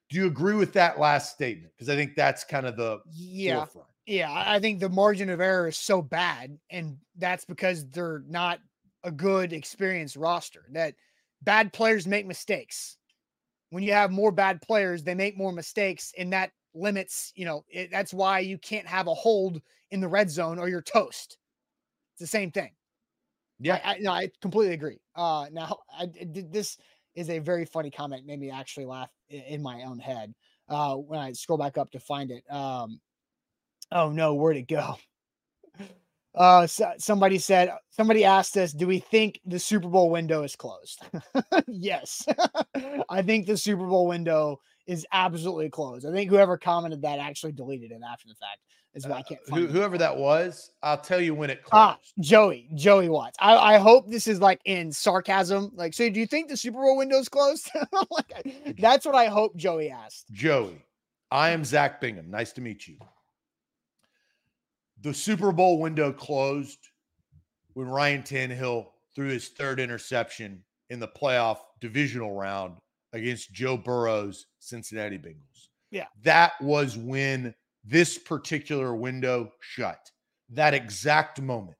Do 0.09 0.17
you 0.17 0.27
agree 0.27 0.55
with 0.55 0.73
that 0.73 0.99
last 0.99 1.33
statement? 1.33 1.73
Because 1.75 1.89
I 1.89 1.95
think 1.95 2.15
that's 2.15 2.43
kind 2.43 2.65
of 2.65 2.77
the 2.77 2.99
Yeah. 3.11 3.65
forefront. 3.65 3.87
Yeah, 4.09 4.33
I 4.33 4.59
think 4.59 4.79
the 4.79 4.89
margin 4.89 5.29
of 5.29 5.39
error 5.39 5.67
is 5.67 5.77
so 5.77 6.01
bad, 6.01 6.57
and 6.71 6.97
that's 7.15 7.45
because 7.45 7.87
they're 7.89 8.23
not 8.27 8.59
a 9.03 9.11
good 9.11 9.53
experienced 9.53 10.15
roster. 10.15 10.65
That 10.71 10.95
bad 11.43 11.71
players 11.73 12.07
make 12.07 12.25
mistakes. 12.25 12.97
When 13.69 13.83
you 13.83 13.93
have 13.93 14.09
more 14.09 14.31
bad 14.31 14.63
players, 14.63 15.03
they 15.03 15.13
make 15.13 15.37
more 15.37 15.51
mistakes, 15.51 16.11
and 16.17 16.33
that 16.33 16.49
limits. 16.73 17.31
You 17.35 17.45
know, 17.45 17.65
it, 17.69 17.91
that's 17.91 18.11
why 18.11 18.39
you 18.39 18.57
can't 18.57 18.87
have 18.87 19.05
a 19.05 19.13
hold 19.13 19.61
in 19.91 20.01
the 20.01 20.07
red 20.07 20.31
zone 20.31 20.57
or 20.57 20.67
you're 20.69 20.81
toast. 20.81 21.37
It's 22.13 22.21
the 22.21 22.25
same 22.25 22.49
thing. 22.49 22.71
Yeah. 23.59 23.79
I, 23.85 23.91
I, 23.91 23.99
no, 23.99 24.11
I 24.11 24.31
completely 24.41 24.73
agree. 24.73 25.01
Uh, 25.15 25.49
now 25.51 25.77
I 25.99 26.07
this 26.25 26.79
is 27.13 27.29
a 27.29 27.37
very 27.37 27.65
funny 27.65 27.91
comment, 27.91 28.25
made 28.25 28.39
me 28.39 28.49
actually 28.49 28.87
laugh 28.87 29.11
in 29.29 29.61
my 29.61 29.83
own 29.83 29.99
head. 29.99 30.33
Uh, 30.67 30.95
when 30.95 31.19
I 31.19 31.31
scroll 31.33 31.59
back 31.59 31.77
up 31.77 31.91
to 31.91 31.99
find 31.99 32.31
it. 32.31 32.43
Um, 32.51 32.99
oh 33.91 34.09
no, 34.11 34.33
where'd 34.35 34.57
it 34.57 34.67
go? 34.67 34.95
Uh, 36.35 36.67
so, 36.67 36.91
somebody 36.99 37.37
said, 37.39 37.73
somebody 37.89 38.23
asked 38.23 38.55
us, 38.55 38.71
do 38.71 38.85
we 38.87 38.99
think 38.99 39.41
the 39.45 39.59
Super 39.59 39.87
Bowl 39.89 40.09
window 40.11 40.43
is 40.43 40.55
closed? 40.55 41.01
yes, 41.67 42.23
I 43.09 43.21
think 43.23 43.47
the 43.47 43.57
Super 43.57 43.85
Bowl 43.87 44.07
window 44.07 44.59
is 44.87 45.05
absolutely 45.11 45.69
closed. 45.69 46.05
I 46.05 46.11
think 46.11 46.29
whoever 46.29 46.57
commented 46.57 47.01
that 47.01 47.19
actually 47.19 47.51
deleted 47.53 47.91
it 47.91 48.01
after 48.09 48.27
the 48.27 48.35
fact. 48.35 48.59
Is 48.95 49.05
why 49.07 49.17
I 49.17 49.21
can't 49.21 49.39
find 49.45 49.63
Uh, 49.63 49.67
Who, 49.67 49.77
it. 49.77 49.81
whover 49.81 49.97
that 49.99 50.17
was, 50.17 50.71
I'll 50.81 50.97
tell 50.97 51.21
you 51.21 51.35
when 51.35 51.51
it 51.51 51.63
closed. 51.63 51.73
Ah, 51.73 51.97
Joey, 52.19 52.69
Joey 52.73 53.07
Watts. 53.07 53.37
I, 53.39 53.75
I 53.75 53.77
hope 53.77 54.09
this 54.09 54.25
is 54.25 54.39
like 54.39 54.59
in 54.65 54.91
sarcasm. 54.91 55.71
Like, 55.75 55.93
so 55.93 56.09
do 56.09 56.19
you 56.19 56.25
think 56.25 56.49
the 56.49 56.57
Super 56.57 56.79
Bowl 56.79 56.97
window 56.97 57.17
is 57.19 57.29
closed? 57.29 57.69
like, 58.09 58.75
that's 58.79 59.05
what 59.05 59.13
I 59.13 59.27
hope 59.27 59.55
Joey 59.55 59.91
asked. 59.91 60.31
Joey, 60.31 60.81
I 61.29 61.49
am 61.51 61.63
Zach 61.63 62.01
Bingham. 62.01 62.31
Nice 62.31 62.51
to 62.53 62.61
meet 62.61 62.87
you. 62.87 62.97
The 65.01 65.13
Super 65.13 65.51
Bowl 65.51 65.79
window 65.79 66.11
closed 66.11 66.79
when 67.73 67.87
Ryan 67.87 68.21
Tannehill 68.21 68.87
threw 69.15 69.29
his 69.29 69.49
third 69.49 69.79
interception 69.79 70.63
in 70.89 70.99
the 70.99 71.07
playoff 71.07 71.59
divisional 71.79 72.35
round 72.35 72.77
against 73.13 73.53
Joe 73.53 73.77
Burrow's 73.77 74.47
Cincinnati 74.59 75.17
Bengals. 75.17 75.69
Yeah. 75.91 76.05
That 76.23 76.53
was 76.61 76.97
when 76.97 77.53
this 77.83 78.17
particular 78.17 78.95
window 78.95 79.51
shut. 79.61 80.11
That 80.49 80.73
exact 80.73 81.41
moment. 81.41 81.77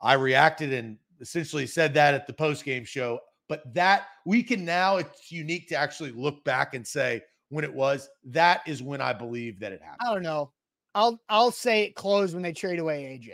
I 0.00 0.14
reacted 0.14 0.72
and 0.72 0.98
essentially 1.20 1.66
said 1.66 1.94
that 1.94 2.14
at 2.14 2.26
the 2.26 2.32
post-game 2.32 2.84
show, 2.84 3.20
but 3.48 3.62
that 3.74 4.06
we 4.24 4.42
can 4.42 4.64
now 4.64 4.96
it's 4.96 5.30
unique 5.30 5.68
to 5.68 5.76
actually 5.76 6.12
look 6.12 6.42
back 6.44 6.74
and 6.74 6.86
say 6.86 7.22
when 7.48 7.64
it 7.64 7.72
was 7.72 8.08
that 8.24 8.62
is 8.66 8.82
when 8.82 9.00
I 9.00 9.12
believe 9.12 9.60
that 9.60 9.72
it 9.72 9.82
happened. 9.82 10.08
I 10.08 10.14
don't 10.14 10.22
know. 10.22 10.52
I'll 10.94 11.20
I'll 11.28 11.50
say 11.50 11.84
it 11.84 11.94
closed 11.94 12.34
when 12.34 12.42
they 12.42 12.52
trade 12.52 12.78
away 12.78 13.18
AJ. 13.18 13.32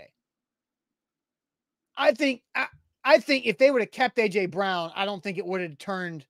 I 1.96 2.12
think 2.12 2.42
I, 2.54 2.66
I 3.04 3.18
think 3.18 3.46
if 3.46 3.58
they 3.58 3.70
would 3.70 3.82
have 3.82 3.90
kept 3.90 4.18
AJ 4.18 4.50
Brown, 4.50 4.92
I 4.94 5.04
don't 5.04 5.22
think 5.22 5.38
it 5.38 5.46
would 5.46 5.60
have 5.60 5.78
turned. 5.78 6.24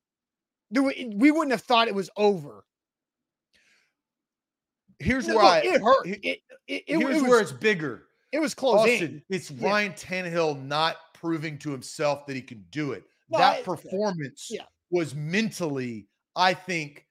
We 0.70 1.31
wouldn't 1.31 1.51
have 1.51 1.62
thought 1.62 1.89
it 1.89 1.95
was 1.95 2.11
over. 2.16 2.64
Here's 4.99 5.29
No, 5.29 5.37
where 5.37 5.45
I 5.45 5.59
it 5.61 5.81
hurt. 5.81 6.07
It 6.07 6.20
it, 6.22 6.41
it, 6.66 6.85
it 6.89 6.97
was 6.99 7.22
where 7.22 7.41
it's 7.41 7.53
bigger. 7.53 8.05
it 8.33 8.39
was 8.39 8.55
close. 8.55 8.81
Austin, 8.81 9.22
it's 9.29 9.51
Yeah. 9.51 9.68
Ryan 9.68 9.93
Tannehill 9.93 10.62
not 10.64 10.97
proving 11.14 11.59
to 11.59 11.70
himself 11.70 12.26
that 12.26 12.37
he 12.37 12.43
can 12.43 12.64
do 12.70 12.93
it. 12.93 13.05
No, 13.31 13.39
that 13.39 13.64
performance 13.64 14.49
yeah. 14.51 14.62
was 14.91 15.14
mentally, 15.14 16.09
I 16.35 16.55
think, 16.55 17.07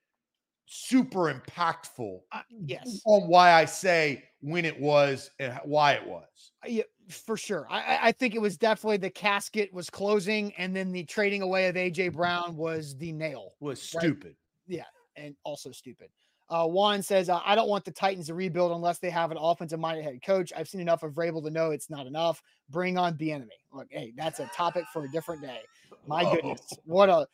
super 0.67 1.33
impactful 1.33 2.19
Uh, 2.31 2.41
yes. 2.65 3.01
on 3.05 3.27
why 3.27 3.53
I 3.53 3.65
say 3.65 4.23
when 4.41 4.65
it 4.65 4.79
was 4.79 5.31
and 5.39 5.57
why 5.63 5.93
it 5.93 6.05
was. 6.05 6.51
Yeah, 6.65 6.83
for 7.09 7.37
sure. 7.37 7.65
I, 7.69 8.09
I- 8.09 8.11
think 8.11 8.35
it 8.35 8.41
was 8.41 8.57
definitely 8.57 8.97
the 8.97 9.09
casket 9.09 9.73
was 9.73 9.89
closing, 9.89 10.53
and 10.57 10.75
then 10.75 10.91
the 10.91 11.03
trading 11.05 11.41
away 11.41 11.67
of 11.67 11.75
AJ 11.75 12.13
Brown 12.13 12.55
was 12.55 12.95
the 12.97 13.11
nail, 13.13 13.53
Was 13.59 13.93
Right. 13.95 14.35
Yeah, 14.67 14.83
and 15.15 15.35
also 15.43 15.71
stupid. 15.71 16.09
Uh, 16.49 16.65
Juan 16.65 17.01
says, 17.01 17.29
uh, 17.29 17.41
"I 17.45 17.55
don't 17.55 17.67
want 17.67 17.83
the 17.83 17.91
Titans 17.91 18.27
to 18.27 18.33
rebuild 18.33 18.71
unless 18.71 18.99
they 18.99 19.09
have 19.09 19.31
an 19.31 19.37
offensive-minded 19.37 20.03
head 20.03 20.21
coach. 20.25 20.53
I've 20.55 20.69
seen 20.69 20.79
enough 20.79 21.03
of 21.03 21.13
Vrabel 21.13 21.43
to 21.43 21.49
know 21.49 21.71
it's 21.71 21.89
not 21.89 22.07
enough. 22.07 22.41
Bring 22.69 22.97
on 22.97 23.17
the 23.17 23.31
enemy. 23.33 23.55
Look, 23.73 23.87
hey, 23.89 24.13
that's 24.15 24.39
a 24.39 24.45
topic 24.53 24.85
for 24.93 25.03
a 25.03 25.09
different 25.11 25.41
day. 25.41 25.59
My 26.07 26.23
Oh. 26.25 26.35
goodness, 26.35 26.61
what 26.85 27.09
a 27.09 27.27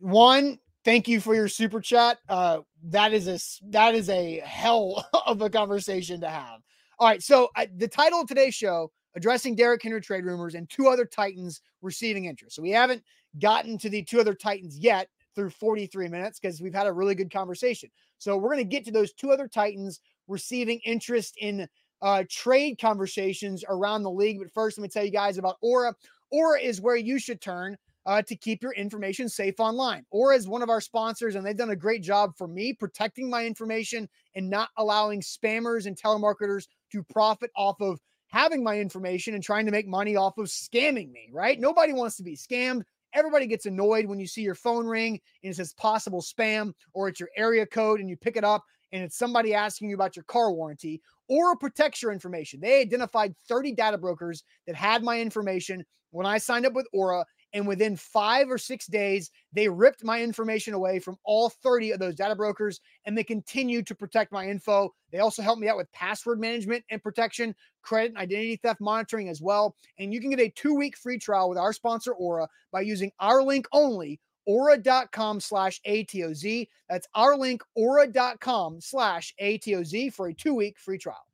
one! 0.00 0.58
Thank 0.88 1.06
you 1.06 1.20
for 1.20 1.34
your 1.34 1.48
super 1.48 1.82
chat. 1.82 2.16
Uh, 2.30 2.60
that 2.84 3.12
is 3.12 3.28
a 3.28 3.38
that 3.72 3.94
is 3.94 4.08
a 4.08 4.40
hell 4.42 5.06
of 5.26 5.42
a 5.42 5.50
conversation 5.50 6.18
to 6.22 6.30
have. 6.30 6.60
All 6.98 7.06
right, 7.06 7.22
so 7.22 7.50
uh, 7.56 7.66
the 7.76 7.86
title 7.86 8.22
of 8.22 8.26
today's 8.26 8.54
show 8.54 8.90
addressing 9.14 9.54
Derrick 9.54 9.82
Henry 9.82 10.00
trade 10.00 10.24
rumors 10.24 10.54
and 10.54 10.66
two 10.70 10.88
other 10.88 11.04
Titans 11.04 11.60
receiving 11.82 12.24
interest. 12.24 12.56
So 12.56 12.62
we 12.62 12.70
haven't 12.70 13.02
gotten 13.38 13.76
to 13.76 13.90
the 13.90 14.02
two 14.02 14.18
other 14.18 14.32
Titans 14.32 14.78
yet 14.78 15.10
through 15.34 15.50
43 15.50 16.08
minutes 16.08 16.40
because 16.40 16.62
we've 16.62 16.72
had 16.72 16.86
a 16.86 16.92
really 16.94 17.14
good 17.14 17.30
conversation. 17.30 17.90
So 18.16 18.38
we're 18.38 18.54
going 18.54 18.64
to 18.64 18.74
get 18.76 18.86
to 18.86 18.90
those 18.90 19.12
two 19.12 19.30
other 19.30 19.46
Titans 19.46 20.00
receiving 20.26 20.80
interest 20.86 21.36
in 21.38 21.68
uh, 22.00 22.24
trade 22.30 22.78
conversations 22.80 23.62
around 23.68 24.04
the 24.04 24.10
league. 24.10 24.38
But 24.38 24.54
first, 24.54 24.78
let 24.78 24.84
me 24.84 24.88
tell 24.88 25.04
you 25.04 25.10
guys 25.10 25.36
about 25.36 25.58
Aura. 25.60 25.94
Aura 26.30 26.58
is 26.58 26.80
where 26.80 26.96
you 26.96 27.18
should 27.18 27.42
turn 27.42 27.76
uh, 28.08 28.22
to 28.22 28.34
keep 28.34 28.62
your 28.62 28.72
information 28.72 29.28
safe 29.28 29.60
online. 29.60 30.02
Aura's 30.10 30.48
one 30.48 30.62
of 30.62 30.70
our 30.70 30.80
sponsors, 30.80 31.34
and 31.34 31.44
they've 31.44 31.54
done 31.54 31.70
a 31.70 31.76
great 31.76 32.02
job 32.02 32.32
for 32.38 32.48
me 32.48 32.72
protecting 32.72 33.28
my 33.28 33.44
information 33.44 34.08
and 34.34 34.48
not 34.48 34.70
allowing 34.78 35.20
spammers 35.20 35.84
and 35.84 35.94
telemarketers 35.94 36.68
to 36.90 37.02
profit 37.02 37.50
off 37.54 37.78
of 37.82 38.00
having 38.28 38.64
my 38.64 38.78
information 38.78 39.34
and 39.34 39.44
trying 39.44 39.66
to 39.66 39.72
make 39.72 39.86
money 39.86 40.16
off 40.16 40.38
of 40.38 40.46
scamming 40.46 41.12
me, 41.12 41.28
right? 41.30 41.60
Nobody 41.60 41.92
wants 41.92 42.16
to 42.16 42.22
be 42.22 42.34
scammed. 42.34 42.82
Everybody 43.12 43.46
gets 43.46 43.66
annoyed 43.66 44.06
when 44.06 44.18
you 44.18 44.26
see 44.26 44.42
your 44.42 44.54
phone 44.54 44.86
ring 44.86 45.20
and 45.42 45.52
it 45.52 45.56
says 45.56 45.74
possible 45.74 46.22
spam 46.22 46.72
or 46.94 47.08
it's 47.08 47.20
your 47.20 47.30
area 47.36 47.66
code 47.66 48.00
and 48.00 48.08
you 48.08 48.16
pick 48.16 48.38
it 48.38 48.44
up 48.44 48.64
and 48.92 49.02
it's 49.02 49.18
somebody 49.18 49.52
asking 49.52 49.90
you 49.90 49.94
about 49.94 50.16
your 50.16 50.24
car 50.24 50.50
warranty. 50.50 51.02
Aura 51.28 51.56
protects 51.56 52.02
your 52.02 52.12
information. 52.12 52.58
They 52.60 52.80
identified 52.80 53.34
30 53.48 53.72
data 53.72 53.98
brokers 53.98 54.44
that 54.66 54.76
had 54.76 55.02
my 55.02 55.20
information 55.20 55.84
when 56.10 56.26
I 56.26 56.38
signed 56.38 56.66
up 56.66 56.72
with 56.72 56.86
Aura. 56.92 57.24
And 57.52 57.66
within 57.66 57.96
five 57.96 58.50
or 58.50 58.58
six 58.58 58.86
days, 58.86 59.30
they 59.52 59.68
ripped 59.68 60.04
my 60.04 60.22
information 60.22 60.74
away 60.74 60.98
from 60.98 61.16
all 61.24 61.48
30 61.48 61.92
of 61.92 61.98
those 61.98 62.14
data 62.14 62.36
brokers 62.36 62.80
and 63.04 63.16
they 63.16 63.24
continue 63.24 63.82
to 63.82 63.94
protect 63.94 64.32
my 64.32 64.46
info. 64.48 64.94
They 65.12 65.18
also 65.18 65.42
helped 65.42 65.60
me 65.60 65.68
out 65.68 65.76
with 65.76 65.90
password 65.92 66.40
management 66.40 66.84
and 66.90 67.02
protection, 67.02 67.54
credit 67.82 68.10
and 68.10 68.18
identity 68.18 68.56
theft 68.56 68.80
monitoring 68.80 69.28
as 69.28 69.40
well. 69.40 69.74
And 69.98 70.12
you 70.12 70.20
can 70.20 70.30
get 70.30 70.40
a 70.40 70.50
two 70.50 70.74
week 70.74 70.96
free 70.96 71.18
trial 71.18 71.48
with 71.48 71.58
our 71.58 71.72
sponsor, 71.72 72.12
Aura, 72.12 72.48
by 72.70 72.82
using 72.82 73.12
our 73.18 73.42
link 73.42 73.66
only, 73.72 74.20
aura.com 74.46 75.40
slash 75.40 75.80
ATOZ. 75.86 76.68
That's 76.88 77.06
our 77.14 77.36
link, 77.36 77.62
aura.com 77.74 78.80
slash 78.80 79.34
ATOZ 79.40 80.12
for 80.12 80.28
a 80.28 80.34
two 80.34 80.54
week 80.54 80.78
free 80.78 80.98
trial. 80.98 81.24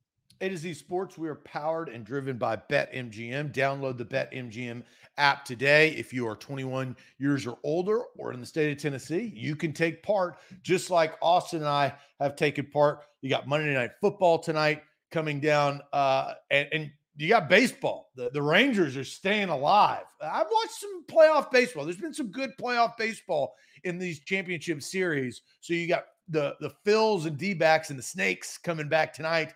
A 0.40 0.48
to 0.48 0.56
Z 0.56 0.74
Sports, 0.74 1.16
we 1.16 1.28
are 1.28 1.36
powered 1.36 1.88
and 1.88 2.04
driven 2.04 2.36
by 2.36 2.56
BetMGM. 2.56 3.52
Download 3.52 3.96
the 3.96 4.04
BetMGM 4.04 4.82
app 5.18 5.44
today. 5.44 5.90
If 5.90 6.12
you 6.12 6.26
are 6.26 6.36
21 6.36 6.96
years 7.18 7.46
or 7.46 7.58
older 7.62 8.02
or 8.16 8.32
in 8.32 8.40
the 8.40 8.46
state 8.46 8.72
of 8.72 8.82
Tennessee, 8.82 9.32
you 9.34 9.56
can 9.56 9.72
take 9.72 10.02
part 10.02 10.36
just 10.62 10.90
like 10.90 11.14
Austin 11.22 11.60
and 11.60 11.68
I 11.68 11.94
have 12.20 12.36
taken 12.36 12.66
part. 12.66 13.00
You 13.22 13.30
got 13.30 13.46
Monday 13.46 13.72
Night 13.74 13.92
Football 14.00 14.38
tonight 14.38 14.82
coming 15.10 15.40
down, 15.40 15.80
uh, 15.92 16.34
and, 16.50 16.68
and 16.72 16.90
you 17.16 17.28
got 17.28 17.48
baseball. 17.48 18.10
The, 18.16 18.30
the 18.32 18.42
Rangers 18.42 18.96
are 18.96 19.04
staying 19.04 19.48
alive. 19.48 20.04
I've 20.20 20.48
watched 20.50 20.80
some 20.80 21.04
playoff 21.06 21.50
baseball. 21.50 21.84
There's 21.84 21.96
been 21.96 22.14
some 22.14 22.30
good 22.30 22.50
playoff 22.60 22.96
baseball 22.96 23.54
in 23.84 23.98
these 23.98 24.20
championship 24.20 24.82
series. 24.82 25.42
So 25.60 25.74
you 25.74 25.86
got 25.86 26.04
the 26.28 26.56
the 26.60 26.72
Phils 26.86 27.26
and 27.26 27.36
D-backs 27.36 27.90
and 27.90 27.98
the 27.98 28.02
Snakes 28.02 28.58
coming 28.58 28.88
back 28.88 29.12
tonight 29.12 29.54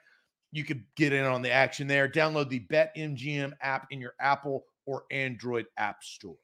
you 0.53 0.65
could 0.65 0.85
get 0.97 1.13
in 1.13 1.25
on 1.25 1.43
the 1.43 1.51
action 1.51 1.87
there. 1.87 2.09
Download 2.09 2.49
the 2.49 2.61
BetMGM 2.61 3.53
app 3.61 3.87
in 3.91 4.01
your 4.01 4.15
Apple 4.21 4.65
or 4.89 5.05
Android 5.11 5.67
app 5.77 6.03
store. 6.03 6.37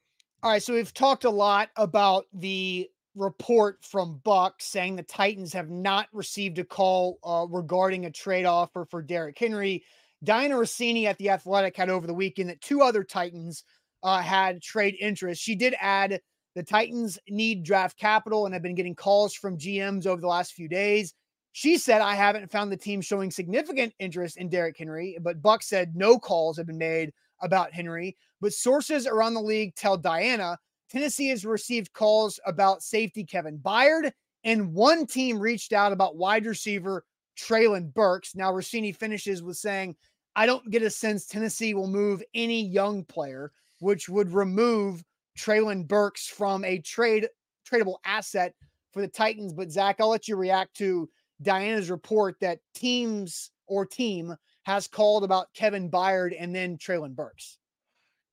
All 0.42 0.50
right, 0.50 0.62
so 0.62 0.74
we've 0.74 0.92
talked 0.92 1.24
a 1.24 1.30
lot 1.30 1.70
about 1.76 2.26
the 2.34 2.90
report 3.14 3.78
from 3.82 4.20
Buck 4.22 4.56
saying 4.60 4.96
the 4.96 5.02
Titans 5.02 5.54
have 5.54 5.70
not 5.70 6.08
received 6.12 6.58
a 6.58 6.64
call 6.64 7.18
uh, 7.24 7.46
regarding 7.48 8.04
a 8.04 8.10
trade 8.10 8.44
offer 8.44 8.84
for 8.84 9.00
Derrick 9.00 9.38
Henry. 9.38 9.82
Dianna 10.26 10.58
Russini 10.58 11.06
at 11.06 11.16
the 11.16 11.30
Athletic 11.30 11.74
had 11.74 11.88
over 11.88 12.06
the 12.06 12.12
weekend 12.12 12.50
that 12.50 12.60
two 12.60 12.82
other 12.82 13.02
Titans 13.02 13.64
uh, 14.02 14.20
had 14.20 14.60
trade 14.60 14.96
interest. 15.00 15.40
She 15.40 15.54
did 15.54 15.74
add 15.80 16.20
the 16.54 16.62
Titans 16.62 17.18
need 17.30 17.64
draft 17.64 17.98
capital 17.98 18.44
and 18.44 18.52
have 18.52 18.62
been 18.62 18.74
getting 18.74 18.94
calls 18.94 19.32
from 19.32 19.56
GMs 19.56 20.06
over 20.06 20.20
the 20.20 20.28
last 20.28 20.52
few 20.52 20.68
days. 20.68 21.14
She 21.52 21.78
said, 21.78 22.02
I 22.02 22.14
haven't 22.14 22.52
found 22.52 22.70
the 22.70 22.76
team 22.76 23.00
showing 23.00 23.30
significant 23.30 23.94
interest 23.98 24.36
in 24.36 24.50
Derrick 24.50 24.76
Henry, 24.76 25.16
but 25.22 25.40
Buck 25.40 25.62
said 25.62 25.96
no 25.96 26.18
calls 26.18 26.58
have 26.58 26.66
been 26.66 26.76
made 26.76 27.12
about 27.44 27.72
Henry. 27.72 28.16
But 28.40 28.52
sources 28.52 29.06
around 29.06 29.34
the 29.34 29.40
league 29.40 29.74
tell 29.76 29.98
Dianna 29.98 30.56
Tennessee 30.94 31.28
has 31.28 31.44
received 31.44 31.92
calls 31.92 32.38
about 32.46 32.82
safety 32.82 33.24
Kevin 33.24 33.58
Byard, 33.58 34.12
and 34.44 34.72
one 34.72 35.06
team 35.06 35.40
reached 35.40 35.72
out 35.72 35.92
about 35.92 36.16
wide 36.16 36.46
receiver 36.46 37.04
Treylon 37.36 37.92
Burks. 37.92 38.36
Now, 38.36 38.52
Russini 38.52 38.94
finishes 38.94 39.42
with 39.42 39.56
saying, 39.56 39.96
I 40.36 40.46
don't 40.46 40.70
get 40.70 40.82
a 40.82 40.90
sense 40.90 41.26
Tennessee 41.26 41.74
will 41.74 41.88
move 41.88 42.22
any 42.34 42.64
young 42.64 43.04
player, 43.04 43.52
which 43.80 44.08
would 44.08 44.32
remove 44.32 45.02
Treylon 45.36 45.88
Burks 45.88 46.28
from 46.28 46.64
a 46.64 46.78
trade 46.78 47.28
tradable 47.68 47.96
asset 48.04 48.54
for 48.92 49.00
the 49.02 49.08
Titans. 49.08 49.52
But 49.52 49.72
Zach, 49.72 49.96
I'll 49.98 50.10
let 50.10 50.28
you 50.28 50.36
react 50.36 50.76
to 50.76 51.08
Dianna's 51.42 51.90
report 51.90 52.36
that 52.40 52.60
teams 52.74 53.50
or 53.66 53.84
team 53.84 54.36
has 54.64 54.88
called 54.88 55.24
about 55.24 55.52
Kevin 55.54 55.90
Byard 55.90 56.34
and 56.38 56.54
then 56.54 56.76
Treylon 56.76 57.14
Burks. 57.14 57.58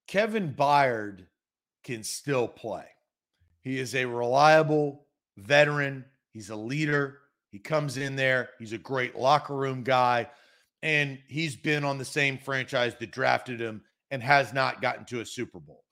Kevin 0.07 0.53
Byard 0.53 1.25
can 1.84 2.03
still 2.03 2.47
play. 2.47 2.86
He 3.61 3.79
is 3.79 3.95
a 3.95 4.05
reliable 4.05 5.05
veteran. 5.38 6.05
He's 6.34 6.49
a 6.49 6.55
leader. 6.55 7.19
He 7.49 7.59
comes 7.59 7.97
in 7.97 8.15
there. 8.15 8.49
He's 8.59 8.73
a 8.73 8.77
great 8.77 9.15
locker 9.15 9.55
room 9.55 9.84
guy. 9.84 10.29
And 10.84 11.19
he's 11.27 11.55
been 11.55 11.84
on 11.84 11.97
the 11.97 12.05
same 12.05 12.38
franchise 12.38 12.95
that 12.99 13.11
drafted 13.11 13.59
him 13.59 13.84
and 14.09 14.23
has 14.23 14.53
not 14.53 14.82
gotten 14.82 15.05
to 15.05 15.21
a 15.21 15.25
Super 15.25 15.59
Bowl. 15.59 15.84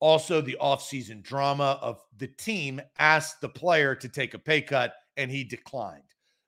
Also, 0.00 0.40
the 0.40 0.56
offseason 0.60 1.22
drama 1.22 1.78
of 1.82 2.00
the 2.16 2.28
team 2.28 2.80
asked 2.98 3.40
the 3.40 3.48
player 3.48 3.94
to 3.96 4.08
take 4.08 4.34
a 4.34 4.38
pay 4.38 4.62
cut 4.62 4.94
and 5.16 5.30
he 5.30 5.42
declined. 5.42 6.02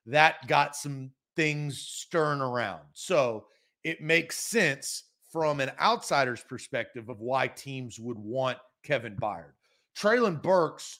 That 0.05 0.47
got 0.47 0.75
some 0.75 1.11
things 1.35 1.79
stirring 1.79 2.41
around. 2.41 2.81
So 2.93 3.45
it 3.83 4.01
makes 4.01 4.37
sense 4.37 5.03
from 5.31 5.59
an 5.59 5.71
outsider's 5.79 6.43
perspective 6.43 7.09
of 7.09 7.19
why 7.19 7.47
teams 7.47 7.99
would 7.99 8.17
want 8.17 8.57
Kevin 8.83 9.15
Byard. 9.15 9.53
Treylon 9.97 10.41
Burks, 10.41 10.99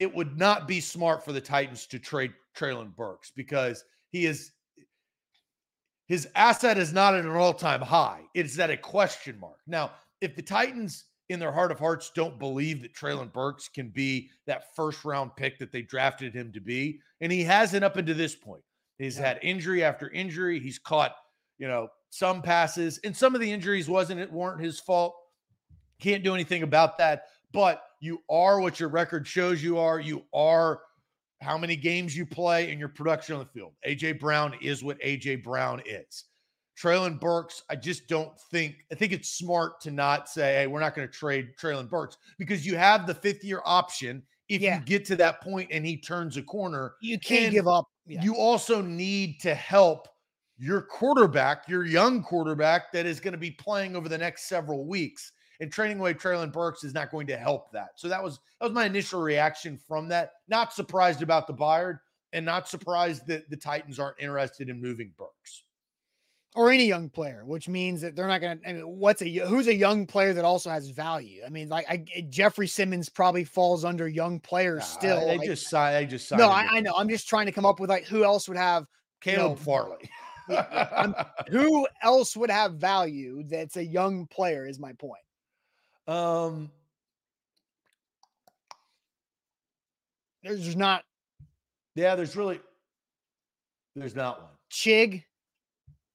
it 0.00 0.12
would 0.12 0.36
not 0.36 0.66
be 0.66 0.80
smart 0.80 1.24
for 1.24 1.32
the 1.32 1.40
Titans 1.40 1.86
to 1.86 1.98
trade 1.98 2.32
Treylon 2.56 2.94
Burks 2.94 3.30
because 3.34 3.84
he 4.10 4.26
is 4.26 4.52
his 6.06 6.26
asset 6.34 6.78
is 6.78 6.92
not 6.92 7.14
at 7.14 7.26
an 7.26 7.36
all-time 7.36 7.82
high. 7.82 8.22
It's 8.32 8.58
at 8.58 8.70
a 8.70 8.78
question 8.78 9.38
mark. 9.38 9.58
Now, 9.66 9.90
if 10.22 10.34
the 10.34 10.42
Titans 10.42 11.04
in 11.28 11.38
their 11.38 11.52
heart 11.52 11.70
of 11.70 11.78
hearts 11.78 12.10
don't 12.14 12.38
believe 12.38 12.80
that 12.82 12.94
Treylon 12.94 13.32
Burks 13.32 13.68
can 13.68 13.90
be 13.90 14.30
that 14.46 14.74
first 14.74 15.04
round 15.04 15.36
pick 15.36 15.58
that 15.58 15.70
they 15.70 15.82
drafted 15.82 16.34
him 16.34 16.50
to 16.52 16.60
be, 16.60 17.00
and 17.20 17.30
he 17.30 17.44
hasn't 17.44 17.84
up 17.84 17.96
until 17.96 18.16
this 18.16 18.34
point. 18.34 18.62
He's 18.98 19.16
Yeah. 19.18 19.28
had 19.28 19.38
injury 19.42 19.82
after 19.84 20.10
injury. 20.10 20.60
He's 20.60 20.78
caught, 20.78 21.14
you 21.58 21.68
know, 21.68 21.88
some 22.10 22.42
passes, 22.42 22.98
and 23.04 23.16
some 23.16 23.34
of 23.34 23.40
the 23.40 23.50
injuries 23.50 23.88
wasn't 23.88 24.20
it 24.20 24.32
weren't 24.32 24.60
his 24.60 24.80
fault. 24.80 25.14
Can't 26.00 26.22
do 26.24 26.34
anything 26.34 26.62
about 26.62 26.98
that. 26.98 27.24
But 27.52 27.82
you 28.00 28.22
are 28.30 28.60
what 28.60 28.78
your 28.78 28.88
record 28.88 29.26
shows 29.26 29.62
you 29.62 29.78
are. 29.78 29.98
You 30.00 30.24
are 30.34 30.80
how 31.40 31.56
many 31.56 31.76
games 31.76 32.16
you 32.16 32.26
play 32.26 32.70
and 32.70 32.78
your 32.80 32.88
production 32.88 33.34
on 33.36 33.40
the 33.40 33.46
field. 33.46 33.74
AJ 33.86 34.18
Brown 34.18 34.54
is 34.60 34.82
what 34.82 34.98
AJ 35.00 35.36
Brown 35.42 35.82
is. 35.86 36.24
Treylon 36.80 37.18
Burks, 37.20 37.62
I 37.68 37.76
just 37.76 38.06
don't 38.06 38.32
think, 38.52 38.76
I 38.92 38.94
think 38.94 39.12
it's 39.12 39.30
smart 39.30 39.80
to 39.80 39.90
not 39.90 40.28
say, 40.28 40.54
hey, 40.54 40.66
we're 40.68 40.78
not 40.80 40.94
going 40.94 41.08
to 41.08 41.12
trade 41.12 41.50
Treylon 41.60 41.88
Burks 41.88 42.16
because 42.38 42.64
you 42.64 42.76
have 42.76 43.06
the 43.06 43.14
fifth 43.14 43.42
year 43.42 43.60
option 43.64 44.22
if 44.48 44.62
Yeah. 44.62 44.78
you 44.78 44.84
get 44.84 45.04
to 45.06 45.16
that 45.16 45.40
point 45.40 45.70
and 45.72 45.84
he 45.84 45.96
turns 45.96 46.36
a 46.36 46.42
corner. 46.42 46.94
You 47.00 47.18
can't 47.18 47.52
give 47.52 47.66
up. 47.66 47.86
You 48.08 48.36
also 48.36 48.80
need 48.80 49.40
to 49.40 49.54
help 49.54 50.08
your 50.56 50.82
quarterback, 50.82 51.68
your 51.68 51.84
young 51.84 52.22
quarterback 52.22 52.92
that 52.92 53.06
is 53.06 53.20
going 53.20 53.32
to 53.32 53.38
be 53.38 53.50
playing 53.52 53.94
over 53.94 54.08
the 54.08 54.18
next 54.18 54.48
several 54.48 54.86
weeks. 54.86 55.32
And 55.60 55.72
trading 55.72 55.98
away 55.98 56.14
Treylon 56.14 56.52
Burks 56.52 56.84
is 56.84 56.94
not 56.94 57.10
going 57.10 57.26
to 57.28 57.36
help 57.36 57.72
that. 57.72 57.90
So 57.96 58.08
that 58.08 58.22
was 58.22 58.40
that 58.60 58.66
was 58.66 58.72
my 58.72 58.86
initial 58.86 59.20
reaction 59.20 59.78
from 59.88 60.08
that. 60.08 60.32
Not 60.48 60.72
surprised 60.72 61.22
about 61.22 61.46
the 61.46 61.54
Byard. 61.54 61.98
and 62.32 62.44
not 62.44 62.68
surprised 62.68 63.26
that 63.26 63.48
the 63.50 63.56
Titans 63.56 63.98
aren't 63.98 64.20
interested 64.20 64.68
in 64.68 64.80
moving 64.80 65.12
Burks 65.16 65.64
or 66.54 66.70
any 66.70 66.86
young 66.86 67.08
player, 67.08 67.44
which 67.44 67.68
means 67.68 68.00
that 68.00 68.16
they're 68.16 68.26
not 68.26 68.40
going 68.40 68.58
to. 68.58 68.68
I 68.68 68.72
mean, 68.72 68.82
what's 68.86 69.22
a 69.22 69.28
who's 69.28 69.66
a 69.66 69.74
young 69.74 70.06
player 70.06 70.32
that 70.32 70.44
also 70.44 70.70
has 70.70 70.88
value? 70.90 71.42
I 71.46 71.50
mean, 71.50 71.68
like 71.68 71.86
I, 71.88 72.04
Jeffrey 72.30 72.66
Simmons 72.66 73.08
probably 73.08 73.44
falls 73.44 73.84
under 73.84 74.08
young 74.08 74.40
players 74.40 74.84
still. 74.84 75.26
they 75.26 75.38
like, 75.38 75.46
just 75.46 75.68
sign. 75.68 75.94
They 75.94 76.06
just 76.06 76.30
no, 76.32 76.48
I, 76.48 76.66
I, 76.70 76.80
know. 76.80 76.94
I'm 76.96 77.08
just 77.08 77.28
trying 77.28 77.46
to 77.46 77.52
come 77.52 77.66
up 77.66 77.80
with 77.80 77.90
like 77.90 78.06
who 78.06 78.24
else 78.24 78.48
would 78.48 78.56
have 78.56 78.86
Caleb 79.20 79.40
you 79.40 79.48
know, 79.48 79.56
Farley. 79.56 80.10
who 81.50 81.86
else 82.02 82.36
would 82.36 82.50
have 82.50 82.74
value 82.74 83.42
that's 83.44 83.76
a 83.76 83.84
young 83.84 84.26
player? 84.26 84.66
Is 84.66 84.78
my 84.78 84.92
point. 84.94 85.22
Um, 86.06 86.70
there's 90.42 90.74
not. 90.74 91.04
Yeah, 91.94 92.14
there's 92.14 92.34
really. 92.36 92.60
There's 93.94 94.14
not 94.14 94.40
one. 94.40 94.50
Chig. 94.70 95.24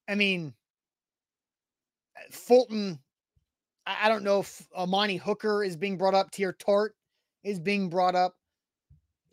I 0.08 0.16
mean, 0.16 0.54
Fulton. 2.32 3.00
I, 3.86 4.06
I 4.06 4.10
don't 4.10 4.24
know 4.24 4.40
if 4.40 4.68
Amani 4.76 5.18
Hooker 5.18 5.64
is 5.64 5.76
being 5.76 5.98
brought 5.98 6.14
up. 6.14 6.32
Teair 6.32 6.58
Tart 6.58 6.96
is 7.44 7.60
being 7.60 7.90
brought 7.90 8.16
up. 8.16 8.36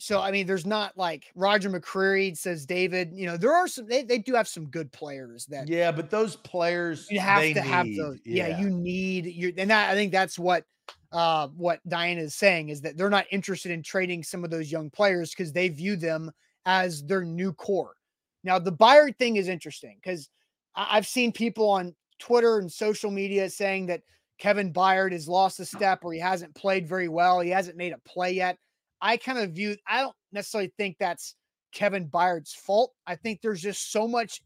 So 0.01 0.21
I 0.21 0.31
mean, 0.31 0.47
there's 0.47 0.65
not 0.65 0.97
like 0.97 1.31
Roger 1.35 1.69
McCreary 1.69 2.37
says 2.37 2.65
David. 2.65 3.13
You 3.13 3.27
know, 3.27 3.37
there 3.37 3.55
are 3.55 3.69
some. 3.69 3.87
They, 3.87 4.03
they 4.03 4.19
do 4.19 4.35
have 4.35 4.49
some 4.49 4.67
good 4.67 4.91
players 4.93 5.45
that. 5.47 5.69
Yeah, 5.69 5.93
but 5.93 6.11
those 6.11 6.37
players 6.37 7.07
you 7.11 7.21
have 7.21 7.43
to 7.43 7.49
need, 7.49 7.57
have 7.59 7.87
those. 7.97 8.19
Yeah. 8.25 8.49
yeah, 8.49 8.61
you 8.61 8.71
need 8.71 9.27
you, 9.27 9.53
and 9.59 9.71
that 9.71 9.91
I 9.91 9.95
think 9.95 10.11
that's 10.11 10.39
what 10.39 10.65
uh 11.13 11.49
what 11.49 11.81
Dianna 11.89 12.21
is 12.21 12.35
saying 12.35 12.71
is 12.71 12.81
that 12.81 12.97
they're 12.97 13.11
not 13.11 13.27
interested 13.31 13.73
in 13.73 13.83
trading 13.83 14.23
some 14.23 14.43
of 14.43 14.51
those 14.51 14.73
young 14.73 14.89
players 14.91 15.31
because 15.31 15.53
they 15.53 15.69
view 15.69 15.97
them 15.97 16.31
as 16.65 17.05
their 17.05 17.23
new 17.23 17.53
core. 17.53 17.95
Now 18.43 18.59
the 18.59 18.73
Byard 18.73 19.17
thing 19.19 19.37
is 19.37 19.49
interesting 19.49 19.99
because 20.03 20.31
I've 20.75 21.07
seen 21.07 21.33
people 21.33 21.69
on 21.69 21.95
Twitter 22.19 22.59
and 22.59 22.71
social 22.71 23.11
media 23.11 23.51
saying 23.51 23.87
that 23.87 24.03
Kevin 24.39 24.73
Byard 24.73 25.13
has 25.13 25.29
lost 25.29 25.61
a 25.61 25.65
step 25.67 26.01
or 26.05 26.13
he 26.13 26.19
hasn't 26.19 26.55
played 26.55 26.89
very 26.89 27.09
well. 27.09 27.41
He 27.41 27.51
hasn't 27.51 27.77
made 27.77 27.93
a 27.93 27.99
play 28.09 28.33
yet. 28.33 28.57
I 29.01 29.17
kind 29.17 29.39
of 29.39 29.53
view, 29.53 29.77
I 29.87 30.03
don't 30.03 30.17
necessarily 30.33 30.73
think 30.77 30.97
that's 30.99 31.35
Kevin 31.73 32.09
Byard's 32.09 32.55
fault. 32.55 32.93
I 33.07 33.17
think 33.17 33.41
there's 33.41 33.63
just 33.63 33.93
so 33.93 34.07
much 34.07 34.43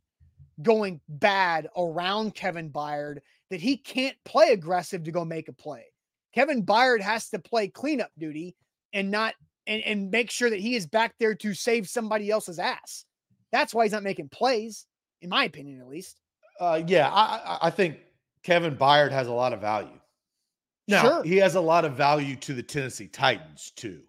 going 0.63 1.01
bad 1.09 1.69
around 1.77 2.35
Kevin 2.35 2.71
Byard 2.71 3.19
that 3.51 3.61
he 3.61 3.77
can't 3.77 4.17
play 4.25 4.53
aggressive 4.53 5.05
to 5.05 5.13
go 5.13 5.25
make 5.25 5.49
a 5.49 5.53
play. 5.53 5.85
Kevin 6.35 6.65
Byard 6.65 7.01
has 7.01 7.29
to 7.31 7.39
play 7.39 7.69
cleanup 7.69 8.11
duty 8.19 8.57
and 8.93 9.11
not 9.11 9.35
and, 9.67 9.83
and 9.83 10.11
make 10.11 10.31
sure 10.31 10.51
that 10.51 10.61
he 10.61 10.75
is 10.75 10.87
back 10.87 11.15
there 11.19 11.35
to 11.35 11.55
save 11.55 11.89
somebody 11.89 12.31
else's 12.31 12.59
ass. 12.59 13.05
That's 13.51 13.73
why 13.73 13.85
he's 13.85 13.93
not 13.93 14.03
making 14.03 14.29
plays, 14.29 14.87
in 15.21 15.31
my 15.31 15.45
opinion, 15.45 15.81
at 15.81 15.89
least. 15.89 16.21
Uh, 16.61 16.83
yeah, 16.87 17.11
I, 17.11 17.59
I 17.63 17.71
think 17.71 17.99
Kevin 18.43 18.77
Byard 18.77 19.11
has 19.11 19.27
a 19.27 19.33
lot 19.33 19.53
of 19.53 19.61
value. 19.61 19.99
Now, 20.87 21.03
Sure. 21.03 21.25
he 21.25 21.37
has 21.39 21.55
a 21.55 21.61
lot 21.61 21.85
of 21.85 21.95
value 21.95 22.37
to 22.37 22.53
the 22.53 22.63
Tennessee 22.63 23.09
Titans 23.09 23.73
too. 23.75 24.03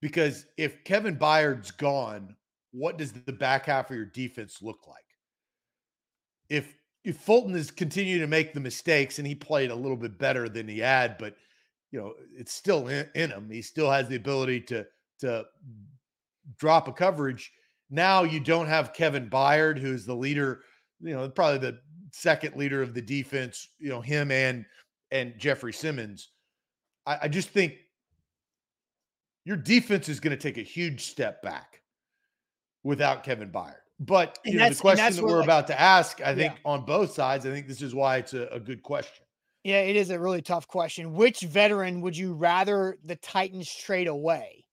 Because 0.00 0.46
if 0.58 0.84
Kevin 0.84 1.16
Byard's 1.16 1.70
gone, 1.70 2.36
what 2.72 2.98
does 2.98 3.12
the 3.12 3.32
back 3.32 3.66
half 3.66 3.90
of 3.90 3.96
your 3.96 4.04
defense 4.04 4.60
look 4.60 4.86
like? 4.86 4.98
If 6.50 6.76
if 7.04 7.16
Fulton 7.18 7.54
is 7.54 7.70
continuing 7.70 8.20
to 8.20 8.26
make 8.26 8.52
the 8.54 8.60
mistakes 8.60 9.18
and 9.18 9.26
he 9.26 9.34
played 9.34 9.70
a 9.70 9.74
little 9.74 9.96
bit 9.96 10.18
better 10.18 10.48
than 10.48 10.68
he 10.68 10.78
had, 10.78 11.16
but 11.18 11.36
you 11.90 12.00
know, 12.00 12.14
it's 12.36 12.52
still 12.52 12.88
in, 12.88 13.08
in 13.14 13.30
him. 13.30 13.48
He 13.50 13.62
still 13.62 13.90
has 13.90 14.08
the 14.08 14.16
ability 14.16 14.60
to 14.62 14.86
to 15.20 15.44
drop 16.58 16.88
a 16.88 16.92
coverage. 16.92 17.50
Now 17.90 18.22
you 18.24 18.40
don't 18.40 18.66
have 18.66 18.92
Kevin 18.92 19.28
Byard, 19.30 19.78
who's 19.78 20.04
the 20.06 20.14
leader, 20.14 20.62
you 21.00 21.14
know, 21.14 21.28
probably 21.28 21.58
the 21.58 21.78
second 22.12 22.56
leader 22.56 22.82
of 22.82 22.94
the 22.94 23.02
defense, 23.02 23.68
you 23.78 23.88
know, 23.88 24.00
him 24.00 24.30
and 24.30 24.64
and 25.10 25.34
Jeffrey 25.38 25.72
Simmons. 25.72 26.30
I, 27.06 27.18
I 27.22 27.28
just 27.28 27.50
think 27.50 27.74
your 29.44 29.56
defense 29.56 30.08
is 30.08 30.20
going 30.20 30.36
to 30.36 30.42
take 30.42 30.56
a 30.58 30.62
huge 30.62 31.02
step 31.04 31.42
back 31.42 31.82
without 32.82 33.22
Kevin 33.22 33.50
Byard. 33.50 33.74
But 34.00 34.38
And 34.44 34.54
you 34.54 34.60
know, 34.60 34.68
the 34.70 34.74
question 34.74 35.14
that 35.14 35.22
we're 35.22 35.36
like- 35.36 35.44
about 35.44 35.66
to 35.68 35.80
ask, 35.80 36.20
I 36.20 36.30
Yeah. 36.30 36.34
think 36.34 36.54
on 36.64 36.84
both 36.84 37.12
sides, 37.12 37.46
I 37.46 37.50
think 37.50 37.68
this 37.68 37.82
is 37.82 37.94
why 37.94 38.16
it's 38.16 38.34
a, 38.34 38.46
a 38.48 38.58
good 38.58 38.82
question. 38.82 39.24
Yeah, 39.62 39.80
it 39.80 39.96
is 39.96 40.10
a 40.10 40.18
really 40.18 40.42
tough 40.42 40.66
question. 40.66 41.14
Which 41.14 41.40
veteran 41.40 42.00
would 42.02 42.16
you 42.16 42.34
rather 42.34 42.98
the 43.04 43.16
Titans 43.16 43.72
trade 43.74 44.08
away? 44.08 44.63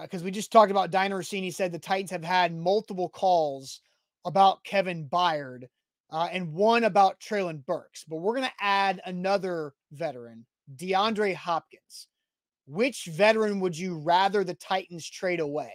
Because 0.00 0.24
we 0.24 0.30
just 0.30 0.50
talked 0.50 0.72
about 0.72 0.90
Dianna 0.90 1.12
Russini 1.12 1.54
said 1.54 1.70
the 1.70 1.78
Titans 1.78 2.10
have 2.10 2.24
had 2.24 2.54
multiple 2.54 3.08
calls 3.08 3.80
about 4.24 4.64
Kevin 4.64 5.06
Byard 5.06 5.64
uh, 6.10 6.28
and 6.32 6.52
one 6.52 6.84
about 6.84 7.20
Treylon 7.20 7.64
Burks. 7.64 8.04
But 8.08 8.16
we're 8.16 8.34
going 8.34 8.48
to 8.48 8.64
add 8.64 9.00
another 9.04 9.74
veteran, 9.92 10.46
DeAndre 10.76 11.34
Hopkins. 11.34 12.08
Which 12.66 13.04
veteran 13.06 13.60
would 13.60 13.76
you 13.76 13.98
rather 13.98 14.42
the 14.42 14.54
Titans 14.54 15.08
trade 15.08 15.40
away? 15.40 15.72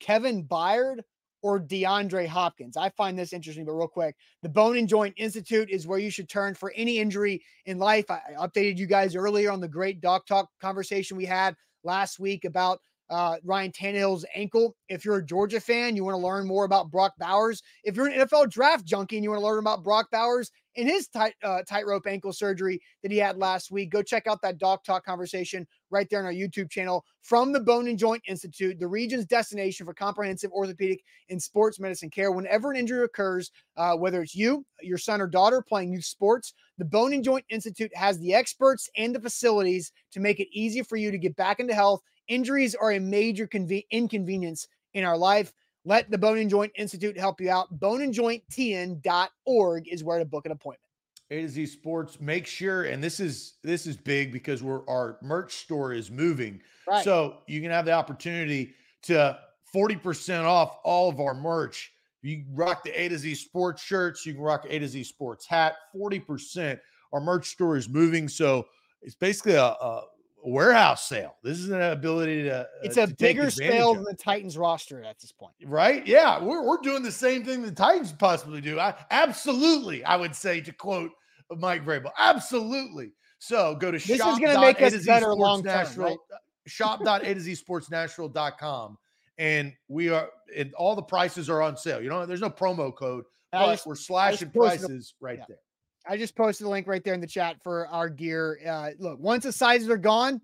Kevin 0.00 0.44
Byard 0.44 1.00
or 1.40 1.60
DeAndre 1.60 2.26
Hopkins? 2.26 2.76
I 2.76 2.90
find 2.90 3.18
this 3.18 3.32
interesting, 3.32 3.64
but 3.64 3.72
real 3.72 3.88
quick, 3.88 4.16
the 4.42 4.48
Bone 4.48 4.76
and 4.76 4.88
Joint 4.88 5.14
Institute 5.16 5.70
is 5.70 5.86
where 5.86 5.98
you 6.00 6.10
should 6.10 6.28
turn 6.28 6.54
for 6.54 6.72
any 6.76 6.98
injury 6.98 7.42
in 7.66 7.78
life. 7.78 8.10
I 8.10 8.20
updated 8.38 8.78
you 8.78 8.86
guys 8.86 9.14
earlier 9.14 9.50
on 9.52 9.60
the 9.60 9.68
great 9.68 10.00
Doc 10.00 10.26
Talk 10.26 10.48
conversation 10.60 11.16
we 11.16 11.24
had 11.24 11.54
last 11.84 12.18
week 12.18 12.44
about 12.44 12.80
uh, 13.12 13.36
Ryan 13.44 13.70
Tannehill's 13.70 14.24
ankle. 14.34 14.74
If 14.88 15.04
you're 15.04 15.18
a 15.18 15.24
Georgia 15.24 15.60
fan, 15.60 15.94
you 15.94 16.02
want 16.02 16.14
to 16.14 16.26
learn 16.26 16.46
more 16.46 16.64
about 16.64 16.90
Brock 16.90 17.12
Bowers. 17.18 17.62
If 17.84 17.94
you're 17.94 18.06
an 18.06 18.18
NFL 18.18 18.50
draft 18.50 18.86
junkie 18.86 19.16
and 19.16 19.24
you 19.24 19.30
want 19.30 19.40
to 19.40 19.46
learn 19.46 19.58
about 19.58 19.84
Brock 19.84 20.10
Bowers 20.10 20.50
and 20.76 20.88
his 20.88 21.08
tight 21.08 21.34
uh, 21.42 21.60
tightrope 21.68 22.06
ankle 22.06 22.32
surgery 22.32 22.80
that 23.02 23.12
he 23.12 23.18
had 23.18 23.36
last 23.36 23.70
week, 23.70 23.90
go 23.90 24.02
check 24.02 24.26
out 24.26 24.40
that 24.40 24.56
Doc 24.56 24.82
Talk 24.82 25.04
conversation 25.04 25.66
right 25.90 26.08
there 26.08 26.20
on 26.20 26.24
our 26.24 26.32
YouTube 26.32 26.70
channel 26.70 27.04
from 27.20 27.52
the 27.52 27.60
Bone 27.60 27.86
and 27.86 27.98
Joint 27.98 28.22
Institute, 28.26 28.80
the 28.80 28.88
region's 28.88 29.26
destination 29.26 29.84
for 29.84 29.92
comprehensive 29.92 30.50
orthopedic 30.50 31.04
and 31.28 31.40
sports 31.40 31.78
medicine 31.78 32.08
care. 32.08 32.32
Whenever 32.32 32.70
an 32.70 32.78
injury 32.78 33.04
occurs, 33.04 33.50
uh, 33.76 33.94
whether 33.94 34.22
it's 34.22 34.34
you, 34.34 34.64
your 34.80 34.96
son 34.96 35.20
or 35.20 35.26
daughter 35.26 35.60
playing 35.60 35.92
youth 35.92 36.06
sports, 36.06 36.54
the 36.78 36.84
Bone 36.86 37.12
and 37.12 37.22
Joint 37.22 37.44
Institute 37.50 37.94
has 37.94 38.18
the 38.18 38.32
experts 38.32 38.88
and 38.96 39.14
the 39.14 39.20
facilities 39.20 39.92
to 40.12 40.20
make 40.20 40.40
it 40.40 40.48
easy 40.50 40.82
for 40.82 40.96
you 40.96 41.10
to 41.10 41.18
get 41.18 41.36
back 41.36 41.60
into 41.60 41.74
health. 41.74 42.00
Injuries 42.28 42.74
are 42.74 42.92
a 42.92 43.00
major 43.00 43.46
conve- 43.46 43.86
inconvenience 43.90 44.68
in 44.94 45.04
our 45.04 45.16
life. 45.16 45.52
Let 45.84 46.10
the 46.10 46.18
Bone 46.18 46.38
and 46.38 46.48
Joint 46.48 46.72
Institute 46.76 47.18
help 47.18 47.40
you 47.40 47.50
out. 47.50 47.80
Boneandjointtn.org 47.80 49.88
is 49.88 50.04
where 50.04 50.18
to 50.18 50.24
book 50.24 50.46
an 50.46 50.52
appointment. 50.52 50.88
A 51.30 51.42
to 51.42 51.48
Z 51.48 51.66
Sports, 51.66 52.20
make 52.20 52.46
sure, 52.46 52.84
and 52.84 53.02
this 53.02 53.18
is 53.18 53.54
this 53.64 53.86
is 53.86 53.96
big 53.96 54.32
because 54.32 54.62
we're 54.62 54.86
our 54.86 55.18
merch 55.22 55.54
store 55.54 55.92
is 55.92 56.10
moving. 56.10 56.60
Right. 56.86 57.02
So 57.02 57.38
you 57.46 57.62
can 57.62 57.70
have 57.70 57.86
the 57.86 57.92
opportunity 57.92 58.74
to 59.04 59.38
40% 59.74 60.44
off 60.44 60.76
all 60.84 61.08
of 61.08 61.20
our 61.20 61.34
merch. 61.34 61.90
You 62.20 62.44
rock 62.52 62.84
the 62.84 62.90
A 63.00 63.08
to 63.08 63.18
Z 63.18 63.34
Sports 63.36 63.82
shirts, 63.82 64.26
you 64.26 64.34
can 64.34 64.42
rock 64.42 64.66
A 64.68 64.78
to 64.78 64.86
Z 64.86 65.04
Sports 65.04 65.46
hat, 65.46 65.76
40%. 65.96 66.78
Our 67.12 67.20
merch 67.20 67.48
store 67.48 67.76
is 67.76 67.88
moving. 67.88 68.28
So 68.28 68.66
it's 69.00 69.14
basically 69.14 69.54
a, 69.54 69.64
a 69.64 70.04
warehouse 70.44 71.08
sale. 71.08 71.36
This 71.42 71.58
is 71.58 71.70
an 71.70 71.80
ability 71.80 72.44
to 72.44 72.66
it's 72.82 72.98
uh, 72.98 73.02
a 73.02 73.06
to 73.06 73.14
bigger 73.14 73.50
scale 73.50 73.94
than 73.94 74.04
the 74.04 74.14
Titans 74.14 74.58
roster 74.58 75.02
at 75.02 75.18
this 75.20 75.32
point. 75.32 75.54
Right? 75.64 76.06
Yeah, 76.06 76.42
we're, 76.42 76.66
we're 76.66 76.78
doing 76.78 77.02
the 77.02 77.12
same 77.12 77.44
thing 77.44 77.62
the 77.62 77.70
Titans 77.70 78.12
possibly 78.12 78.60
do. 78.60 78.78
I 78.78 78.94
absolutely, 79.10 80.04
I 80.04 80.16
would 80.16 80.34
say 80.34 80.60
to 80.60 80.72
quote 80.72 81.10
Mike 81.58 81.84
Vrabel, 81.84 82.10
absolutely. 82.18 83.12
So 83.38 83.74
go 83.74 83.90
to 83.90 83.98
This 83.98 84.10
is 84.10 84.16
shop. 84.18 84.40
gonna 84.40 84.60
make 84.60 84.80
us 84.80 85.04
better 85.04 85.34
long 85.34 85.62
term, 85.62 85.86
right? 85.96 86.18
Shop.a 86.66 87.34
to 87.34 87.40
z 87.40 87.52
sportsnashville.com. 87.52 88.98
And 89.38 89.72
we 89.88 90.10
are 90.10 90.28
and 90.56 90.72
all 90.74 90.94
the 90.94 91.02
prices 91.02 91.50
are 91.50 91.62
on 91.62 91.76
sale. 91.76 92.00
You 92.00 92.08
know, 92.08 92.24
there's 92.26 92.40
no 92.40 92.50
promo 92.50 92.94
code, 92.94 93.24
but 93.50 93.82
we're 93.84 93.94
slashing 93.96 94.50
prices 94.50 95.14
right 95.20 95.38
yeah. 95.38 95.44
there. 95.48 95.58
I 96.06 96.16
just 96.16 96.34
posted 96.34 96.66
the 96.66 96.70
link 96.70 96.86
right 96.86 97.02
there 97.04 97.14
in 97.14 97.20
the 97.20 97.26
chat 97.26 97.62
for 97.62 97.86
our 97.88 98.08
gear. 98.08 98.58
Uh, 98.66 98.90
look, 98.98 99.18
once 99.20 99.44
the 99.44 99.52
sizes 99.52 99.88
are 99.88 99.96
gone, 99.96 100.40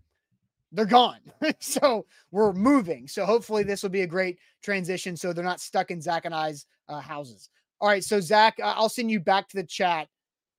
they're 0.72 0.86
gone. 0.86 1.18
so 1.60 2.06
we're 2.30 2.52
moving. 2.52 3.08
So 3.08 3.24
hopefully 3.24 3.62
this 3.62 3.82
will 3.82 3.90
be 3.90 4.02
a 4.02 4.06
great 4.06 4.38
transition. 4.62 5.16
So 5.16 5.32
they're 5.32 5.44
not 5.44 5.60
stuck 5.60 5.90
in 5.90 6.00
Zach 6.00 6.24
and 6.24 6.34
I's 6.34 6.66
uh, 6.88 7.00
houses. 7.00 7.50
All 7.80 7.88
right. 7.88 8.04
So 8.04 8.20
Zach, 8.20 8.58
uh, 8.62 8.74
I'll 8.76 8.88
send 8.88 9.10
you 9.10 9.20
back 9.20 9.48
to 9.48 9.56
the 9.56 9.64
chat. 9.64 10.08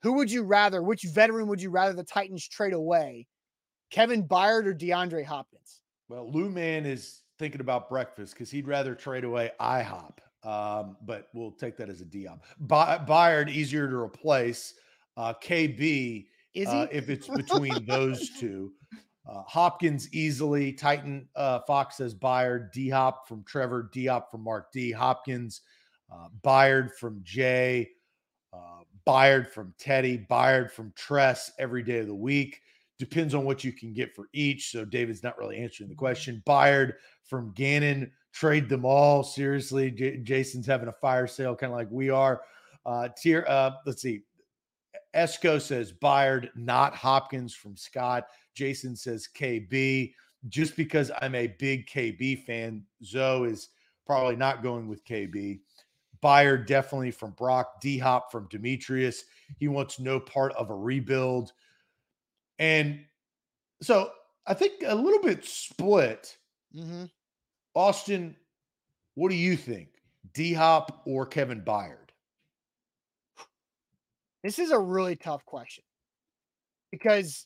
Who 0.02 0.14
would 0.14 0.32
you 0.32 0.43
rather? 0.43 0.82
Which 0.82 1.04
veteran 1.04 1.47
would 1.47 1.62
you 1.62 1.70
rather 1.70 1.93
the 1.93 2.04
Titans 2.04 2.47
trade 2.47 2.74
away? 2.74 3.28
Kevin 3.91 4.24
Byard 4.24 4.66
or 4.66 4.74
DeAndre 4.74 5.26
Hopkins? 5.26 5.82
Well, 6.08 6.32
Lou 6.32 6.50
Man 6.50 6.86
is 6.86 7.22
thinking 7.38 7.62
about 7.62 7.89
breakfast 7.89 8.34
because 8.34 8.50
he'd 8.50 8.68
rather 8.68 8.95
trade 8.95 9.24
away 9.24 9.52
IHOP. 9.60 10.18
Um, 10.43 10.95
but 11.06 11.28
we'll 11.34 11.52
take 11.52 11.76
that 11.78 11.89
as 11.89 12.02
a 12.02 12.06
diop. 12.06 12.39
By- 12.60 12.97
Byard 12.97 13.50
easier 13.50 13.89
to 13.89 13.97
replace. 13.97 14.76
Uh, 15.20 15.34
KB 15.43 16.28
uh, 16.65 16.88
if 16.93 17.09
it's 17.09 17.28
between 17.28 17.86
those 17.88 18.30
two. 18.39 18.72
Uh, 19.28 19.43
Hopkins 19.45 20.07
easily. 20.13 20.72
Titan 20.72 21.28
uh, 21.36 21.59
Fox 21.67 21.97
says 21.97 22.15
Byard. 22.15 22.72
D 22.72 22.88
Hop 22.88 23.28
from 23.28 23.43
Trevor. 23.43 23.89
D 23.91 24.05
Hop 24.05 24.32
from 24.32 24.45
Mark 24.45 24.72
D. 24.72 24.93
Hopkins. 24.93 25.61
Uh, 26.09 26.30
Byard 26.41 26.93
from 26.93 27.20
Jay. 27.24 27.89
Uh, 28.53 28.84
Byard 29.05 29.49
from 29.49 29.74
Teddy. 29.78 30.26
Byard 30.30 30.72
from 30.72 30.93
Tress 30.95 31.51
every 31.59 31.84
day 31.84 31.99
of 31.99 32.07
the 32.07 32.15
week. 32.15 32.61
Depends 32.97 33.36
on 33.36 33.43
what 33.43 33.61
you 33.65 33.74
can 33.74 33.91
get 33.91 34.15
for 34.15 34.30
each. 34.32 34.72
So 34.72 34.86
David's 34.86 35.22
not 35.22 35.38
really 35.38 35.57
answering 35.57 35.89
the 35.89 35.95
question. 35.95 36.41
Byard 36.47 36.93
from 37.26 37.51
Gannon. 37.55 38.09
Trade 38.32 38.70
them 38.70 38.86
all. 38.86 39.24
Seriously, 39.24 39.91
J- 39.91 40.17
Jason's 40.17 40.65
having 40.65 40.88
a 40.88 40.93
fire 40.93 41.28
sale, 41.28 41.57
kind 41.57 41.74
of 41.74 41.78
like 41.78 41.91
we 41.91 42.09
are. 42.09 42.41
Uh, 42.86 43.09
tier. 43.22 43.45
Uh, 43.49 43.72
let's 43.86 44.01
see. 44.01 44.22
Esco 45.16 45.62
says 45.62 45.91
Byard, 45.91 46.49
not 46.55 46.95
Hopkins 46.95 47.53
from 47.53 47.76
Scott. 47.76 48.28
Jason 48.55 48.95
says 48.95 49.28
KB. 49.36 50.14
Just 50.47 50.78
because 50.78 51.12
I'm 51.22 51.36
a 51.36 51.47
big 51.47 51.88
KB 51.88 52.45
fan, 52.45 52.84
Zoe 53.03 53.49
is 53.49 53.70
probably 54.05 54.36
not 54.36 54.64
going 54.64 54.88
with 54.88 55.03
KB. 55.05 55.60
Byard 56.24 56.68
definitely 56.68 57.12
from 57.12 57.32
Brock. 57.32 57.82
D 57.82 57.97
Hop 57.97 58.32
from 58.32 58.47
Demetrius. 58.49 59.24
He 59.60 59.68
wants 59.68 59.99
no 59.99 60.20
part 60.20 60.53
of 60.53 60.70
a 60.70 60.76
rebuild. 60.76 61.51
And 62.57 63.05
so 63.82 64.12
I 64.45 64.53
think 64.53 64.84
a 64.86 64.95
little 64.95 65.22
bit 65.22 65.45
split. 65.45 66.38
Mm-hmm. 66.76 67.05
Austin, 67.74 68.36
what 69.16 69.30
do 69.30 69.36
you 69.36 69.55
think? 69.55 69.89
D 70.34 70.53
Hop 70.53 71.01
or 71.05 71.26
Kevin 71.26 71.62
Byard? 71.62 72.09
This 74.44 74.60
is 74.60 74.72
a 74.72 74.80
really 74.80 75.16
tough 75.16 75.46
question 75.46 75.84
because 76.92 77.46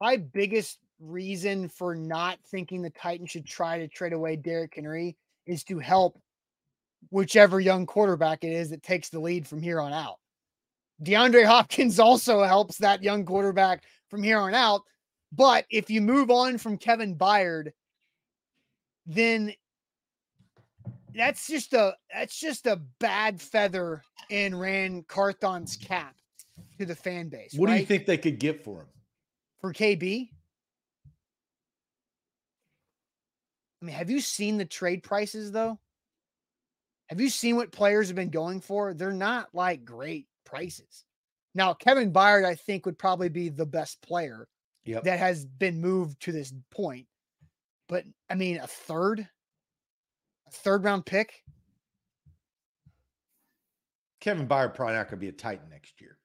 my 0.00 0.16
biggest 0.16 0.78
reason 1.00 1.68
for 1.68 1.94
not 1.94 2.38
thinking 2.50 2.82
the 2.82 2.90
Titans 2.90 3.30
should 3.30 3.46
try 3.46 3.78
to 3.78 3.88
trade 3.88 4.12
away 4.12 4.36
Derrick 4.36 4.72
Henry 4.74 5.16
is 5.46 5.64
to 5.64 5.78
help 5.78 6.20
whichever 7.10 7.60
young 7.60 7.86
quarterback 7.86 8.44
it 8.44 8.52
is 8.52 8.70
that 8.70 8.82
takes 8.82 9.10
the 9.10 9.20
lead 9.20 9.46
from 9.46 9.60
here 9.60 9.80
on 9.80 9.92
out. 9.92 10.16
DeAndre 11.02 11.44
Hopkins 11.46 12.00
also 12.00 12.42
helps 12.42 12.78
that 12.78 13.02
young 13.02 13.24
quarterback 13.24 13.82
from 14.08 14.22
here 14.22 14.38
on 14.38 14.54
out. 14.54 14.82
But 15.32 15.66
if 15.70 15.90
you 15.90 16.00
move 16.00 16.30
on 16.30 16.58
from 16.58 16.78
Kevin 16.78 17.16
Byard, 17.16 17.72
then 19.06 19.52
that's 21.14 21.46
just 21.46 21.72
a 21.72 21.94
that's 22.12 22.38
just 22.38 22.66
a 22.66 22.80
bad 22.98 23.40
feather 23.40 24.02
in 24.30 24.54
Ran 24.54 25.04
Carthon's 25.04 25.76
cap 25.76 26.14
to 26.78 26.86
the 26.86 26.94
fan 26.94 27.28
base. 27.28 27.54
What 27.54 27.68
right? 27.68 27.74
do 27.74 27.80
you 27.80 27.86
think 27.86 28.06
they 28.06 28.18
could 28.18 28.38
get 28.38 28.64
for 28.64 28.80
him? 28.80 28.86
for 29.60 29.72
KB? 29.72 30.28
I 33.82 33.84
mean, 33.86 33.94
have 33.94 34.10
you 34.10 34.20
seen 34.20 34.58
the 34.58 34.64
trade 34.64 35.02
prices 35.02 35.52
though? 35.52 35.78
Have 37.08 37.20
you 37.20 37.28
seen 37.28 37.56
what 37.56 37.72
players 37.72 38.08
have 38.08 38.16
been 38.16 38.30
going 38.30 38.60
for? 38.60 38.94
They're 38.94 39.12
not 39.12 39.48
like 39.54 39.84
great 39.84 40.26
prices. 40.44 41.04
Now, 41.54 41.74
Kevin 41.74 42.12
Byard, 42.12 42.44
I 42.44 42.54
think, 42.56 42.86
would 42.86 42.98
probably 42.98 43.28
be 43.28 43.48
the 43.48 43.66
best 43.66 44.00
player 44.02 44.48
Yep. 44.86 45.04
that 45.04 45.18
has 45.18 45.46
been 45.46 45.80
moved 45.80 46.20
to 46.22 46.32
this 46.32 46.52
point. 46.70 47.06
But 47.88 48.04
I 48.28 48.34
mean, 48.34 48.58
a 48.58 48.66
third, 48.66 49.26
third 50.54 50.84
round 50.84 51.04
pick. 51.06 51.42
Kevin 54.20 54.48
Byard 54.48 54.74
probably 54.74 54.94
not 54.94 55.04
going 55.04 55.10
to 55.10 55.16
be 55.18 55.28
a 55.28 55.32
Titan 55.32 55.68
next 55.70 56.00
year. 56.00 56.18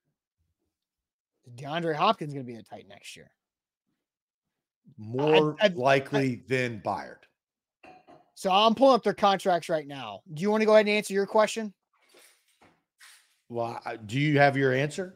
DeAndre 1.56 1.96
Hopkins 1.96 2.34
going 2.34 2.46
to 2.46 2.52
be 2.52 2.58
a 2.58 2.64
Titan 2.64 2.88
next 2.88 3.16
year. 3.18 3.32
More 4.98 5.56
I- 5.62 5.68
likely 5.68 6.44
than 6.48 6.82
Byard. 6.82 7.18
So 8.36 8.50
I'm 8.52 8.74
pulling 8.74 8.96
up 8.96 9.04
their 9.04 9.14
contracts 9.14 9.68
right 9.68 9.86
now. 9.86 10.22
Do 10.34 10.42
you 10.42 10.50
want 10.50 10.62
to 10.62 10.66
go 10.66 10.74
ahead 10.74 10.86
and 10.86 10.96
answer 10.96 11.14
your 11.14 11.26
question? 11.26 11.74
Well, 13.50 13.82
uh, 13.86 13.98
do 14.06 14.18
you 14.18 14.38
have 14.40 14.56
your 14.56 14.72
answer? 14.74 15.16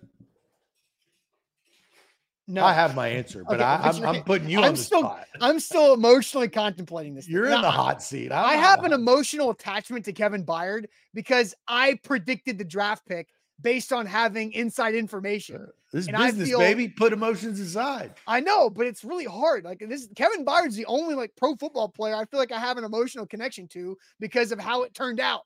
No, 2.54 2.64
I 2.64 2.74
have 2.74 2.96
my 2.96 3.08
answer, 3.08 3.44
but 3.44 3.56
Okay, 3.56 3.64
I, 3.64 3.86
what's 3.86 3.98
I'm, 4.00 4.06
I'm 4.06 4.24
putting 4.24 4.48
you 4.50 4.60
I'm 4.60 4.66
on 4.66 4.72
the 4.76 4.80
still- 4.80 5.00
spot. 5.00 5.26
I'm 5.42 5.60
still 5.60 5.94
emotionally 5.94 6.48
contemplating 6.50 7.16
this. 7.16 7.28
You're 7.28 7.46
thing. 7.48 7.56
in 7.56 7.62
the 7.62 7.72
hot 7.72 8.04
seat. 8.04 8.32
I'm 8.32 8.46
I 8.46 8.54
have 8.54 8.84
an 8.84 8.94
emotional 8.94 9.50
attachment 9.50 10.06
to 10.06 10.14
Kevin 10.14 10.46
Byard 10.46 10.86
because 11.14 11.56
I 11.68 12.00
predicted 12.04 12.58
the 12.58 12.64
draft 12.66 13.06
pick 13.08 13.30
based 13.62 13.92
on 13.92 14.06
having 14.06 14.52
inside 14.54 14.94
information. 14.96 15.56
Uh, 15.56 15.66
this 15.92 16.08
and 16.08 16.16
I 16.16 16.28
business, 16.28 16.50
feel- 16.50 16.60
baby. 16.60 16.88
Put 16.90 17.14
emotions 17.14 17.60
aside. 17.60 18.14
I 18.28 18.40
know, 18.40 18.70
but 18.70 18.86
it's 18.88 19.04
really 19.04 19.26
hard. 19.26 19.64
Like 19.64 19.80
this, 19.88 20.08
Kevin 20.16 20.46
Byard's 20.46 20.76
the 20.76 20.86
only 20.86 21.16
like 21.16 21.32
pro 21.36 21.56
football 21.56 21.90
player 21.90 22.16
I 22.16 22.26
feel 22.26 22.40
like 22.40 22.52
I 22.52 22.60
have 22.60 22.78
an 22.78 22.84
emotional 22.84 23.26
connection 23.26 23.68
to 23.70 23.98
because 24.20 24.52
of 24.52 24.60
how 24.60 24.84
it 24.84 24.94
turned 24.94 25.20
out. 25.20 25.42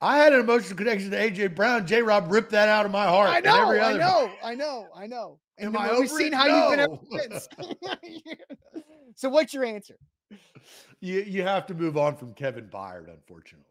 I 0.00 0.18
had 0.18 0.32
an 0.32 0.40
emotional 0.40 0.76
connection 0.76 1.12
to 1.12 1.16
AJ 1.16 1.54
Brown. 1.54 1.86
J. 1.86 2.02
Rob 2.02 2.30
ripped 2.32 2.50
that 2.50 2.68
out 2.68 2.84
of 2.84 2.90
my 2.90 3.04
heart. 3.06 3.30
I 3.30 3.38
know, 3.38 3.70
I 3.70 3.96
know, 3.96 4.30
I 4.42 4.54
know, 4.56 4.88
I 4.96 5.06
know. 5.06 5.38
Am 5.62 5.76
I 5.76 5.98
we've 5.98 6.10
seen 6.10 6.28
it? 6.28 6.34
how 6.34 6.46
you've 6.46 6.70
been 6.70 6.80
ever 6.80 6.98
No. 7.10 7.18
since. 7.18 7.48
so, 9.16 9.28
what's 9.28 9.54
your 9.54 9.64
answer? 9.64 9.96
You 11.00 11.20
you 11.22 11.42
have 11.42 11.66
to 11.66 11.74
move 11.74 11.96
on 11.96 12.16
from 12.16 12.34
Kevin 12.34 12.68
Byard, 12.68 13.08
unfortunately. 13.12 13.66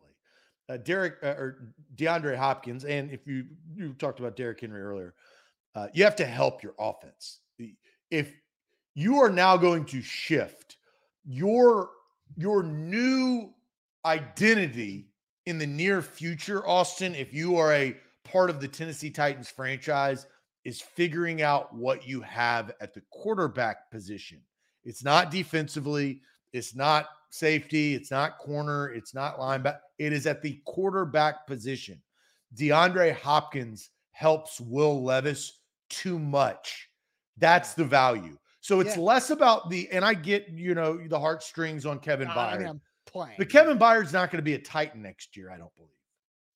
Uh, 0.70 0.78
Derek 0.78 1.16
uh, 1.24 1.28
or 1.28 1.74
DeAndre 1.96 2.36
Hopkins, 2.38 2.86
and 2.86 3.12
if 3.12 3.28
you 3.28 3.46
you 3.76 3.94
talked 3.94 4.20
about 4.20 4.36
Derrick 4.36 4.62
Henry 4.62 4.82
earlier, 4.82 5.14
uh, 5.76 5.88
you 5.94 6.04
have 6.04 6.16
to 6.18 6.26
help 6.26 6.64
your 6.64 6.74
offense. 6.80 7.40
If 8.10 8.34
you 8.94 9.20
are 9.20 9.30
now 9.30 9.58
going 9.58 9.86
to 9.86 10.02
shift 10.02 10.78
your 11.26 11.90
your 12.38 12.64
new 12.64 13.54
identity 14.06 15.08
in 15.46 15.58
the 15.58 15.68
near 15.68 16.02
future, 16.02 16.66
Austin, 16.68 17.16
if 17.16 17.34
you 17.34 17.58
are 17.58 17.74
a 17.74 17.98
part 18.24 18.50
of 18.50 18.62
the 18.62 18.68
Tennessee 18.68 19.10
Titans 19.10 19.50
franchise, 19.50 20.28
is 20.64 20.82
figuring 20.82 21.42
out 21.42 21.74
what 21.74 22.08
you 22.08 22.22
have 22.22 22.72
at 22.82 22.94
the 22.94 23.02
quarterback 23.12 23.90
position. 23.92 24.40
It's 24.84 25.04
not 25.04 25.32
defensively, 25.32 26.22
it's 26.54 26.76
not 26.76 27.08
safety, 27.30 27.96
it's 27.96 28.12
not 28.12 28.38
corner, 28.38 28.90
it's 28.94 29.14
not 29.14 29.38
linebacker. 29.40 29.80
It 29.98 30.14
is 30.14 30.28
at 30.28 30.42
the 30.42 30.62
quarterback 30.66 31.48
position. 31.48 32.02
DeAndre 32.56 33.14
Hopkins 33.16 33.90
helps 34.12 34.60
Will 34.60 35.04
Levis 35.04 35.60
too 35.90 36.20
much. 36.20 36.90
That's 37.38 37.74
the 37.74 37.86
value. 37.86 38.38
So 38.60 38.80
it's 38.80 38.96
Yeah. 38.96 39.02
less 39.04 39.30
about 39.30 39.70
the, 39.70 39.90
and 39.92 40.06
I 40.06 40.14
get, 40.14 40.50
you 40.50 40.76
know, 40.76 41.08
the 41.08 41.20
heartstrings 41.20 41.86
on 41.86 42.00
Kevin 42.00 42.28
Uh, 42.28 42.36
Byard. 42.36 42.54
I 42.54 42.58
mean, 42.58 42.68
I'm 42.68 42.82
playing. 43.06 43.36
But 43.38 43.50
Kevin 43.50 43.80
Byard's 43.80 44.14
not 44.14 44.30
going 44.30 44.38
to 44.38 44.44
be 44.44 44.54
a 44.54 44.60
Titan 44.60 45.02
next 45.02 45.36
year, 45.36 45.50
I 45.50 45.58
don't 45.58 45.74
believe. 45.76 45.90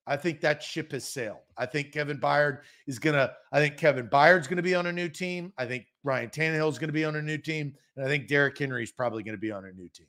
I 0.08 0.18
think 0.18 0.41
that 0.41 0.62
ship 0.62 0.91
has 0.91 1.03
sailed. 1.08 1.39
I 1.58 1.66
think 1.66 1.91
Kevin 1.91 2.20
Byard 2.20 2.60
is 2.86 2.99
to, 3.16 3.34
I 3.51 3.60
think 3.60 3.78
Kevin 3.78 4.08
Byard's 4.08 4.47
to 4.58 4.64
be 4.64 4.76
on 4.76 4.86
a 4.86 4.91
new 4.91 5.10
team. 5.10 5.51
I 5.58 5.66
think 5.66 5.88
Ryan 6.03 6.30
Tannehill's 6.30 6.78
to 6.89 6.93
be 6.93 7.06
on 7.06 7.16
a 7.16 7.22
new 7.22 7.38
team. 7.38 7.74
And 7.95 8.06
I 8.06 8.08
think 8.08 8.28
Derrick 8.28 8.58
Henry's 8.58 8.91
probably 8.91 9.24
to 9.36 9.41
be 9.41 9.51
on 9.51 9.66
a 9.66 9.72
new 9.72 9.89
team. 9.89 10.08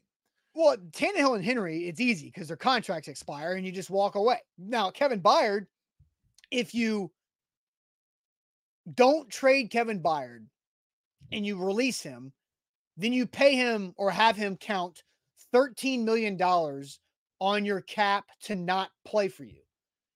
Well, 0.54 0.76
Tannehill 0.90 1.36
and 1.36 1.44
Henry, 1.44 1.88
it's 1.88 2.00
easy 2.00 2.26
because 2.26 2.48
their 2.48 2.56
contracts 2.56 3.08
expire 3.08 3.54
and 3.54 3.64
you 3.64 3.72
just 3.72 3.90
walk 3.90 4.14
away. 4.14 4.38
Now, 4.58 4.90
Kevin 4.90 5.20
Byard, 5.20 5.66
if 6.50 6.74
you 6.74 7.10
don't 8.94 9.28
trade 9.30 9.70
Kevin 9.70 10.02
Byard 10.02 10.46
and 11.32 11.44
you 11.44 11.62
release 11.62 12.02
him, 12.02 12.32
then 12.96 13.12
you 13.12 13.26
pay 13.26 13.54
him 13.56 13.94
or 13.96 14.10
have 14.10 14.36
him 14.36 14.56
count 14.56 15.02
$13 15.54 16.04
million 16.04 16.40
on 17.40 17.64
your 17.64 17.80
cap 17.82 18.24
to 18.42 18.56
not 18.56 18.90
play 19.04 19.28
for 19.28 19.44
you. 19.44 19.60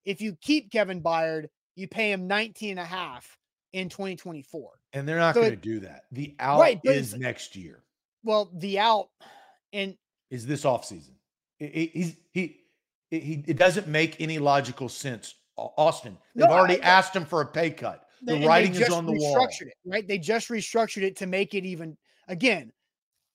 If 0.05 0.21
you 0.21 0.37
keep 0.41 0.71
Kevin 0.71 1.03
Byard, 1.03 1.47
you 1.77 1.89
pay 1.89 2.13
him 2.13 2.27
19 2.27 2.71
and 2.71 2.81
a 2.81 2.85
half 2.85 3.37
in 3.73 3.89
2024. 3.89 4.71
And 4.93 5.09
they're 5.09 5.19
not 5.19 5.35
So 5.35 5.43
going 5.43 5.53
to 5.53 5.57
do 5.57 5.81
that. 5.81 6.05
The 6.13 6.35
out 6.41 6.61
Right, 6.61 6.81
is 6.85 7.17
next 7.17 7.55
year, 7.55 7.83
Well, 8.25 8.51
the 8.55 8.79
out 8.79 9.09
and 9.73 9.97
is 10.31 10.47
this 10.47 10.65
offseason. 10.65 11.13
It, 11.59 11.65
it- 11.67 11.91
he's, 11.93 12.17
he, 12.33 12.57
it, 13.11 13.23
he, 13.23 13.45
it 13.47 13.57
doesn't 13.57 13.89
make 13.89 14.21
any 14.21 14.39
logical 14.39 14.89
sense. 14.89 15.35
Austin, 15.57 16.17
they've 16.35 16.49
No, 16.49 16.55
already 16.55 16.81
I- 16.83 16.87
asked 16.87 17.15
him 17.15 17.25
for 17.25 17.41
a 17.43 17.47
pay 17.47 17.71
cut. 17.71 18.07
The 18.23 18.47
writing 18.47 18.75
is 18.75 18.89
on 18.91 19.07
the 19.07 19.13
wall. 19.13 19.47
It, 19.61 19.73
right? 19.87 20.07
They 20.07 20.19
just 20.19 20.49
restructured 20.49 21.03
it 21.03 21.17
to 21.17 21.27
make 21.27 21.55
it 21.55 21.65
even 21.65 21.97
again. 22.29 22.71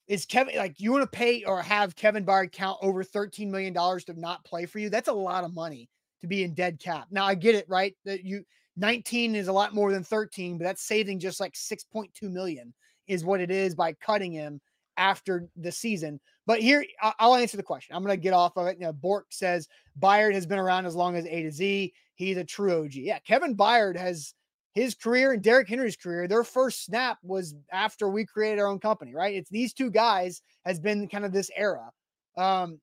Is 0.08 0.26
Kevin 0.26 0.56
like 0.58 0.80
you 0.80 0.92
want 0.92 1.02
to 1.04 1.18
pay 1.18 1.44
or 1.44 1.62
have 1.64 1.96
Kevin 1.96 2.24
Byard 2.24 2.52
count 2.52 2.78
over 2.84 3.04
$13 3.04 3.50
million 3.50 3.74
to 3.74 4.14
not 4.20 4.46
play 4.46 4.68
for 4.68 4.78
you? 4.78 4.90
That's 4.92 5.08
a 5.08 5.14
lot 5.14 5.44
of 5.44 5.56
money 5.56 5.90
to 6.22 6.28
be 6.28 6.44
in 6.44 6.54
dead 6.54 6.80
cap. 6.80 7.08
Now 7.12 7.26
I 7.26 7.36
get 7.36 7.56
it, 7.56 7.66
right? 7.68 7.96
That 8.06 8.24
you 8.24 8.44
19 8.78 9.36
is 9.36 9.48
a 9.48 9.54
lot 9.54 9.74
more 9.74 9.92
than 9.92 10.04
13, 10.04 10.58
but 10.58 10.66
that's 10.66 10.86
saving 10.86 11.20
just 11.20 11.40
like 11.40 11.54
6.2 11.54 12.10
million 12.24 12.74
is 13.08 13.24
what 13.24 13.40
it 13.40 13.52
is 13.52 13.76
by 13.76 13.94
cutting 13.94 14.32
him 14.32 14.60
after 14.98 15.48
the 15.56 15.72
season. 15.72 16.20
But 16.46 16.60
here 16.60 16.86
I'll 17.02 17.36
answer 17.36 17.58
the 17.58 17.64
question. 17.64 17.96
I'm 17.96 18.04
gonna 18.04 18.18
get 18.18 18.34
off 18.34 18.58
of 18.58 18.68
it. 18.68 18.78
You 18.80 18.86
know, 18.86 18.94
Bork 18.94 19.28
says 19.30 19.68
Byard 20.00 20.34
has 20.34 20.46
been 20.46 20.60
around 20.60 20.86
as 20.86 20.96
long 20.96 21.16
as 21.16 21.26
A 21.26 21.44
to 21.44 21.52
Z. 21.52 21.94
He's 22.16 22.38
a 22.38 22.44
true 22.44 22.84
OG. 22.84 22.94
Yeah, 22.94 23.20
Kevin 23.20 23.56
Byard 23.56 23.98
has 23.98 24.34
his 24.76 24.94
career 24.94 25.32
and 25.32 25.42
Derrick 25.42 25.70
Henry's 25.70 25.96
career, 25.96 26.28
their 26.28 26.44
first 26.44 26.84
snap 26.84 27.18
was 27.24 27.56
after 27.72 28.10
we 28.10 28.26
created 28.26 28.60
our 28.60 28.68
own 28.68 28.80
company, 28.80 29.16
right? 29.16 29.34
It's 29.34 29.50
these 29.50 29.74
two 29.74 29.90
guys 29.90 30.42
has 30.66 30.82
been 30.82 31.08
kind 31.08 31.24
of 31.24 31.32
this 31.32 31.50
era. 31.56 31.90
Um, 32.38 32.82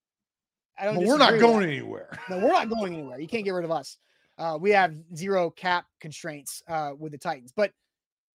I 0.79 0.85
don't. 0.85 0.97
But 0.97 1.05
we're 1.05 1.18
not 1.18 1.39
going 1.39 1.68
anywhere. 1.68 2.09
No, 2.31 2.39
we're 2.39 2.53
not 2.53 2.68
going 2.68 2.95
anywhere. 2.95 3.20
You 3.20 3.29
can't 3.29 3.45
get 3.45 3.51
rid 3.53 3.64
of 3.64 3.70
us. 3.70 3.99
Uh, 4.39 4.57
we 4.61 4.70
have 4.70 4.95
zero 5.14 5.51
cap 5.51 5.87
constraints 6.01 6.62
uh, 6.68 6.93
with 6.99 7.12
the 7.12 7.18
Titans. 7.18 7.53
But 7.55 7.73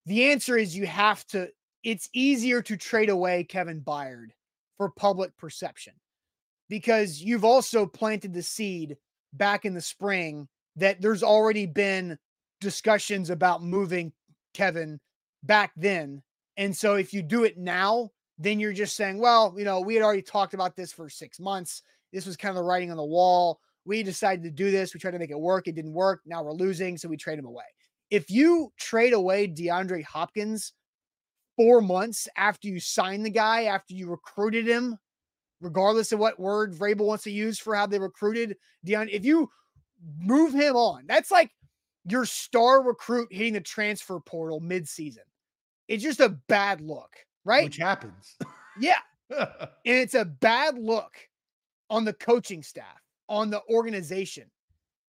the 0.06 0.26
answer 0.26 0.58
is 0.58 0.76
you 0.76 0.88
have 0.88 1.26
to. 1.28 1.50
It's 1.84 2.10
easier 2.14 2.62
to 2.64 2.78
trade 2.78 3.10
away 3.10 3.44
Kevin 3.44 3.82
Byard 3.82 4.30
for 4.78 4.90
public 4.90 5.36
perception 5.38 5.94
because 6.70 7.22
you've 7.22 7.46
also 7.46 7.86
planted 7.86 8.34
the 8.34 8.44
seed 8.44 8.98
back 9.34 9.66
in 9.66 9.74
the 9.74 9.82
spring 9.82 10.48
that 10.76 11.02
there's 11.02 11.24
already 11.24 11.66
been 11.66 12.18
discussions 12.62 13.30
about 13.30 13.64
moving 13.64 14.12
Kevin 14.54 15.00
back 15.44 15.72
then. 15.76 16.22
And 16.58 16.76
so 16.76 16.96
if 16.96 17.14
you 17.14 17.22
do 17.22 17.44
it 17.44 17.58
now, 17.58 18.12
then 18.38 18.60
you're 18.60 18.74
just 18.74 18.96
saying, 18.96 19.18
well, 19.20 19.54
you 19.58 19.66
know, 19.66 19.80
we 19.80 19.96
had 19.96 20.04
already 20.04 20.22
talked 20.22 20.54
about 20.54 20.76
this 20.76 20.92
for 20.92 21.10
six 21.10 21.40
months. 21.40 21.82
This 22.14 22.26
was 22.26 22.38
kind 22.38 22.50
of 22.50 22.56
the 22.56 22.64
writing 22.64 22.92
on 22.92 22.98
the 22.98 23.06
wall. 23.06 23.60
We 23.86 24.04
decided 24.04 24.44
to 24.44 24.52
do 24.52 24.72
this. 24.72 24.94
We 24.94 25.00
tried 25.00 25.12
to 25.12 25.20
make 25.20 25.32
it 25.32 25.40
work. 25.40 25.68
It 25.68 25.76
didn't 25.76 25.94
work. 25.94 26.22
Now 26.26 26.44
we're 26.44 26.52
losing. 26.52 26.98
So 26.98 27.08
we 27.08 27.18
trade 27.18 27.40
him 27.40 27.46
away. 27.46 27.64
If 28.10 28.30
you 28.30 28.72
trade 28.78 29.14
away 29.14 29.48
DeAndre 29.48 30.04
Hopkins 30.04 30.74
four 31.56 31.82
months 31.82 32.28
after 32.38 32.68
you 32.68 32.80
sign 32.80 33.24
the 33.24 33.30
guy, 33.30 33.64
after 33.64 33.94
you 33.94 34.10
recruited 34.10 34.68
him, 34.68 34.98
regardless 35.62 36.12
of 36.12 36.20
what 36.20 36.40
word 36.40 36.74
Vrabel 36.74 37.06
wants 37.06 37.24
to 37.26 37.32
use 37.32 37.60
for 37.60 37.76
how 37.76 37.86
they 37.86 38.00
recruited 38.00 38.56
DeAndre, 38.86 39.12
if 39.12 39.26
you 39.26 39.50
move 40.20 40.54
him 40.54 40.76
on, 40.76 41.04
that's 41.08 41.32
like 41.32 41.52
your 42.06 42.26
star 42.26 42.82
recruit 42.84 43.28
hitting 43.32 43.54
the 43.54 43.62
transfer 43.62 44.20
portal 44.20 44.62
midseason. 44.62 45.26
It's 45.88 46.04
just 46.04 46.20
a 46.20 46.38
bad 46.48 46.82
look, 46.82 47.16
right? 47.44 47.66
Which 47.66 47.78
happens. 47.78 48.38
Yeah. 48.80 49.00
and 49.38 49.70
it's 49.86 50.14
a 50.14 50.26
bad 50.26 50.78
look 50.78 51.18
on 51.90 52.06
the 52.06 52.14
coaching 52.14 52.64
staff, 52.64 53.02
on 53.30 53.50
the 53.50 53.62
organization. 53.70 54.50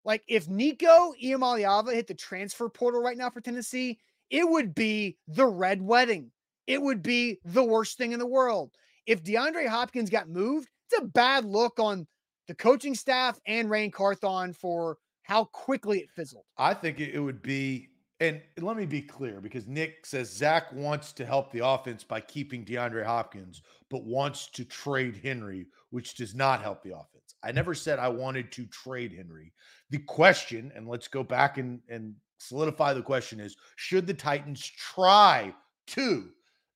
Like 0.04 0.22
if 0.28 0.48
Nico 0.48 1.14
Iamaleava 1.22 1.94
hit 1.94 2.06
the 2.06 2.14
transfer 2.14 2.68
portal 2.68 3.00
right 3.00 3.16
now 3.16 3.30
for 3.30 3.40
Tennessee, 3.40 3.98
it 4.30 4.48
would 4.48 4.74
be 4.74 5.16
the 5.28 5.46
red 5.46 5.80
wedding. 5.80 6.30
It 6.66 6.80
would 6.80 7.02
be 7.02 7.38
the 7.44 7.64
worst 7.64 7.98
thing 7.98 8.12
in 8.12 8.18
the 8.18 8.26
world. 8.26 8.72
If 9.06 9.22
DeAndre 9.22 9.68
Hopkins 9.68 10.10
got 10.10 10.28
moved, 10.28 10.68
it's 10.90 11.00
a 11.00 11.06
bad 11.06 11.44
look 11.44 11.78
on 11.78 12.06
the 12.48 12.54
coaching 12.54 12.94
staff 12.94 13.38
and 13.46 13.70
Ran 13.70 13.90
Carthon 13.90 14.52
for 14.52 14.98
how 15.22 15.44
quickly 15.44 16.00
it 16.00 16.10
fizzled. 16.10 16.44
I 16.58 16.74
think 16.74 17.00
it 17.00 17.18
would 17.18 17.42
be, 17.42 17.88
and 18.20 18.40
let 18.60 18.76
me 18.76 18.86
be 18.86 19.02
clear 19.02 19.40
because 19.40 19.66
Nick 19.66 20.04
says 20.04 20.30
Zach 20.30 20.72
wants 20.72 21.12
to 21.14 21.26
help 21.26 21.50
the 21.50 21.66
offense 21.66 22.04
by 22.04 22.20
keeping 22.20 22.64
DeAndre 22.64 23.04
Hopkins, 23.04 23.62
but 23.90 24.04
wants 24.04 24.48
to 24.48 24.64
trade 24.64 25.20
Henry, 25.22 25.66
which 25.94 26.16
does 26.16 26.34
not 26.34 26.60
help 26.60 26.82
the 26.82 26.90
offense. 26.90 27.36
I 27.44 27.52
mm. 27.52 27.54
never 27.54 27.72
said 27.72 28.00
I 28.00 28.08
wanted 28.08 28.50
to 28.50 28.66
trade 28.66 29.12
Henry. 29.12 29.52
The 29.90 29.98
question, 29.98 30.72
and 30.74 30.88
let's 30.88 31.06
go 31.06 31.22
back 31.22 31.56
and, 31.56 31.78
and 31.88 32.16
solidify 32.38 32.94
the 32.94 33.02
question 33.02 33.38
is 33.38 33.56
should 33.76 34.04
the 34.08 34.12
Titans 34.12 34.60
try 34.76 35.54
to? 35.86 36.30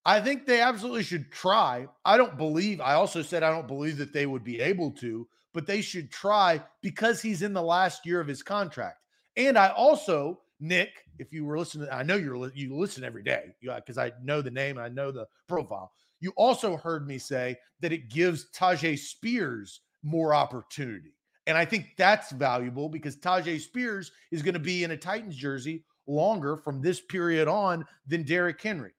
I 0.07 0.21
think 0.21 0.47
they 0.47 0.61
absolutely 0.61 1.03
should 1.03 1.33
try. 1.33 1.89
I 2.05 2.17
don't 2.17 2.39
believe, 2.39 2.81
I 2.81 2.95
also 2.95 3.21
said 3.21 3.43
I 3.43 3.51
don't 3.51 3.67
believe 3.67 3.99
that 3.99 4.13
they 4.13 4.27
would 4.27 4.45
be 4.45 4.61
able 4.61 4.93
to, 4.93 5.27
but 5.53 5.67
they 5.67 5.81
should 5.81 6.13
try 6.13 6.63
because 6.81 7.21
he's 7.21 7.43
in 7.43 7.53
the 7.53 7.61
last 7.61 8.07
year 8.07 8.21
of 8.21 8.29
his 8.29 8.45
contract. 8.45 8.99
And 9.37 9.59
I 9.59 9.71
also, 9.71 10.43
Nick, 10.61 10.91
if 11.19 11.33
you 11.33 11.45
were 11.45 11.59
listening, 11.59 11.89
I 11.91 12.05
know 12.05 12.15
you're 12.15 12.53
you 12.55 12.77
listen 12.77 13.03
every 13.03 13.25
day 13.25 13.47
because 13.61 13.99
I 13.99 14.13
know 14.23 14.43
the 14.43 14.51
name, 14.53 14.77
and 14.77 14.87
I 14.87 14.89
know 14.89 15.11
the 15.11 15.27
profile. 15.49 15.91
You 16.21 16.33
also 16.37 16.77
heard 16.77 17.07
me 17.07 17.19
say 17.19 17.57
that 17.81 17.93
it 17.93 18.11
gives 18.11 18.51
Tyjae 18.51 18.99
Spears 18.99 19.81
more 20.03 20.35
opportunity. 20.35 21.15
And 21.47 21.57
I 21.57 21.65
think 21.65 21.95
that's 21.97 22.31
valuable 22.33 22.89
because 22.89 23.17
Tyjae 23.17 23.61
Spears 23.61 24.13
is 24.31 24.43
going 24.43 24.55
to 24.55 24.61
be 24.61 24.85
in 24.85 24.91
a 24.91 24.97
Titans 24.97 25.37
jersey 25.37 25.85
longer 26.07 26.57
from 26.57 26.81
this 26.81 27.01
period 27.01 27.49
on 27.49 27.85
than 28.07 28.23
Derrick 28.23 28.61
Henry. 28.61 28.93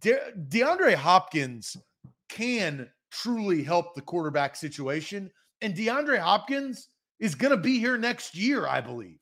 De- 0.00 0.32
DeAndre 0.48 0.94
Hopkins 0.94 1.76
can 2.28 2.88
truly 3.10 3.62
help 3.62 3.94
the 3.94 4.02
quarterback 4.02 4.56
situation 4.56 5.30
and 5.64 5.74
DeAndre 5.74 6.18
Hopkins 6.18 6.88
is 7.20 7.34
going 7.34 7.50
to 7.50 7.56
be 7.56 7.78
here 7.78 7.96
next 7.96 8.34
year, 8.34 8.66
I 8.66 8.82
believe. 8.82 9.18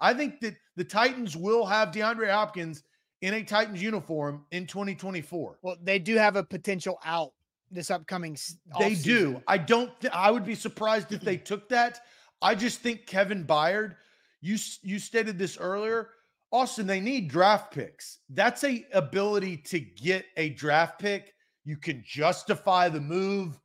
I 0.00 0.14
think 0.14 0.40
that 0.40 0.54
the 0.76 0.84
Titans 0.84 1.36
will 1.36 1.66
have 1.66 1.90
DeAndre 1.90 2.30
Hopkins 2.30 2.84
in 3.24 3.32
a 3.32 3.42
Titans 3.42 3.80
uniform 3.80 4.44
in 4.50 4.66
2024. 4.66 5.58
Well, 5.62 5.76
they 5.82 5.98
do 5.98 6.16
have 6.16 6.36
a 6.36 6.44
potential 6.44 6.98
out 7.06 7.32
this 7.70 7.90
upcoming 7.90 8.36
They 8.78 8.94
do. 8.94 9.42
I 9.48 9.56
don't 9.56 9.98
th- 9.98 10.12
I 10.12 10.30
would 10.30 10.44
be 10.44 10.54
surprised 10.54 11.10
if 11.10 11.22
they 11.22 11.38
took 11.38 11.70
that. 11.70 12.00
I 12.42 12.54
just 12.54 12.80
think 12.80 13.06
Kevin 13.06 13.46
Byard, 13.46 13.96
you 14.42 14.58
you 14.82 14.98
stated 14.98 15.38
this 15.38 15.56
earlier, 15.56 16.10
Austin, 16.52 16.86
they 16.86 17.00
need 17.00 17.28
draft 17.28 17.72
picks. 17.72 18.18
That's 18.28 18.62
a 18.62 18.86
ability 18.92 19.56
to 19.68 19.80
get 19.80 20.26
a 20.36 20.50
draft 20.50 20.98
pick. 20.98 21.32
You 21.64 21.78
can 21.78 22.04
justify 22.06 22.90
the 22.90 23.00
move 23.00 23.58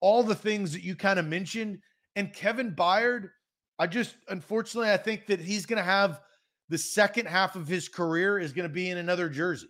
all 0.00 0.24
the 0.24 0.34
things 0.34 0.72
that 0.72 0.82
you 0.82 0.96
kind 0.96 1.20
of 1.20 1.26
mentioned. 1.26 1.78
And 2.16 2.32
Kevin 2.32 2.72
Byard, 2.72 3.30
I 3.78 3.86
just 3.86 4.16
unfortunately 4.28 4.90
I 4.90 4.96
think 4.96 5.26
that 5.28 5.38
he's 5.38 5.66
going 5.66 5.78
to 5.78 5.84
have 5.84 6.20
the 6.68 6.78
second 6.78 7.26
half 7.26 7.56
of 7.56 7.68
his 7.68 7.88
career 7.88 8.38
is 8.38 8.52
going 8.52 8.68
to 8.68 8.72
be 8.72 8.90
in 8.90 8.98
another 8.98 9.28
jersey. 9.28 9.68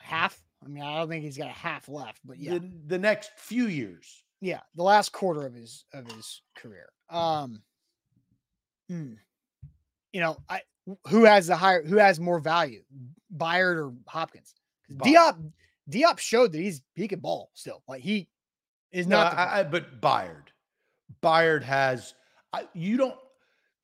Half? 0.00 0.40
I 0.64 0.68
mean, 0.68 0.82
I 0.82 0.98
don't 0.98 1.08
think 1.08 1.24
he's 1.24 1.38
got 1.38 1.48
a 1.48 1.52
half 1.52 1.88
left, 1.88 2.20
but 2.24 2.38
yeah, 2.38 2.54
the, 2.54 2.70
the 2.86 2.98
next 2.98 3.30
few 3.36 3.66
years. 3.66 4.24
Yeah, 4.40 4.60
the 4.74 4.82
last 4.82 5.12
quarter 5.12 5.46
of 5.46 5.54
his 5.54 5.84
of 5.92 6.10
his 6.10 6.42
career. 6.56 6.88
Um, 7.10 7.62
hmm. 8.88 9.14
you 10.12 10.20
know, 10.20 10.38
I 10.48 10.62
who 11.08 11.24
has 11.24 11.46
the 11.46 11.56
higher, 11.56 11.82
who 11.82 11.96
has 11.96 12.18
more 12.20 12.40
value, 12.40 12.82
Byard 13.36 13.76
or 13.76 13.92
Hopkins? 14.06 14.54
Diop 14.92 15.36
Diop 15.90 16.18
showed 16.18 16.52
that 16.52 16.58
he's 16.58 16.82
he 16.94 17.08
can 17.08 17.20
ball 17.20 17.50
still. 17.54 17.82
Like 17.88 18.02
he 18.02 18.28
is 18.92 19.06
no, 19.06 19.18
not. 19.18 19.36
I, 19.36 19.60
I, 19.60 19.62
but 19.62 20.00
Byard, 20.00 20.48
Byard 21.22 21.62
has. 21.62 22.14
I, 22.52 22.68
you 22.74 22.96
don't. 22.96 23.16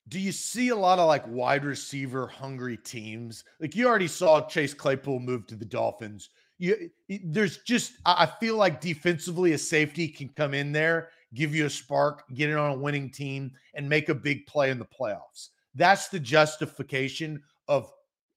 Do 0.09 0.19
you 0.19 0.31
see 0.31 0.69
a 0.69 0.75
lot 0.75 0.99
of 0.99 1.07
like 1.07 1.27
wide 1.27 1.65
receiver 1.65 2.27
hungry 2.27 2.77
teams? 2.77 3.43
Like 3.59 3.75
you 3.75 3.87
already 3.87 4.07
saw 4.07 4.47
Chase 4.47 4.73
Claypool 4.73 5.19
move 5.19 5.47
to 5.47 5.55
the 5.55 5.65
Dolphins. 5.65 6.29
You, 6.59 6.89
there's 7.25 7.57
just 7.59 7.93
I 8.05 8.25
feel 8.25 8.55
like 8.55 8.81
defensively 8.81 9.51
a 9.51 9.57
safety 9.57 10.07
can 10.07 10.29
come 10.29 10.53
in 10.53 10.71
there, 10.71 11.09
give 11.33 11.53
you 11.53 11.65
a 11.65 11.69
spark, 11.69 12.23
get 12.33 12.49
it 12.49 12.57
on 12.57 12.71
a 12.71 12.77
winning 12.77 13.11
team, 13.11 13.51
and 13.73 13.87
make 13.87 14.09
a 14.09 14.15
big 14.15 14.47
play 14.47 14.71
in 14.71 14.79
the 14.79 14.85
playoffs. 14.85 15.49
That's 15.75 16.07
the 16.07 16.19
justification 16.19 17.43
of 17.67 17.91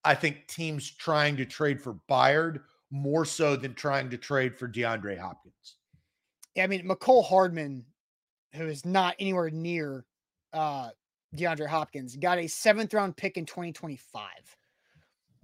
I 0.04 0.14
think 0.14 0.46
teams 0.48 0.90
trying 0.90 1.36
to 1.36 1.44
trade 1.44 1.80
for 1.80 1.94
Byard 2.10 2.60
more 2.90 3.24
so 3.24 3.56
than 3.56 3.74
trying 3.74 4.10
to 4.10 4.18
trade 4.18 4.56
for 4.56 4.68
DeAndre 4.68 5.18
Hopkins. 5.18 5.76
I 6.58 6.66
mean, 6.66 6.86
Mecole 6.86 7.24
Hardman, 7.24 7.84
who 8.54 8.66
is 8.66 8.84
not 8.84 9.14
anywhere 9.18 9.50
near 9.50 10.04
uh, 10.52 10.90
DeAndre 11.36 11.66
Hopkins, 11.66 12.16
got 12.16 12.38
a 12.38 12.46
seventh 12.46 12.94
round 12.94 13.16
pick 13.16 13.36
in 13.36 13.46
2025. 13.46 14.30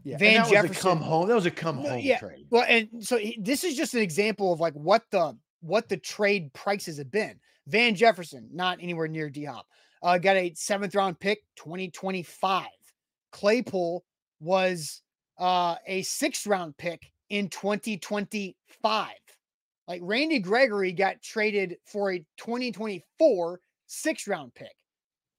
Yeah, 0.05 0.19
Van 0.19 0.35
that 0.35 0.51
Jefferson 0.51 0.75
come 0.75 1.01
home. 1.01 1.29
That 1.29 1.35
was 1.35 1.47
a 1.47 1.51
come 1.51 1.79
home 1.79 1.99
yeah, 1.99 2.19
trade. 2.19 2.47
Well, 2.51 2.65
and 2.69 2.89
so 3.01 3.19
he, 3.19 3.39
this 3.43 3.65
is 3.65 3.77
just 3.77 3.95
an 3.95 4.03
example 4.03 4.53
of 4.53 4.61
like 4.61 4.75
what 4.75 5.03
the 5.11 5.37
what 5.61 5.89
the 5.89 5.97
trade 5.97 6.53
prices 6.53 6.99
have 6.99 7.11
been. 7.11 7.41
Van 7.67 7.95
Jefferson, 7.97 8.49
not 8.53 8.79
anywhere 8.81 9.09
near 9.09 9.29
D 9.29 9.45
Hop, 9.45 9.67
uh, 10.03 10.19
got 10.19 10.37
a 10.37 10.53
seventh 10.55 10.95
round 10.95 11.19
pick 11.19 11.43
2025. 11.57 12.67
Claypool 13.33 14.05
was 14.39 15.03
uh, 15.39 15.75
a 15.87 16.03
sixth 16.03 16.47
round 16.47 16.77
pick 16.77 17.11
in 17.31 17.49
2025. 17.49 19.11
Like 19.89 20.01
Randy 20.05 20.39
Gregory 20.39 20.93
got 20.93 21.21
traded 21.23 21.77
for 21.85 22.13
a 22.13 22.19
2024 22.39 23.61
six 23.87 24.29
round 24.29 24.55
pick. 24.55 24.75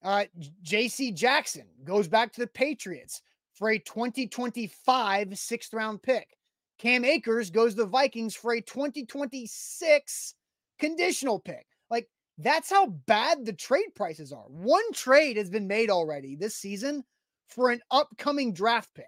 Uh, 0.04 0.26
JC 0.64 1.14
Jackson 1.14 1.66
goes 1.84 2.08
back 2.08 2.32
to 2.34 2.41
the 2.41 2.48
Patriots 2.48 3.22
for 3.54 3.72
a 3.72 3.80
2025 3.80 5.38
sixth 5.38 5.74
round 5.74 6.02
pick. 6.02 6.28
Cam 6.78 7.04
Akers 7.04 7.50
goes 7.50 7.74
to 7.74 7.82
the 7.82 7.88
Vikings 7.88 8.36
for 8.36 8.54
a 8.54 8.62
2026 8.62 10.36
conditional 10.80 11.39
pick. 11.39 11.66
Like 11.89 12.08
that's 12.38 12.70
how 12.70 12.88
bad 13.08 13.45
the 13.45 13.54
trade 13.54 13.95
prices 13.95 14.32
are. 14.32 14.45
One 14.48 14.93
trade 14.93 15.38
has 15.38 15.50
been 15.50 15.68
made 15.68 15.89
already 15.89 16.36
this 16.36 16.56
season 16.56 17.04
for 17.48 17.72
an 17.72 17.82
upcoming 17.89 18.54
draft 18.54 18.89
pick. 18.93 19.06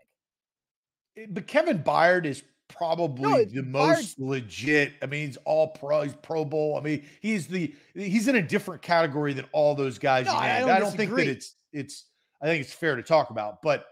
Eh, 1.18 1.28
but 1.30 1.48
Kevin 1.48 1.84
Byard 1.84 2.26
is 2.26 2.44
probably 2.70 3.30
no, 3.30 3.46
the 3.46 3.64
most 3.64 4.20
legit. 4.20 4.94
I 5.02 5.08
mean, 5.08 5.28
he's 5.28 5.38
all 5.46 5.68
pro. 5.68 6.04
He's 6.04 6.16
Pro 6.22 6.46
Bowl. 6.46 6.78
I 6.78 6.82
mean, 6.82 7.06
he's 7.22 7.48
the 7.48 7.74
he's 7.94 8.28
in 8.28 8.36
a 8.36 8.42
different 8.42 8.82
category 8.82 9.34
than 9.34 9.46
all 9.52 9.76
those 9.76 10.00
guys. 10.00 10.28
No, 10.28 10.34
I 10.34 10.60
don't, 10.60 10.70
I 10.70 10.80
don't 10.80 10.96
think 10.96 11.14
that 11.16 11.28
it's 11.28 11.56
it's. 11.74 12.06
I 12.42 12.46
think 12.46 12.64
it's 12.64 12.74
fair 12.74 12.96
to 12.96 13.04
talk 13.04 13.32
about, 13.32 13.62
but 13.62 13.86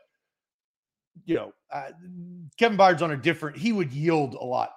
you 1.25 1.35
know, 1.35 1.53
uh, 1.71 1.89
Kevin 2.57 2.77
Byard's 2.77 3.01
on 3.01 3.11
a 3.11 3.17
different. 3.17 3.57
He 3.57 3.73
would 3.73 3.91
yield 3.91 4.35
a 4.35 4.45
lot. 4.45 4.71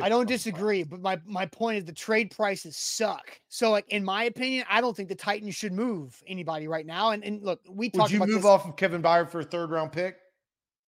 I 0.00 0.08
don't 0.08 0.26
disagree, 0.26 0.84
but 0.84 1.00
my 1.02 1.20
my 1.26 1.44
point 1.44 1.78
is 1.78 1.84
the 1.84 1.92
trade 1.92 2.30
prices 2.30 2.78
suck. 2.78 3.38
So, 3.48 3.70
like 3.70 3.84
in 3.88 4.02
my 4.02 4.24
opinion, 4.24 4.64
I 4.70 4.80
don't 4.80 4.96
think 4.96 5.10
the 5.10 5.14
Titans 5.14 5.54
should 5.54 5.72
move 5.72 6.18
anybody 6.26 6.68
right 6.68 6.86
now. 6.86 7.10
And 7.10 7.22
and 7.22 7.42
look, 7.42 7.60
we 7.68 7.90
talked. 7.90 8.04
Would 8.04 8.12
you 8.12 8.16
about 8.18 8.28
move 8.28 8.36
this 8.36 8.46
off 8.46 8.66
of 8.66 8.76
Kevin 8.76 9.02
Byard 9.02 9.28
for 9.28 9.40
a 9.40 9.44
third 9.44 9.70
round 9.70 9.92
pick? 9.92 10.16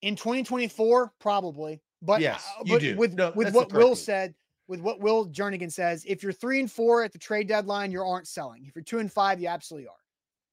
in 0.03 0.16
2024, 0.16 1.12
probably. 1.18 1.80
But 2.03 2.21
Yes, 2.21 2.47
uh, 2.59 2.63
you 2.65 2.75
but 2.75 2.81
do. 2.81 2.97
with 2.97 3.15
No, 3.15 3.33
with 3.35 3.55
what 3.55 3.73
Will 3.73 3.97
said, 3.97 4.35
with 4.69 4.81
what 4.81 5.01
Will 5.01 5.27
Jernigan 5.29 5.73
says, 5.73 6.05
if 6.07 6.23
you're 6.23 6.33
three 6.33 6.61
and 6.61 6.71
four 6.71 7.03
at 7.03 7.13
the 7.13 7.19
trade 7.19 7.49
deadline, 7.49 7.91
you 7.91 8.03
aren't 8.03 8.29
selling. 8.29 8.65
If 8.67 8.75
you're 8.77 8.85
two 8.85 8.99
and 8.99 9.13
five, 9.13 9.41
you 9.41 9.49
absolutely 9.49 9.89
are. 9.89 9.95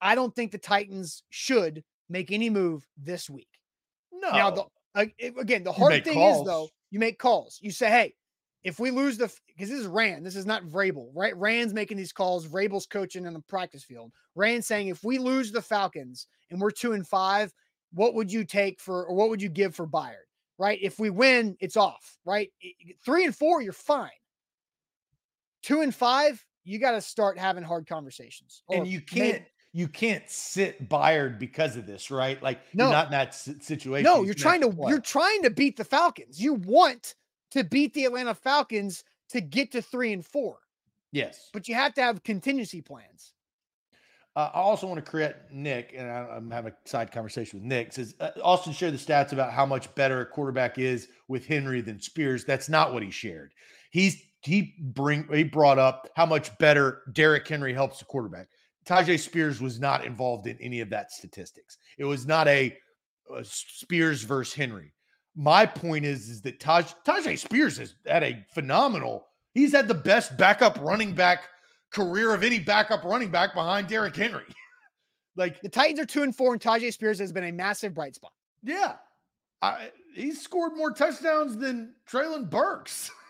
I 0.01 0.15
don't 0.15 0.35
think 0.35 0.51
the 0.51 0.57
Titans 0.57 1.23
should 1.29 1.83
make 2.09 2.31
any 2.31 2.49
move 2.49 2.85
this 2.97 3.29
week. 3.29 3.49
No. 4.11 4.31
Now, 4.31 4.51
the, 4.51 4.63
like, 4.95 5.15
again, 5.37 5.63
the 5.63 5.71
hard 5.71 6.03
thing 6.03 6.19
is 6.19 6.43
though, 6.43 6.69
you 6.91 6.99
make 6.99 7.19
calls. 7.19 7.59
You 7.61 7.71
say, 7.71 7.89
hey, 7.89 8.15
if 8.63 8.79
we 8.79 8.89
lose 8.89 9.17
the, 9.17 9.31
because 9.47 9.69
this 9.69 9.79
is 9.79 9.87
Ran, 9.87 10.23
this 10.23 10.35
is 10.35 10.45
not 10.45 10.63
Vrabel, 10.63 11.09
right? 11.13 11.35
Ran's 11.37 11.73
making 11.73 11.97
these 11.97 12.11
calls. 12.11 12.47
Vrabel's 12.47 12.87
coaching 12.87 13.25
in 13.25 13.33
the 13.33 13.41
practice 13.41 13.83
field. 13.83 14.11
Ran's 14.35 14.65
saying, 14.65 14.87
if 14.87 15.03
we 15.03 15.17
lose 15.17 15.51
the 15.51 15.61
Falcons 15.61 16.27
and 16.49 16.59
we're 16.59 16.71
two 16.71 16.93
and 16.93 17.07
five, 17.07 17.53
what 17.93 18.13
would 18.15 18.31
you 18.31 18.43
take 18.43 18.79
for, 18.79 19.05
or 19.05 19.15
what 19.15 19.29
would 19.29 19.41
you 19.41 19.49
give 19.49 19.75
for 19.75 19.85
Byard? 19.85 20.25
Right? 20.57 20.79
If 20.81 20.99
we 20.99 21.09
win, 21.09 21.57
it's 21.59 21.77
off. 21.77 22.17
Right? 22.25 22.51
Three 23.05 23.25
and 23.25 23.35
four, 23.35 23.61
you're 23.61 23.73
fine. 23.73 24.09
Two 25.63 25.81
and 25.81 25.93
five, 25.93 26.43
you 26.63 26.79
got 26.79 26.91
to 26.91 27.01
start 27.01 27.37
having 27.37 27.63
hard 27.63 27.87
conversations. 27.87 28.63
and 28.71 28.87
you 28.87 29.01
can't 29.01 29.43
you 29.75 29.89
can't 29.89 30.23
sit 30.29 30.87
Byard 30.87 31.37
because 31.37 31.75
of 31.75 31.85
this, 31.85 32.09
right? 32.09 32.41
Like 32.41 32.61
No. 32.73 32.85
you're 32.85 32.93
not 32.93 33.07
in 33.07 33.11
that 33.11 33.35
situation. 33.35 34.05
No, 34.05 34.23
you're 34.23 34.33
trying 34.33 34.61
to 34.61 34.69
play. 34.69 34.89
you're 34.89 35.01
trying 35.01 35.43
to 35.43 35.49
beat 35.49 35.75
the 35.75 35.83
Falcons. 35.83 36.41
You 36.41 36.53
want 36.53 37.15
to 37.51 37.65
beat 37.65 37.93
the 37.93 38.05
Atlanta 38.05 38.33
Falcons 38.33 39.03
to 39.29 39.41
get 39.41 39.73
to 39.73 39.81
three 39.81 40.13
and 40.13 40.25
four, 40.25 40.59
yes. 41.11 41.49
but 41.51 41.67
you 41.67 41.75
have 41.75 41.93
to 41.95 42.01
have 42.01 42.23
contingency 42.23 42.81
plans. 42.81 43.33
Uh, 44.35 44.49
I 44.53 44.59
also 44.59 44.85
want 44.85 45.03
to 45.03 45.09
create 45.09 45.33
Nick, 45.49 45.93
and 45.97 46.09
I, 46.11 46.27
I'm 46.35 46.51
having 46.51 46.73
a 46.73 46.89
side 46.89 47.11
conversation 47.11 47.59
with 47.59 47.67
Nick. 47.67 47.93
Says 47.93 48.15
uh, 48.19 48.31
Austin 48.43 48.73
shared 48.73 48.93
the 48.93 48.97
stats 48.97 49.31
about 49.31 49.53
how 49.53 49.65
much 49.65 49.93
better 49.95 50.21
a 50.21 50.25
quarterback 50.25 50.77
is 50.77 51.07
with 51.27 51.45
Henry 51.45 51.79
than 51.81 52.01
Spears. 52.01 52.43
That's 52.43 52.67
not 52.67 52.93
what 52.93 53.01
he 53.01 53.11
shared. 53.11 53.53
He's 53.91 54.21
he 54.41 54.75
bring 54.79 55.27
he 55.33 55.43
brought 55.43 55.79
up 55.79 56.09
how 56.15 56.25
much 56.25 56.55
better 56.57 57.01
Derrick 57.13 57.47
Henry 57.47 57.73
helps 57.73 57.99
the 57.99 58.05
quarterback. 58.05 58.47
Tyjae 58.85 59.19
Spears 59.19 59.61
was 59.61 59.79
not 59.79 60.05
involved 60.05 60.47
in 60.47 60.57
any 60.61 60.81
of 60.81 60.89
that 60.89 61.11
statistics. 61.11 61.77
It 61.97 62.05
was 62.05 62.27
not 62.27 62.47
a, 62.47 62.77
a 63.35 63.43
Spears 63.43 64.23
versus 64.23 64.53
Henry. 64.53 64.91
My 65.33 65.65
point 65.65 66.03
is 66.05 66.29
is 66.29 66.41
that 66.41 66.59
Taj 66.59 66.91
Tyjae 67.07 67.39
Spears 67.39 67.77
has 67.77 67.95
had 68.05 68.23
a 68.23 68.45
phenomenal. 68.53 69.27
He's 69.53 69.71
had 69.71 69.87
the 69.87 69.93
best 69.93 70.37
backup 70.37 70.77
running 70.81 71.13
back 71.13 71.43
career 71.95 72.33
of 72.33 72.43
any 72.43 72.59
backup 72.59 73.03
running 73.05 73.29
back 73.31 73.53
behind 73.53 73.87
Derrick 73.87 74.15
Henry. 74.15 74.43
like, 75.37 75.61
The 75.61 75.69
Titans 75.69 75.99
are 75.99 76.05
two 76.05 76.23
and 76.23 76.35
four, 76.35 76.51
and 76.53 76.61
Tyjae 76.61 76.91
Spears 76.93 77.17
has 77.19 77.31
been 77.31 77.45
a 77.45 77.51
massive 77.51 77.93
bright 77.93 78.13
spot. 78.15 78.33
yeah, 78.63 78.95
I, 79.61 79.89
he's 80.13 80.41
scored 80.41 80.75
more 80.75 80.91
touchdowns 80.91 81.57
than 81.57 81.93
Treylon 82.09 82.49
Burks. 82.49 83.09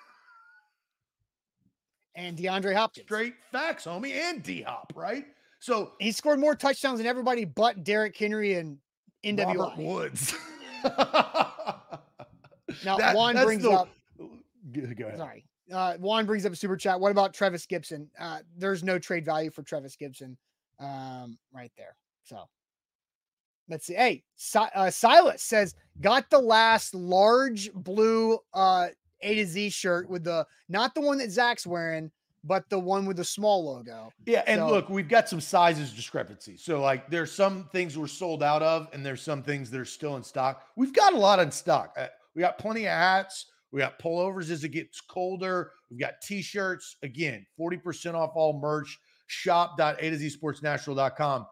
And 2.18 2.38
DeAndre 2.38 2.74
Hopkins. 2.74 3.05
Straight 3.07 3.34
facts, 3.51 3.84
homie, 3.84 4.13
and 4.13 4.41
D 4.41 4.61
Hop, 4.61 4.93
right? 4.95 5.26
So 5.59 5.91
He 5.99 6.13
scored 6.13 6.39
more 6.39 6.55
touchdowns 6.55 6.99
than 6.99 7.07
everybody 7.07 7.43
but 7.43 7.84
Derrick 7.84 8.16
Henry 8.18 8.53
and 8.53 8.78
NWI. 9.26 9.57
Robert 9.57 9.78
Woods. 9.84 10.34
Now, 10.86 11.91
That- 12.97 13.16
Juan 13.18 13.36
brings 13.43 13.63
the- 13.63 13.72
up 13.72 13.89
go 14.72 14.82
ahead. 15.07 15.18
Sorry. 15.18 15.45
Uh, 15.74 15.95
Juan 15.95 16.26
brings 16.26 16.45
up 16.45 16.53
a 16.53 16.55
super 16.55 16.78
chat. 16.78 16.99
What 16.99 17.11
about 17.11 17.34
Travis 17.34 17.66
Gibson? 17.66 18.09
Uh, 18.20 18.39
there's 18.57 18.84
no 18.84 18.99
trade 18.99 19.26
value 19.26 19.49
for 19.49 19.63
Travis 19.63 19.95
Gibson 19.95 20.38
um, 20.80 21.38
right 21.53 21.72
there. 21.78 21.95
So 22.24 22.43
let's 23.70 23.86
see. 23.86 23.95
Hey, 23.95 24.24
si- 24.36 24.59
uh, 24.76 24.89
Silas 24.91 25.41
says, 25.41 25.74
got 26.01 26.30
the 26.30 26.39
last 26.39 26.93
large 26.93 27.72
blue 27.74 28.38
uh, 28.53 28.89
A 29.22 29.36
to 29.36 29.45
Z 29.45 29.70
shirt 29.70 30.09
with 30.09 30.24
the, 30.24 30.45
not 30.70 30.93
the 30.93 31.01
one 31.01 31.18
that 31.18 31.32
Zach's 31.32 31.66
wearing, 31.66 32.11
but 32.43 32.70
the 32.70 32.78
one 32.78 33.07
with 33.07 33.18
the 33.18 33.24
small 33.24 33.66
logo. 33.66 34.11
Yeah, 34.28 34.43
and 34.45 34.59
So- 34.59 34.70
look, 34.70 34.89
we've 34.89 35.09
got 35.09 35.28
some 35.28 35.41
sizes 35.41 35.91
discrepancy. 35.93 36.57
So 36.57 36.80
like 36.80 37.09
there's 37.09 37.32
some 37.32 37.68
things 37.72 37.97
we're 37.97 38.05
sold 38.05 38.43
out 38.43 38.61
of 38.61 38.88
and 38.93 39.03
there's 39.03 39.22
some 39.24 39.41
things 39.41 39.72
that 39.72 39.80
are 39.80 39.86
still 39.86 40.16
in 40.16 40.24
stock. 40.24 40.63
We've 40.76 40.93
got 40.93 41.13
a 41.13 41.18
lot 41.18 41.39
in 41.39 41.49
stock. 41.51 41.95
Uh, 41.97 42.07
we 42.36 42.41
got 42.41 42.59
plenty 42.59 42.82
of 42.86 42.91
hats. 42.91 43.47
We 43.72 43.80
got 43.80 43.99
pullovers 43.99 44.49
as 44.49 44.63
it 44.63 44.70
gets 44.70 45.01
colder. 45.01 45.72
We've 45.89 45.99
got 45.99 46.13
t-shirts. 46.24 46.95
Again, 47.03 47.45
40% 47.59 48.13
off 48.13 48.32
all 48.36 48.59
merch. 48.59 48.97
Shop.a 49.28 49.95
to 49.97 50.18
z 50.18 50.30
sportsnashville.com. 50.38 51.47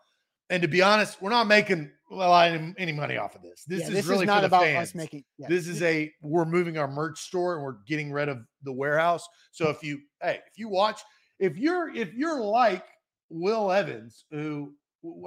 And 0.49 0.61
to 0.61 0.67
be 0.67 0.81
honest, 0.81 1.21
we're 1.21 1.31
not 1.31 1.47
making 1.47 1.89
well 2.11 2.35
any, 2.39 2.73
any 2.77 2.91
money 2.91 3.17
off 3.17 3.35
of 3.35 3.41
this. 3.41 3.63
This 3.65 3.81
Yeah, 3.81 3.87
is 3.87 3.93
this 3.93 4.05
really 4.05 4.23
is 4.23 4.27
not 4.27 4.35
for 4.37 4.41
the 4.41 4.47
about 4.47 4.63
fans. 4.63 4.89
us 4.89 4.95
making. 4.95 5.23
yeah. 5.37 5.47
This 5.47 5.67
is 5.67 5.81
a 5.81 6.11
we're 6.21 6.45
moving 6.45 6.77
our 6.77 6.87
merch 6.87 7.19
store 7.19 7.55
and 7.55 7.63
we're 7.63 7.77
getting 7.87 8.11
rid 8.11 8.29
of 8.29 8.39
the 8.61 8.71
warehouse. 8.71 9.27
So 9.51 9.69
if 9.69 9.81
you 9.81 9.99
hey, 10.21 10.39
if 10.45 10.57
you 10.57 10.69
watch, 10.69 11.01
if 11.39 11.57
you're 11.57 11.89
if 11.95 12.13
you're 12.13 12.39
like 12.41 12.85
Will 13.29 13.71
Evans, 13.71 14.25
who 14.29 14.73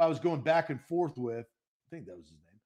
I 0.01 0.07
was 0.07 0.20
going 0.20 0.43
back 0.43 0.70
and 0.70 0.80
forth 0.82 1.16
with, 1.16 1.47
I 1.47 1.87
think 1.91 2.07
that 2.07 2.16
was 2.16 2.28
his 2.28 2.39
name. 2.39 2.61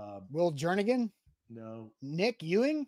Uh, 0.00 0.20
Will 0.32 0.52
Jernigan, 0.52 1.10
no, 1.48 1.92
Nick 2.02 2.42
Ewing, 2.42 2.86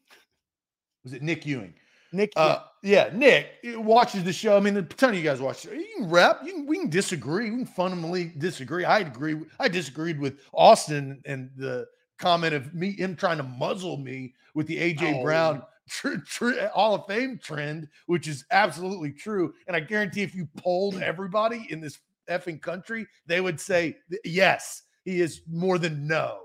was 1.07 1.12
it 1.12 1.22
Nick 1.22 1.46
Ewing? 1.46 1.72
Nick. 2.11 2.32
Uh, 2.34 2.62
yeah, 2.82 3.11
Nick 3.12 3.46
watches 3.76 4.24
the 4.24 4.32
show. 4.32 4.57
I 4.57 4.61
mean, 4.61 4.76
a 4.76 4.82
ton 4.82 5.11
of 5.11 5.16
you 5.16 5.22
guys 5.22 5.40
watch. 5.40 5.64
You 5.64 5.86
can 5.96 6.11
rep. 6.11 6.40
You 6.44 6.52
can, 6.52 6.66
we 6.66 6.78
can 6.80 6.90
disagree. 6.90 7.48
We 7.50 7.59
can 7.59 7.66
fundamentally 7.66 8.32
disagree. 8.38 8.84
I 8.84 9.00
agree. 9.00 9.36
I 9.61 9.68
disagreed 9.68 10.18
with 10.18 10.40
Austin 10.52 11.22
and 11.24 11.48
the 11.57 11.86
comment 12.18 12.54
of 12.54 12.74
me 12.74 12.90
him 12.92 13.14
trying 13.14 13.36
to 13.36 13.44
muzzle 13.44 13.98
me 13.98 14.34
with 14.54 14.66
the 14.66 14.78
AJ 14.78 15.20
Oh. 15.20 15.22
Brown 15.22 15.62
tr- 15.88 16.16
tr- 16.26 16.66
Hall 16.74 16.96
of 16.96 17.07
Fame 17.07 17.38
trend, 17.40 17.86
which 18.07 18.26
is 18.26 18.44
absolutely 18.50 19.12
true. 19.12 19.54
And 19.68 19.76
I 19.76 19.80
guarantee 19.80 20.22
if 20.22 20.34
you 20.34 20.48
polled 20.57 20.96
everybody 21.00 21.68
in 21.70 21.80
this 21.80 22.00
effing 22.28 22.61
country, 22.61 23.07
they 23.26 23.40
would 23.40 23.61
say 23.61 23.96
yes. 24.24 24.82
He 25.04 25.20
is 25.20 25.42
more 25.48 25.78
than 25.78 26.09
no. 26.09 26.40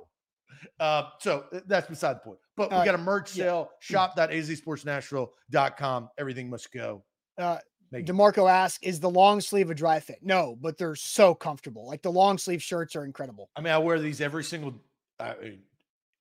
Uh, 0.80 1.09
so 1.20 1.45
uh, 1.51 1.62
that's 1.66 1.88
beside 1.88 2.18
the 2.18 2.20
point. 2.20 2.38
But 2.70 2.72
we 2.72 2.78
Uh, 2.78 2.86
got 2.86 2.95
a 2.95 2.99
merch 2.99 3.36
yeah. 3.36 3.43
sale, 3.45 3.72
shop.azsportsnashville.com. 3.80 6.09
Everything 6.18 6.49
must 6.49 6.72
go. 6.72 7.03
Uh, 7.38 7.57
DeMarco 7.93 8.49
asks, 8.49 8.82
is 8.84 8.99
the 9.01 9.09
long 9.09 9.41
sleeve 9.41 9.70
a 9.70 9.76
dry 9.76 9.99
fit? 9.99 10.20
No, 10.22 10.55
but 10.62 10.78
they're 10.78 10.95
so 10.95 11.36
comfortable. 11.36 11.86
Like 11.88 12.01
the 12.01 12.12
long 12.12 12.38
sleeve 12.38 12.64
shirts 12.64 12.95
are 12.95 13.03
incredible. 13.03 13.49
I 13.55 13.62
mean, 13.62 13.74
I 13.74 13.78
wear 13.80 13.99
these 13.99 14.22
every 14.22 14.43
single. 14.45 14.74
I 15.20 15.36
mean, 15.41 15.59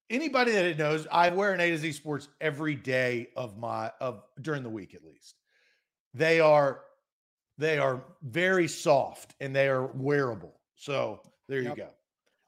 anybody 0.08 0.50
that 0.52 0.64
it 0.64 0.78
knows, 0.78 1.06
I 1.12 1.30
wear 1.30 1.52
an 1.52 1.60
A 1.60 1.70
to 1.70 1.78
Z 1.78 1.92
Sports 1.92 2.28
every 2.40 2.74
day 2.74 3.28
of 3.36 3.56
my 3.56 3.92
of 4.00 4.24
during 4.40 4.64
the 4.64 4.68
week 4.70 4.94
at 4.94 5.04
least. 5.04 5.36
They 6.12 6.40
are, 6.40 6.80
they 7.56 7.78
are 7.78 8.02
very 8.22 8.66
soft 8.66 9.36
and 9.40 9.54
they 9.54 9.68
are 9.68 9.86
wearable. 9.86 10.58
So 10.74 11.20
there 11.48 11.60
Yep. 11.60 11.76
you 11.76 11.84
go. 11.84 11.90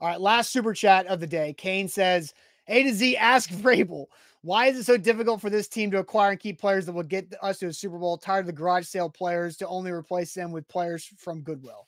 All 0.00 0.08
right, 0.08 0.20
last 0.20 0.50
super 0.50 0.74
chat 0.74 1.06
of 1.06 1.20
the 1.20 1.28
day. 1.28 1.54
Kane 1.56 1.86
says, 1.86 2.34
A 2.68 2.82
to 2.84 2.94
Z, 2.94 3.16
ask 3.16 3.50
Vrabel. 3.50 4.06
Why 4.42 4.66
is 4.66 4.76
it 4.78 4.84
so 4.84 4.96
difficult 4.96 5.40
for 5.40 5.50
this 5.50 5.68
team 5.68 5.90
to 5.92 5.98
acquire 5.98 6.32
and 6.32 6.40
keep 6.40 6.60
players 6.60 6.84
that 6.86 6.92
will 6.92 7.02
get 7.04 7.32
us 7.42 7.58
to 7.60 7.68
a 7.68 7.72
Super 7.72 7.98
Bowl? 7.98 8.18
Tired 8.18 8.40
of 8.40 8.46
the 8.46 8.52
garage 8.52 8.86
sale 8.86 9.08
players 9.08 9.56
to 9.58 9.68
only 9.68 9.92
replace 9.92 10.34
them 10.34 10.50
with 10.50 10.66
players 10.68 11.08
from 11.18 11.42
Goodwill. 11.42 11.86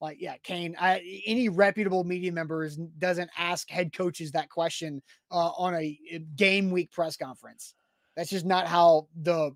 Like, 0.00 0.16
yeah, 0.18 0.36
Kane, 0.42 0.74
I, 0.80 1.22
any 1.26 1.50
reputable 1.50 2.04
media 2.04 2.32
members 2.32 2.76
doesn't 2.98 3.28
ask 3.36 3.68
head 3.68 3.92
coaches 3.92 4.32
that 4.32 4.48
question 4.48 5.02
uh, 5.30 5.50
on 5.50 5.74
a, 5.74 5.98
a 6.10 6.20
game 6.36 6.70
week 6.70 6.90
press 6.90 7.18
conference. 7.18 7.74
That's 8.16 8.30
just 8.30 8.46
not 8.46 8.66
how 8.66 9.08
the 9.20 9.50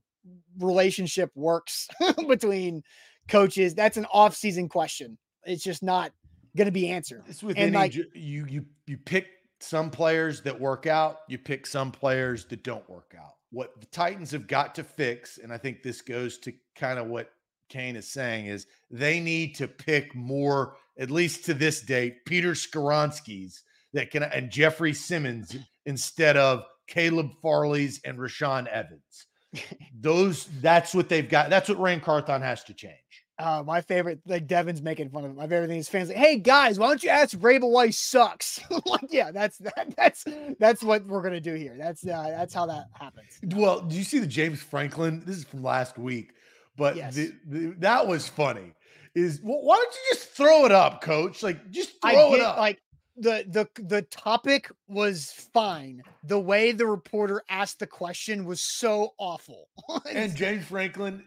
relationship 0.58 1.30
works 1.34 1.88
between 2.28 2.82
coaches. 3.28 3.74
That's 3.74 3.96
an 3.96 4.06
off-season 4.12 4.68
question. 4.68 5.16
It's 5.44 5.64
just 5.64 5.82
not 5.82 6.12
going 6.56 6.66
to 6.66 6.72
be 6.72 6.90
answered. 6.90 7.22
It's 7.26 7.42
with 7.42 7.56
And, 7.56 7.68
any 7.68 7.76
like- 7.76 7.94
you 7.94 8.06
you 8.14 8.66
you 8.86 8.98
pick 8.98 9.26
some 9.60 9.90
players 9.90 10.42
that 10.42 10.60
work 10.60 10.86
out, 10.86 11.18
you 11.28 11.38
pick 11.38 11.66
some 11.66 11.90
players 11.90 12.44
that 12.46 12.62
don't 12.62 12.88
work 12.88 13.14
out. 13.18 13.34
What 13.50 13.80
the 13.80 13.86
Titans 13.86 14.30
have 14.32 14.46
got 14.46 14.74
to 14.74 14.84
fix, 14.84 15.38
and 15.38 15.52
I 15.52 15.58
think 15.58 15.82
this 15.82 16.00
goes 16.02 16.38
to 16.38 16.52
kind 16.76 16.98
of 16.98 17.06
what 17.06 17.30
Kane 17.68 17.96
is 17.96 18.10
saying, 18.10 18.46
is 18.46 18.66
they 18.90 19.20
need 19.20 19.54
to 19.56 19.68
pick 19.68 20.14
more, 20.14 20.76
at 20.98 21.10
least 21.10 21.44
to 21.46 21.54
this 21.54 21.80
date, 21.80 22.24
Peter 22.26 22.52
Skoronskis 22.52 23.60
that 23.92 24.10
can 24.10 24.24
and 24.24 24.50
Jeffrey 24.50 24.92
Simmons 24.92 25.56
instead 25.86 26.36
of 26.36 26.64
Caleb 26.86 27.30
Farley's 27.40 28.00
and 28.04 28.18
Rashaan 28.18 28.66
Evans. 28.66 29.26
Those 30.00 30.46
that's 30.60 30.94
what 30.94 31.08
they've 31.08 31.28
got. 31.28 31.48
That's 31.48 31.68
what 31.68 31.78
Ran 31.78 32.00
Carthon 32.00 32.42
has 32.42 32.64
to 32.64 32.74
change. 32.74 32.94
Uh, 33.36 33.64
my 33.66 33.80
favorite, 33.80 34.20
like 34.26 34.46
Devin's 34.46 34.80
making 34.80 35.10
fun 35.10 35.24
of 35.24 35.30
him. 35.30 35.36
My 35.36 35.48
favorite 35.48 35.66
thing 35.66 35.78
is 35.80 35.88
fans 35.88 36.08
like, 36.08 36.16
"Hey 36.18 36.36
guys, 36.38 36.78
why 36.78 36.86
don't 36.86 37.02
you 37.02 37.10
ask 37.10 37.36
Vrabel 37.36 37.70
why 37.70 37.86
he 37.86 37.92
sucks?" 37.92 38.60
like, 38.86 39.06
yeah, 39.10 39.32
that's 39.32 39.58
that, 39.58 39.92
that's 39.96 40.24
that's 40.60 40.82
what 40.84 41.04
we're 41.06 41.22
gonna 41.22 41.40
do 41.40 41.54
here. 41.54 41.74
That's 41.76 42.06
uh, 42.06 42.26
that's 42.28 42.54
how 42.54 42.66
that 42.66 42.86
happens. 42.92 43.40
Well, 43.56 43.80
do 43.80 43.96
you 43.96 44.04
see 44.04 44.20
the 44.20 44.26
James 44.28 44.62
Franklin? 44.62 45.22
This 45.26 45.38
is 45.38 45.44
from 45.44 45.64
last 45.64 45.98
week, 45.98 46.32
but 46.76 46.94
Yes. 46.94 47.16
the, 47.16 47.32
the, 47.46 47.74
that 47.78 48.06
was 48.06 48.28
funny. 48.28 48.72
Is 49.16 49.40
well, 49.42 49.62
why 49.62 49.76
don't 49.76 49.92
you 49.94 50.14
just 50.16 50.28
throw 50.30 50.64
it 50.64 50.72
up, 50.72 51.00
Coach? 51.00 51.42
Like 51.42 51.70
just 51.70 52.00
throw 52.02 52.34
it 52.34 52.38
get 52.38 52.46
up. 52.46 52.56
like 52.56 52.80
the 53.16 53.44
the 53.48 53.82
the 53.82 54.02
topic 54.02 54.70
was 54.88 55.32
fine. 55.52 56.02
The 56.22 56.38
way 56.38 56.70
the 56.72 56.86
reporter 56.86 57.42
asked 57.48 57.80
the 57.80 57.86
question 57.88 58.44
was 58.44 58.60
so 58.60 59.14
awful. 59.18 59.68
and 60.10 60.34
James 60.36 60.64
Franklin 60.66 61.24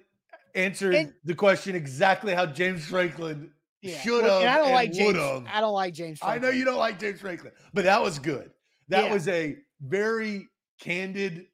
answered 0.58 0.96
And- 0.96 1.14
the 1.24 1.36
question 1.36 1.76
exactly 1.76 2.34
how 2.34 2.46
James 2.46 2.86
Franklin 2.86 3.52
Yeah, 3.82 4.00
should 4.00 4.24
have 4.26 4.42
and 4.42 4.50
I 4.50 4.56
don't 4.58 4.66
and 4.66 4.76
like 4.76 4.92
James. 4.92 5.16
have. 5.18 5.46
I 5.48 5.62
don't 5.62 5.74
like 5.74 5.94
James. 5.94 6.20
I 6.22 6.40
know 6.40 6.50
you 6.50 6.66
don't 6.66 6.78
like 6.78 7.00
James 7.00 7.22
Franklin, 7.22 7.54
but 7.74 7.86
that 7.86 8.02
was 8.02 8.20
good. 8.20 8.52
That 8.90 9.06
Yeah. 9.06 9.14
was 9.14 9.28
a 9.28 9.58
very 9.82 10.48
candid, 10.80 11.48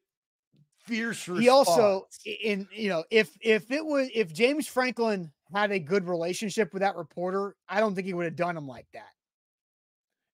fierce 0.85 1.27
response. 1.27 1.43
he 1.43 1.49
also 1.49 2.07
in 2.43 2.67
you 2.73 2.89
know 2.89 3.03
if 3.09 3.37
if 3.41 3.71
it 3.71 3.85
was 3.85 4.09
if 4.13 4.33
James 4.33 4.67
Franklin 4.67 5.31
had 5.53 5.71
a 5.71 5.79
good 5.79 6.07
relationship 6.07 6.73
with 6.73 6.81
that 6.81 6.95
reporter, 6.95 7.55
I 7.69 7.79
don't 7.79 7.93
think 7.95 8.07
he 8.07 8.13
would 8.13 8.25
have 8.25 8.35
done 8.35 8.57
him 8.57 8.67
like 8.67 8.87
that. 8.93 9.11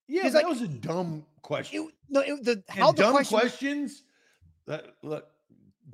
yeah, 0.08 0.22
that 0.24 0.34
like- 0.34 0.46
was 0.46 0.60
a 0.62 0.68
dumb 0.68 1.24
question. 1.42 1.84
It, 1.88 1.94
no, 2.08 2.20
it, 2.20 2.44
the 2.44 2.52
And 2.52 2.64
how 2.68 2.92
the 2.92 3.02
dumb 3.02 3.12
question, 3.12 3.38
questions. 3.38 4.02
That, 4.66 4.86
look, 5.02 5.28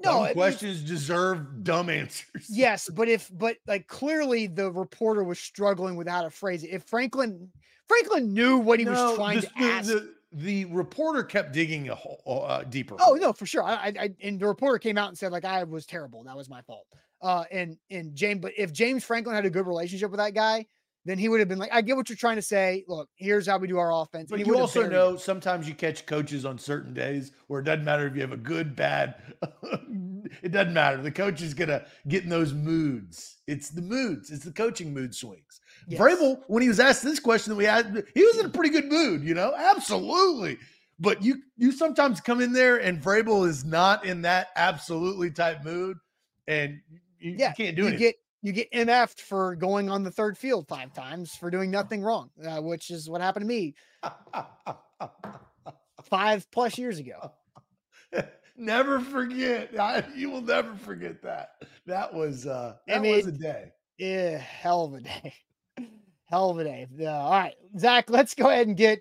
No, 0.03 0.25
dumb 0.25 0.33
questions 0.35 0.81
deserve 0.83 1.65
dumb 1.65 1.89
answers. 1.91 2.47
Yes, 2.49 2.89
but 2.89 3.09
if 3.09 3.31
but 3.33 3.57
like 3.67 3.87
clearly 3.87 4.47
the 4.47 4.71
reporter 4.71 5.25
was 5.25 5.39
struggling 5.39 5.97
with 5.97 6.09
how 6.09 6.23
to 6.23 6.31
phrase 6.31 6.63
it. 6.65 6.69
If 6.71 6.85
Franklin 6.85 7.51
Franklin 7.89 8.33
knew 8.35 8.59
what 8.59 8.79
he 8.79 8.85
No, 8.85 8.91
was 8.93 9.17
trying 9.17 9.41
the, 9.41 9.47
to 9.47 9.53
the- 9.59 9.65
ask. 9.65 9.87
The, 9.89 10.13
the 10.33 10.65
reporter 10.67 11.23
kept 11.23 11.53
digging 11.53 11.89
a 11.89 11.95
hole 11.95 12.45
uh, 12.47 12.63
deeper. 12.65 12.97
Oh 13.01 13.15
no, 13.15 13.33
for 13.33 13.47
sure. 13.47 13.63
I, 13.63 13.75
I, 13.75 13.93
I 14.01 14.11
and 14.23 14.39
the 14.39 14.47
reporter 14.47 14.79
came 14.79 14.99
out 14.99 15.09
and 15.09 15.17
said 15.17 15.33
like 15.33 15.45
I 15.47 15.63
was 15.65 15.87
terrible. 15.87 16.25
That 16.25 16.37
was 16.37 16.51
my 16.51 16.61
fault. 16.63 16.87
Uh, 17.23 17.45
and 17.51 17.79
and 17.91 18.15
James, 18.15 18.41
but 18.41 18.53
if 18.59 18.73
James 18.73 19.03
Franklin 19.05 19.35
had 19.35 19.47
a 19.47 19.51
good 19.51 19.67
relationship 19.67 20.11
with 20.11 20.19
that 20.19 20.35
guy, 20.35 20.67
then 21.07 21.19
he 21.19 21.29
would 21.29 21.39
have 21.39 21.49
been 21.49 21.59
like, 21.59 21.73
I 21.73 21.83
get 21.83 21.97
what 21.97 22.09
you're 22.09 22.17
trying 22.17 22.37
to 22.37 22.43
say. 22.43 22.85
Look, 22.89 23.09
here's 23.15 23.47
how 23.47 23.59
we 23.59 23.69
do 23.69 23.79
our 23.79 23.93
offense. 23.93 24.29
But 24.29 24.41
he 24.41 24.45
you 24.45 24.51
would 24.51 24.61
also 24.61 24.83
it. 24.83 24.91
know 24.91 25.17
sometimes 25.17 25.69
you 25.69 25.75
catch 25.75 26.05
coaches 26.05 26.45
on 26.45 26.59
certain 26.59 26.93
days 26.93 27.31
where 27.47 27.61
it 27.61 27.65
doesn't 27.65 27.85
matter 27.85 28.09
if 28.09 28.17
you 28.17 28.23
have 28.23 28.33
a 28.33 28.37
good, 28.37 28.75
bad. 28.75 29.15
it 30.43 30.51
doesn't 30.51 30.75
matter. 30.75 31.01
The 31.01 31.13
coach 31.13 31.43
is 31.43 31.55
gonna 31.55 31.87
get 32.09 32.25
in 32.25 32.29
those 32.29 32.53
moods. 32.53 33.37
It's 33.47 33.71
the 33.71 33.83
moods. 33.83 34.33
It's 34.33 34.45
the 34.45 34.53
coaching 34.53 34.93
mood 34.93 35.15
swings. 35.15 35.61
Yes. 35.87 36.01
Vrabel, 36.01 36.43
when 36.49 36.63
he 36.63 36.69
was 36.69 36.81
asked 36.81 37.05
this 37.05 37.21
question 37.21 37.53
that 37.53 37.57
we 37.57 37.65
had, 37.65 38.05
he 38.13 38.25
was 38.25 38.39
in 38.39 38.47
a 38.47 38.51
pretty 38.51 38.71
good 38.71 38.87
mood. 38.87 39.23
You 39.23 39.35
know, 39.35 39.55
absolutely. 39.57 40.59
But 40.99 41.23
you 41.23 41.37
you 41.57 41.71
sometimes 41.71 42.21
come 42.21 42.41
in 42.41 42.53
there 42.53 42.79
and 42.79 43.01
Vrabel 43.01 43.47
is 43.47 43.65
not 43.65 44.05
in 44.05 44.23
that 44.23 44.49
absolutely 44.57 45.31
type 45.31 45.63
mood, 45.63 45.99
and 46.49 46.81
you, 46.91 47.31
you 47.31 47.37
yeah, 47.39 47.53
can't 47.53 47.77
do 47.77 47.83
you 47.83 47.89
anything. 47.89 48.07
get 48.07 48.17
you 48.43 48.53
get 48.53 48.70
MF'd 48.72 49.20
for 49.20 49.57
going 49.57 49.91
on 49.91 50.03
the 50.03 50.11
third 50.11 50.37
field 50.39 50.68
five 50.68 50.93
times 50.93 51.34
for 51.34 51.51
doing 51.51 51.70
nothing 51.70 52.03
wrong, 52.03 52.30
uh, 52.47 52.61
which 52.61 52.91
is 52.91 53.09
what 53.09 53.20
happened 53.20 53.43
to 53.43 53.49
me 53.49 53.74
five 56.03 56.51
plus 56.51 56.78
years 56.78 56.99
ago. 56.99 57.32
never 58.57 59.01
forget. 59.01 59.78
I, 59.78 60.05
you 60.14 60.30
will 60.30 60.43
never 60.43 60.74
forget 60.76 61.22
that. 61.22 61.62
That 61.87 62.12
was 62.12 62.47
uh 62.47 62.74
I 62.89 62.99
that 62.99 63.03
was 63.03 63.26
a 63.26 63.32
day. 63.32 63.72
Yeah, 63.99 64.39
hell 64.39 64.84
of 64.84 64.95
a 64.95 65.01
day. 65.01 65.34
hell 66.26 66.51
of 66.51 66.59
a 66.59 66.64
day. 66.64 66.87
Uh, 67.01 67.07
all 67.07 67.30
right, 67.30 67.55
Zach, 67.78 68.11
let's 68.11 68.34
go 68.34 68.51
ahead 68.51 68.66
and 68.66 68.76
get 68.76 69.01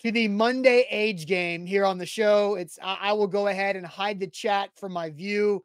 to 0.00 0.12
the 0.12 0.28
Monday 0.28 0.86
age 0.90 1.26
game 1.26 1.66
here 1.66 1.84
on 1.84 1.98
the 1.98 2.06
show. 2.06 2.54
It's 2.54 2.78
I, 2.82 2.98
I 3.00 3.12
will 3.12 3.26
go 3.26 3.48
ahead 3.48 3.76
and 3.76 3.86
hide 3.86 4.20
the 4.20 4.26
chat 4.26 4.70
from 4.76 4.92
my 4.92 5.10
view. 5.10 5.64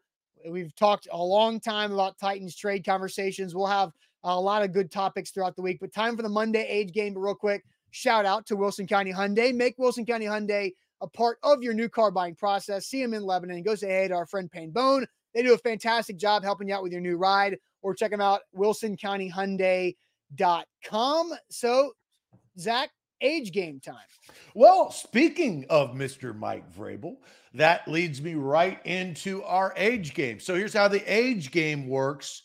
We've 0.50 0.76
talked 0.76 1.08
a 1.12 1.24
long 1.24 1.60
time 1.60 1.92
about 1.92 2.18
Titans 2.18 2.56
trade 2.56 2.86
conversations. 2.86 3.56
We'll 3.56 3.68
have 3.68 3.92
a 4.24 4.40
lot 4.40 4.64
of 4.64 4.72
good 4.72 4.92
topics 4.92 5.32
throughout 5.32 5.56
the 5.56 5.62
week, 5.62 5.80
but 5.80 5.94
time 5.94 6.16
for 6.16 6.24
the 6.24 6.30
Monday 6.30 6.66
age 6.68 6.94
game. 6.94 7.14
But 7.14 7.22
real 7.22 7.36
quick, 7.36 7.64
shout 7.92 8.26
out 8.26 8.46
to 8.48 8.56
Wilson 8.56 8.88
County 8.88 9.12
Hyundai. 9.12 9.54
Make 9.54 9.78
Wilson 9.78 10.06
County 10.06 10.26
Hyundai 10.26 10.72
a 11.02 11.08
part 11.08 11.38
of 11.44 11.64
your 11.64 11.74
new 11.74 11.90
car 11.90 12.12
buying 12.12 12.36
process. 12.36 12.88
See 12.88 13.02
them 13.02 13.14
in 13.14 13.24
Lebanon. 13.24 13.64
Go 13.64 13.76
say 13.76 13.90
hey 13.90 14.08
to 14.08 14.14
our 14.14 14.26
friend 14.26 14.50
Payne 14.52 14.72
Bone. 14.72 15.06
They 15.34 15.44
do 15.44 15.54
a 15.54 15.58
fantastic 15.58 16.18
job 16.18 16.44
helping 16.44 16.70
you 16.70 16.76
out 16.76 16.84
with 16.84 16.92
your 16.92 17.02
new 17.02 17.18
ride 17.18 17.58
or 17.82 17.96
check 17.96 18.12
them 18.12 18.22
out 18.22 18.42
wilsoncountyhyundai.com. 18.56 21.34
So, 21.50 21.94
Zach, 22.60 22.92
age 23.22 23.52
game 23.52 23.80
time. 23.80 23.96
Well, 24.54 24.92
speaking 24.92 25.66
of 25.70 25.96
Mr. 25.96 26.38
Mike 26.38 26.72
Vrabel, 26.74 27.16
that 27.54 27.88
leads 27.88 28.22
me 28.22 28.36
right 28.36 28.80
into 28.86 29.44
our 29.44 29.74
age 29.76 30.14
game. 30.14 30.40
So 30.40 30.56
here's 30.56 30.74
how 30.74 30.88
the 30.88 31.04
age 31.12 31.52
game 31.52 31.88
works. 31.88 32.44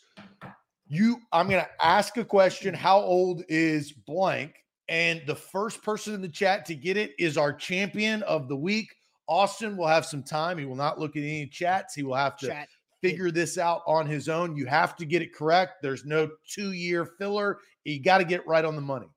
You 0.89 1.19
I'm 1.31 1.49
going 1.49 1.63
to 1.63 1.85
ask 1.85 2.17
a 2.17 2.25
question, 2.25 2.73
how 2.73 2.99
old 2.99 3.43
is 3.49 3.91
blank? 3.91 4.55
And 4.89 5.21
the 5.27 5.35
first 5.35 5.83
person 5.83 6.13
in 6.13 6.21
the 6.21 6.29
chat 6.29 6.65
to 6.65 6.75
get 6.75 6.95
it 6.95 7.11
is 7.19 7.37
our 7.37 7.51
champion 7.51 8.23
of 8.23 8.47
the 8.47 8.55
week. 8.55 8.93
Austin 9.27 9.75
will 9.75 9.87
have 9.87 10.05
some 10.05 10.23
time. 10.23 10.57
He 10.57 10.63
will 10.65 10.75
not 10.75 10.99
look 10.99 11.17
at 11.17 11.23
any 11.23 11.47
chats. 11.47 11.93
He 11.93 12.03
will 12.03 12.15
have 12.15 12.37
to 12.37 12.47
Chat. 12.47 12.69
figure 13.01 13.29
this 13.29 13.57
out 13.57 13.81
on 13.85 14.07
his 14.07 14.29
own. 14.29 14.55
You 14.55 14.65
have 14.67 14.95
to 14.97 15.05
get 15.05 15.21
it 15.21 15.33
correct. 15.35 15.81
There's 15.81 16.05
no 16.05 16.29
two 16.49 16.71
year 16.71 17.05
filler. 17.05 17.59
You 17.83 18.01
got 18.01 18.19
to 18.19 18.23
get 18.23 18.47
right 18.47 18.63
on 18.63 18.75
the 18.75 18.81
money. 18.81 19.09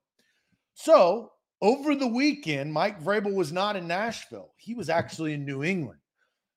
So, 0.74 1.30
over 1.62 1.94
the 1.94 2.06
weekend, 2.06 2.72
Mike 2.72 3.02
Vrabel 3.02 3.34
was 3.34 3.52
not 3.52 3.76
in 3.76 3.86
Nashville. 3.86 4.52
He 4.56 4.74
was 4.74 4.88
actually 4.88 5.34
in 5.34 5.44
New 5.44 5.62
England 5.62 6.00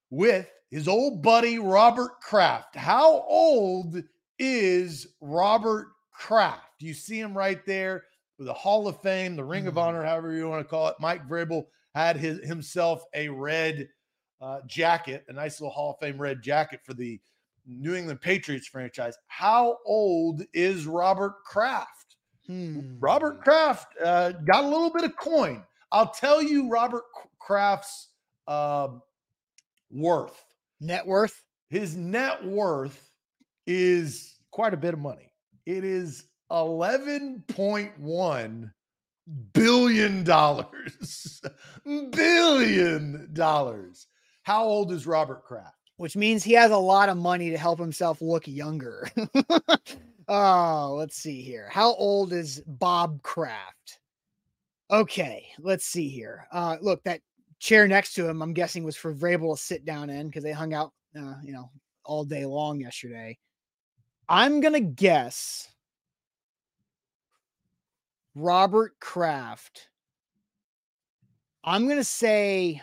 with 0.10 0.50
his 0.70 0.88
old 0.88 1.22
buddy, 1.22 1.60
Robert 1.60 2.20
Kraft. 2.22 2.76
How 2.76 3.22
old 3.28 4.02
is 4.40 5.08
Robert 5.22 5.88
Kraft? 6.12 6.82
You 6.82 6.94
see 6.94 7.20
him 7.20 7.38
right 7.38 7.66
there 7.66 8.04
with 8.38 8.48
the 8.48 8.54
Hall 8.54 8.88
of 8.88 9.02
Fame, 9.02 9.36
the 9.36 9.44
Ring 9.44 9.68
of 9.68 9.76
Mhm. 9.76 9.82
Honor, 9.82 10.04
however 10.04 10.34
you 10.34 10.50
want 10.50 10.66
to 10.66 10.70
call 10.70 10.88
it. 10.88 10.96
Mike 11.00 11.28
Vrabel 11.28 11.68
had 11.94 12.18
his, 12.18 12.44
himself 12.46 13.04
a 13.14 13.30
red 13.30 13.88
uh, 14.42 14.60
jacket, 14.68 15.24
a 15.30 15.34
nice 15.34 15.62
little 15.62 15.72
Hall 15.72 15.92
of 15.92 16.00
Fame 16.00 16.20
red 16.20 16.42
jacket 16.42 16.82
for 16.84 16.94
the 16.94 17.22
New 17.66 17.96
England 17.96 18.20
Patriots 18.20 18.68
franchise. 18.68 19.16
How 19.28 19.78
old 19.86 20.44
is 20.54 20.86
Robert 20.86 21.36
Kraft? 21.46 22.03
Hmm. 22.48 22.98
Robert 23.00 23.42
Kraft 23.42 23.94
uh, 24.04 24.32
got 24.32 24.64
a 24.64 24.68
little 24.68 24.90
bit 24.92 25.04
of 25.04 25.16
coin. 25.16 25.64
I'll 25.92 26.10
tell 26.12 26.42
you 26.42 26.70
Robert 26.70 27.04
Kraft's 27.40 28.10
uh, 28.48 28.88
worth. 29.92 30.44
net 30.82 31.06
worth. 31.08 31.42
His 31.70 31.96
net 31.96 32.44
worth 32.46 33.10
is 33.66 34.36
quite 34.52 34.74
a 34.74 34.78
bit 34.78 34.94
of 34.94 35.00
money. 35.00 35.32
It 35.66 35.84
is 35.84 36.26
$11.1 36.52 38.72
billion. 39.54 40.24
billion 42.12 43.30
dollars. 43.34 44.08
How 44.44 44.64
old 44.66 44.92
is 44.92 45.08
Robert 45.08 45.44
Kraft? 45.46 45.76
which 45.98 46.18
means 46.18 46.44
he 46.44 46.54
has 46.54 46.72
a 46.72 46.78
lot 46.78 47.08
of 47.10 47.18
money 47.18 47.52
to 47.52 47.58
help 47.58 47.80
himself 47.80 48.20
look 48.22 48.48
younger. 48.48 49.08
oh, 50.28 50.96
let's 50.98 51.18
see 51.18 51.42
here. 51.42 51.70
How 51.72 51.94
old 51.96 52.34
is 52.34 52.62
Bob 52.66 53.22
Kraft? 53.22 54.00
Okay, 54.92 55.48
let's 55.60 55.86
see 55.86 56.10
here. 56.10 56.48
Uh, 56.52 56.78
look, 56.82 57.04
that 57.04 57.22
chair 57.60 57.88
next 57.88 58.14
to 58.14 58.28
him, 58.28 58.42
I'm 58.42 58.54
guessing, 58.54 58.84
was 58.84 58.96
for 58.96 59.14
Vrabel 59.14 59.56
to 59.56 59.62
sit 59.62 59.86
down 59.86 60.10
in 60.10 60.28
because 60.28 60.44
they 60.44 60.52
hung 60.52 60.74
out, 60.74 60.92
uh, 61.18 61.36
you 61.44 61.54
know, 61.54 61.72
all 62.06 62.26
day 62.26 62.46
long 62.46 62.82
yesterday. 62.82 63.38
I'm 64.28 64.62
gonna 64.62 64.80
guess 64.80 65.68
Robert 68.36 69.00
Kraft. 69.00 69.90
I'm 71.64 71.88
gonna 71.88 72.04
say 72.04 72.82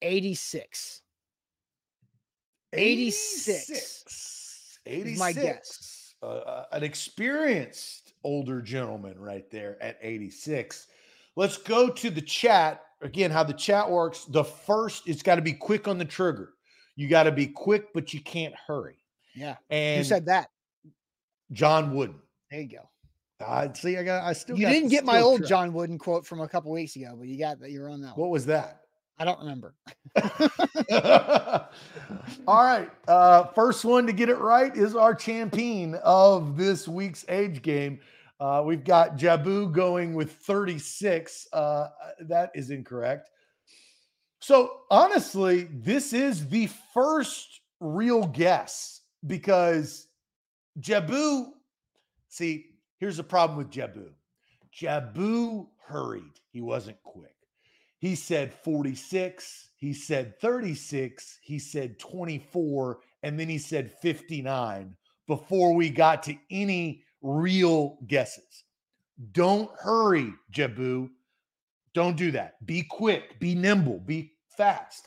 eighty-six. 0.00 1.01
86 2.72 4.78
is 4.86 5.18
my 5.18 5.32
guess. 5.32 6.14
Uh, 6.22 6.26
uh, 6.26 6.64
an 6.72 6.82
experienced 6.82 8.14
older 8.24 8.62
gentleman 8.62 9.18
right 9.18 9.50
there 9.50 9.82
at 9.82 9.98
86. 10.00 10.86
Let's 11.36 11.58
go 11.58 11.88
to 11.88 12.10
the 12.10 12.20
chat. 12.20 12.82
Again, 13.00 13.30
how 13.30 13.42
the 13.42 13.52
chat 13.52 13.90
works. 13.90 14.24
The 14.26 14.44
first, 14.44 15.08
it's 15.08 15.22
got 15.22 15.36
to 15.36 15.42
be 15.42 15.52
quick 15.52 15.88
on 15.88 15.98
the 15.98 16.04
trigger. 16.04 16.50
You 16.94 17.08
got 17.08 17.24
to 17.24 17.32
be 17.32 17.46
quick, 17.46 17.92
but 17.94 18.14
you 18.14 18.20
can't 18.20 18.54
hurry. 18.66 18.96
Yeah. 19.34 19.56
And 19.70 19.98
Who 19.98 20.04
said 20.04 20.26
that? 20.26 20.48
John 21.52 21.94
Wooden. 21.94 22.20
There 22.50 22.60
you 22.60 22.68
go. 22.68 22.88
I 23.44 23.72
see. 23.72 23.96
I 23.96 24.04
got. 24.04 24.24
I 24.24 24.34
still. 24.34 24.56
You 24.56 24.68
didn't 24.68 24.90
get 24.90 25.04
my 25.04 25.20
old. 25.20 25.46
John 25.46 25.72
Wooden 25.72 25.98
quote 25.98 26.26
from 26.26 26.40
a 26.40 26.48
couple 26.48 26.70
weeks 26.70 26.96
ago, 26.96 27.14
but 27.18 27.26
you 27.26 27.38
got 27.38 27.58
that. 27.60 27.70
You're 27.70 27.90
on 27.90 28.00
that 28.02 28.16
one. 28.16 28.20
What 28.20 28.30
was 28.30 28.46
that? 28.46 28.81
I 29.22 29.24
don't 29.24 29.38
remember. 29.38 29.76
All 32.48 32.64
right. 32.64 32.90
Uh, 33.06 33.44
first 33.54 33.84
one 33.84 34.04
to 34.08 34.12
get 34.12 34.28
it 34.28 34.38
right 34.38 34.76
is 34.76 34.96
our 34.96 35.14
champion 35.14 35.94
of 36.02 36.56
this 36.56 36.88
week's 36.88 37.24
age 37.28 37.62
game. 37.62 38.00
Uh, 38.40 38.64
we've 38.66 38.82
got 38.82 39.16
Jabu 39.16 39.70
going 39.70 40.14
with 40.14 40.32
36. 40.32 41.46
Uh, 41.52 41.86
that 42.22 42.50
is 42.56 42.70
incorrect. 42.70 43.30
So, 44.40 44.80
honestly, 44.90 45.68
this 45.70 46.12
is 46.12 46.48
the 46.48 46.68
first 46.92 47.60
real 47.78 48.26
guess 48.26 49.02
because 49.24 50.08
Jabu, 50.80 51.46
see, 52.28 52.70
here's 52.98 53.18
the 53.18 53.22
problem 53.22 53.56
with 53.56 53.70
Jabu. 53.70 54.08
Jabu 54.76 55.68
hurried, 55.86 56.40
he 56.50 56.60
wasn't 56.60 57.00
quick. 57.04 57.31
He 58.02 58.16
said 58.16 58.52
46, 58.52 59.68
he 59.76 59.92
said 59.92 60.36
36, 60.40 61.38
he 61.40 61.60
said 61.60 62.00
24, 62.00 62.98
and 63.22 63.38
then 63.38 63.48
he 63.48 63.58
said 63.58 63.92
59 63.92 64.96
before 65.28 65.72
we 65.72 65.88
got 65.88 66.24
to 66.24 66.36
any 66.50 67.04
real 67.22 67.98
guesses. 68.08 68.64
Don't 69.30 69.70
hurry, 69.78 70.34
Jabu. 70.52 71.10
Don't 71.94 72.16
do 72.16 72.32
that. 72.32 72.66
Be 72.66 72.82
quick, 72.82 73.38
be 73.38 73.54
nimble, 73.54 74.00
be 74.00 74.32
fast. 74.56 75.06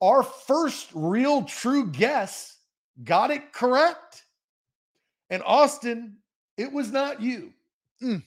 Our 0.00 0.22
first 0.22 0.90
real 0.94 1.42
true 1.42 1.88
guess 1.88 2.56
got 3.02 3.32
it 3.32 3.52
correct. 3.52 4.22
And 5.28 5.42
Austin, 5.44 6.18
it 6.56 6.72
was 6.72 6.92
not 6.92 7.20
you. 7.20 7.52
Mm. 8.00 8.22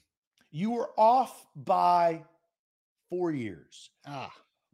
You 0.51 0.71
were 0.71 0.89
off 0.97 1.45
by 1.55 2.25
four 3.09 3.31
years. 3.31 3.89
Ah. 4.07 4.31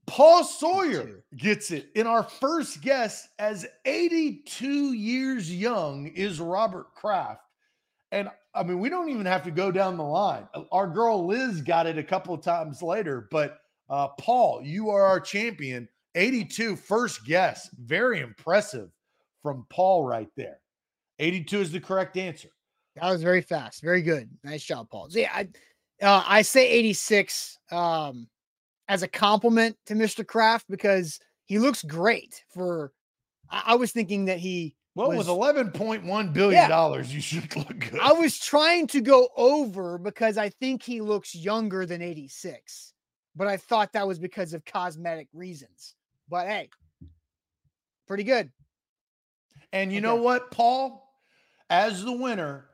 Paul 0.08 0.44
Sawyer 0.44 1.24
gets 1.38 1.72
it 1.72 1.90
in 1.96 2.08
our 2.08 2.24
first 2.24 2.82
guess 2.82 3.30
as 3.40 3.66
82 3.86 4.94
years 4.94 5.54
young 5.54 6.08
is 6.08 6.40
Robert 6.40 6.94
Kraft. 6.94 7.44
And 8.12 8.30
I 8.54 8.64
mean, 8.64 8.80
we 8.80 8.90
don't 8.90 9.10
even 9.10 9.26
have 9.26 9.44
to 9.44 9.52
go 9.52 9.72
down 9.72 9.96
the 9.96 10.04
line. 10.04 10.48
Our 10.72 10.88
girl 10.88 11.26
Liz 11.26 11.62
got 11.62 11.88
it 11.88 11.98
a 11.98 12.04
couple 12.04 12.34
of 12.34 12.42
times 12.42 12.82
later, 12.82 13.28
but 13.32 13.60
uh, 13.90 14.10
Paul, 14.20 14.62
you 14.64 14.90
are 14.90 15.04
our 15.04 15.20
champion. 15.20 15.88
82, 16.16 16.76
first 16.76 17.26
guess. 17.26 17.70
Very 17.80 18.20
impressive 18.20 18.90
from 19.42 19.66
Paul 19.70 20.04
right 20.04 20.30
there. 20.36 20.60
82 21.20 21.62
is 21.62 21.72
the 21.72 21.80
correct 21.80 22.18
answer. 22.18 22.50
That 22.96 23.10
was 23.10 23.24
very 23.24 23.42
fast. 23.42 23.82
Very 23.82 24.02
good. 24.02 24.30
Nice 24.44 24.64
job, 24.64 24.90
Paul. 24.90 25.10
So 25.10 25.20
yeah, 25.20 25.32
I, 25.34 25.48
uh, 26.02 26.24
I 26.26 26.42
say 26.42 26.68
86 26.70 27.58
um, 27.72 28.28
as 28.88 29.04
a 29.04 29.08
compliment 29.08 29.78
to 29.86 29.94
Mr. 29.94 30.26
Kraft 30.26 30.66
because 30.70 31.20
he 31.46 31.60
looks 31.60 31.84
great 31.84 32.44
for. 32.54 32.92
I, 33.50 33.64
I 33.68 33.76
was 33.76 33.92
thinking 33.92 34.26
that 34.26 34.40
he 34.40 34.76
well, 34.96 35.10
was, 35.10 35.20
with 35.20 35.28
eleven 35.30 35.72
point 35.72 36.04
one 36.04 36.34
billion 36.34 36.70
dollars, 36.70 37.10
yeah, 37.10 37.16
you 37.16 37.22
should 37.22 37.56
look 37.56 37.80
good. 37.80 38.00
I 38.00 38.12
was 38.12 38.38
trying 38.40 38.88
to 38.88 39.02
go 39.02 39.30
over 39.38 39.98
because 39.98 40.38
I 40.38 40.50
think 40.50 40.84
he 40.84 41.00
looks 41.00 41.34
younger 41.34 41.86
than 41.86 42.02
eighty 42.02 42.28
six, 42.28 42.94
but 43.36 43.48
I 43.48 43.58
thought 43.58 43.94
that 43.94 44.08
was 44.08 44.20
because 44.20 44.54
of 44.54 44.66
cosmetic 44.66 45.28
reasons. 45.34 45.96
But 46.28 46.48
hey, 46.48 46.70
pretty 48.08 48.24
good. 48.24 48.52
And 49.72 49.92
you 49.92 50.00
okay. 50.00 50.08
know 50.08 50.16
what, 50.16 50.52
Paul? 50.52 51.08
As 51.70 52.04
the 52.04 52.12
winner, 52.12 52.66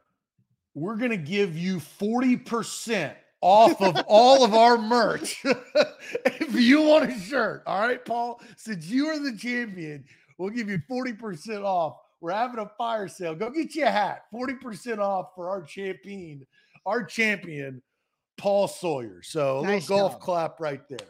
we're 0.77 0.95
going 0.95 1.11
to 1.11 1.17
give 1.17 1.57
you 1.57 1.79
forty 1.79 2.37
percent 2.37 3.17
off 3.41 3.81
of 3.81 4.03
all 4.07 4.43
of 4.43 4.53
our 4.53 4.77
merch 4.77 5.43
if 6.25 6.53
you 6.55 6.81
want 6.81 7.11
a 7.11 7.19
shirt. 7.19 7.63
All 7.65 7.81
right, 7.81 8.03
Paul. 8.03 8.41
Since 8.55 8.87
you 8.87 9.07
are 9.07 9.19
the 9.19 9.37
champion, 9.37 10.05
we'll 10.37 10.49
give 10.49 10.69
you 10.69 10.79
forty 10.87 11.13
percent 11.13 11.63
off 11.63 11.97
we're 12.19 12.31
having 12.31 12.59
a 12.59 12.69
fire 12.77 13.07
sale. 13.07 13.35
Go 13.35 13.49
get 13.49 13.75
you 13.75 13.85
a 13.85 13.89
hat. 13.89 14.23
40% 14.33 14.99
off 14.99 15.29
for 15.35 15.49
our 15.49 15.61
champion, 15.61 16.45
our 16.85 17.03
champion, 17.03 17.81
Paul 18.37 18.67
Sawyer. 18.67 19.21
So 19.23 19.59
a 19.59 19.63
nice 19.63 19.89
little 19.89 20.09
golf 20.09 20.13
job. 20.13 20.21
clap 20.21 20.59
right 20.59 20.81
there. 20.89 21.09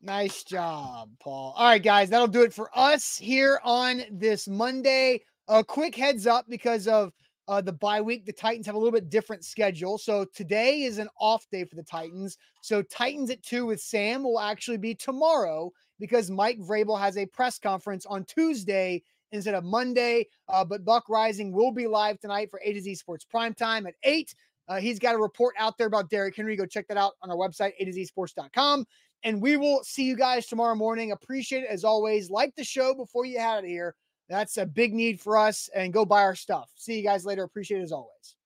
Nice 0.00 0.44
job, 0.44 1.10
Paul. 1.20 1.54
All 1.56 1.66
right, 1.66 1.82
guys, 1.82 2.10
that'll 2.10 2.26
do 2.26 2.42
it 2.42 2.52
for 2.52 2.70
us 2.74 3.16
here 3.16 3.60
on 3.64 4.02
this 4.10 4.46
Monday. 4.48 5.22
A 5.48 5.62
quick 5.64 5.94
heads 5.94 6.26
up 6.26 6.46
because 6.48 6.88
of 6.88 7.12
uh, 7.46 7.60
the 7.60 7.72
bye 7.72 8.00
week, 8.00 8.24
the 8.24 8.32
Titans 8.32 8.66
have 8.66 8.74
a 8.74 8.78
little 8.78 8.92
bit 8.92 9.10
different 9.10 9.44
schedule. 9.44 9.98
So 9.98 10.24
today 10.24 10.82
is 10.82 10.98
an 10.98 11.08
off 11.20 11.46
day 11.50 11.64
for 11.64 11.76
the 11.76 11.82
Titans. 11.82 12.38
So 12.62 12.82
Titans 12.82 13.30
at 13.30 13.42
two 13.42 13.66
with 13.66 13.80
Sam 13.80 14.22
will 14.22 14.40
actually 14.40 14.78
be 14.78 14.94
tomorrow 14.94 15.70
because 16.00 16.30
Mike 16.30 16.58
Vrabel 16.58 16.98
has 16.98 17.16
a 17.16 17.26
press 17.26 17.58
conference 17.58 18.06
on 18.06 18.24
Tuesday 18.24 19.02
instead 19.32 19.54
of 19.54 19.64
Monday. 19.64 20.28
Uh, 20.48 20.64
but 20.64 20.84
Buck 20.84 21.06
Reising 21.08 21.52
will 21.52 21.72
be 21.72 21.86
live 21.86 22.18
tonight 22.18 22.50
for 22.50 22.60
A 22.64 22.72
to 22.72 22.80
Z 22.80 22.94
Sports 22.94 23.24
Prime 23.24 23.52
Time 23.52 23.86
at 23.86 23.94
8. 24.02 24.34
Uh, 24.66 24.76
he's 24.76 24.98
got 24.98 25.14
a 25.14 25.18
report 25.18 25.54
out 25.58 25.76
there 25.76 25.86
about 25.86 26.08
Derrick 26.08 26.36
Henry. 26.36 26.56
Go 26.56 26.64
check 26.64 26.88
that 26.88 26.96
out 26.96 27.12
on 27.22 27.30
our 27.30 27.36
website, 27.36 27.72
A 27.78 27.84
to 27.84 27.92
Z 27.92 28.06
Sports.com. 28.06 28.86
And 29.22 29.40
we 29.40 29.56
will 29.56 29.82
see 29.84 30.04
you 30.04 30.16
guys 30.16 30.46
tomorrow 30.46 30.74
morning. 30.74 31.12
Appreciate 31.12 31.64
it 31.64 31.70
as 31.70 31.84
always. 31.84 32.30
Like 32.30 32.54
the 32.56 32.64
show 32.64 32.94
before 32.94 33.24
you 33.24 33.38
head 33.38 33.48
out 33.48 33.58
of 33.64 33.70
here. 33.70 33.94
That's 34.28 34.56
a 34.56 34.66
big 34.66 34.94
need 34.94 35.20
for 35.20 35.36
us. 35.36 35.68
And 35.74 35.92
go 35.92 36.04
buy 36.04 36.22
our 36.22 36.34
stuff. 36.34 36.70
See 36.76 36.96
you 36.96 37.04
guys 37.04 37.24
later. 37.24 37.42
Appreciate 37.42 37.80
it 37.80 37.84
as 37.84 37.92
always. 37.92 38.36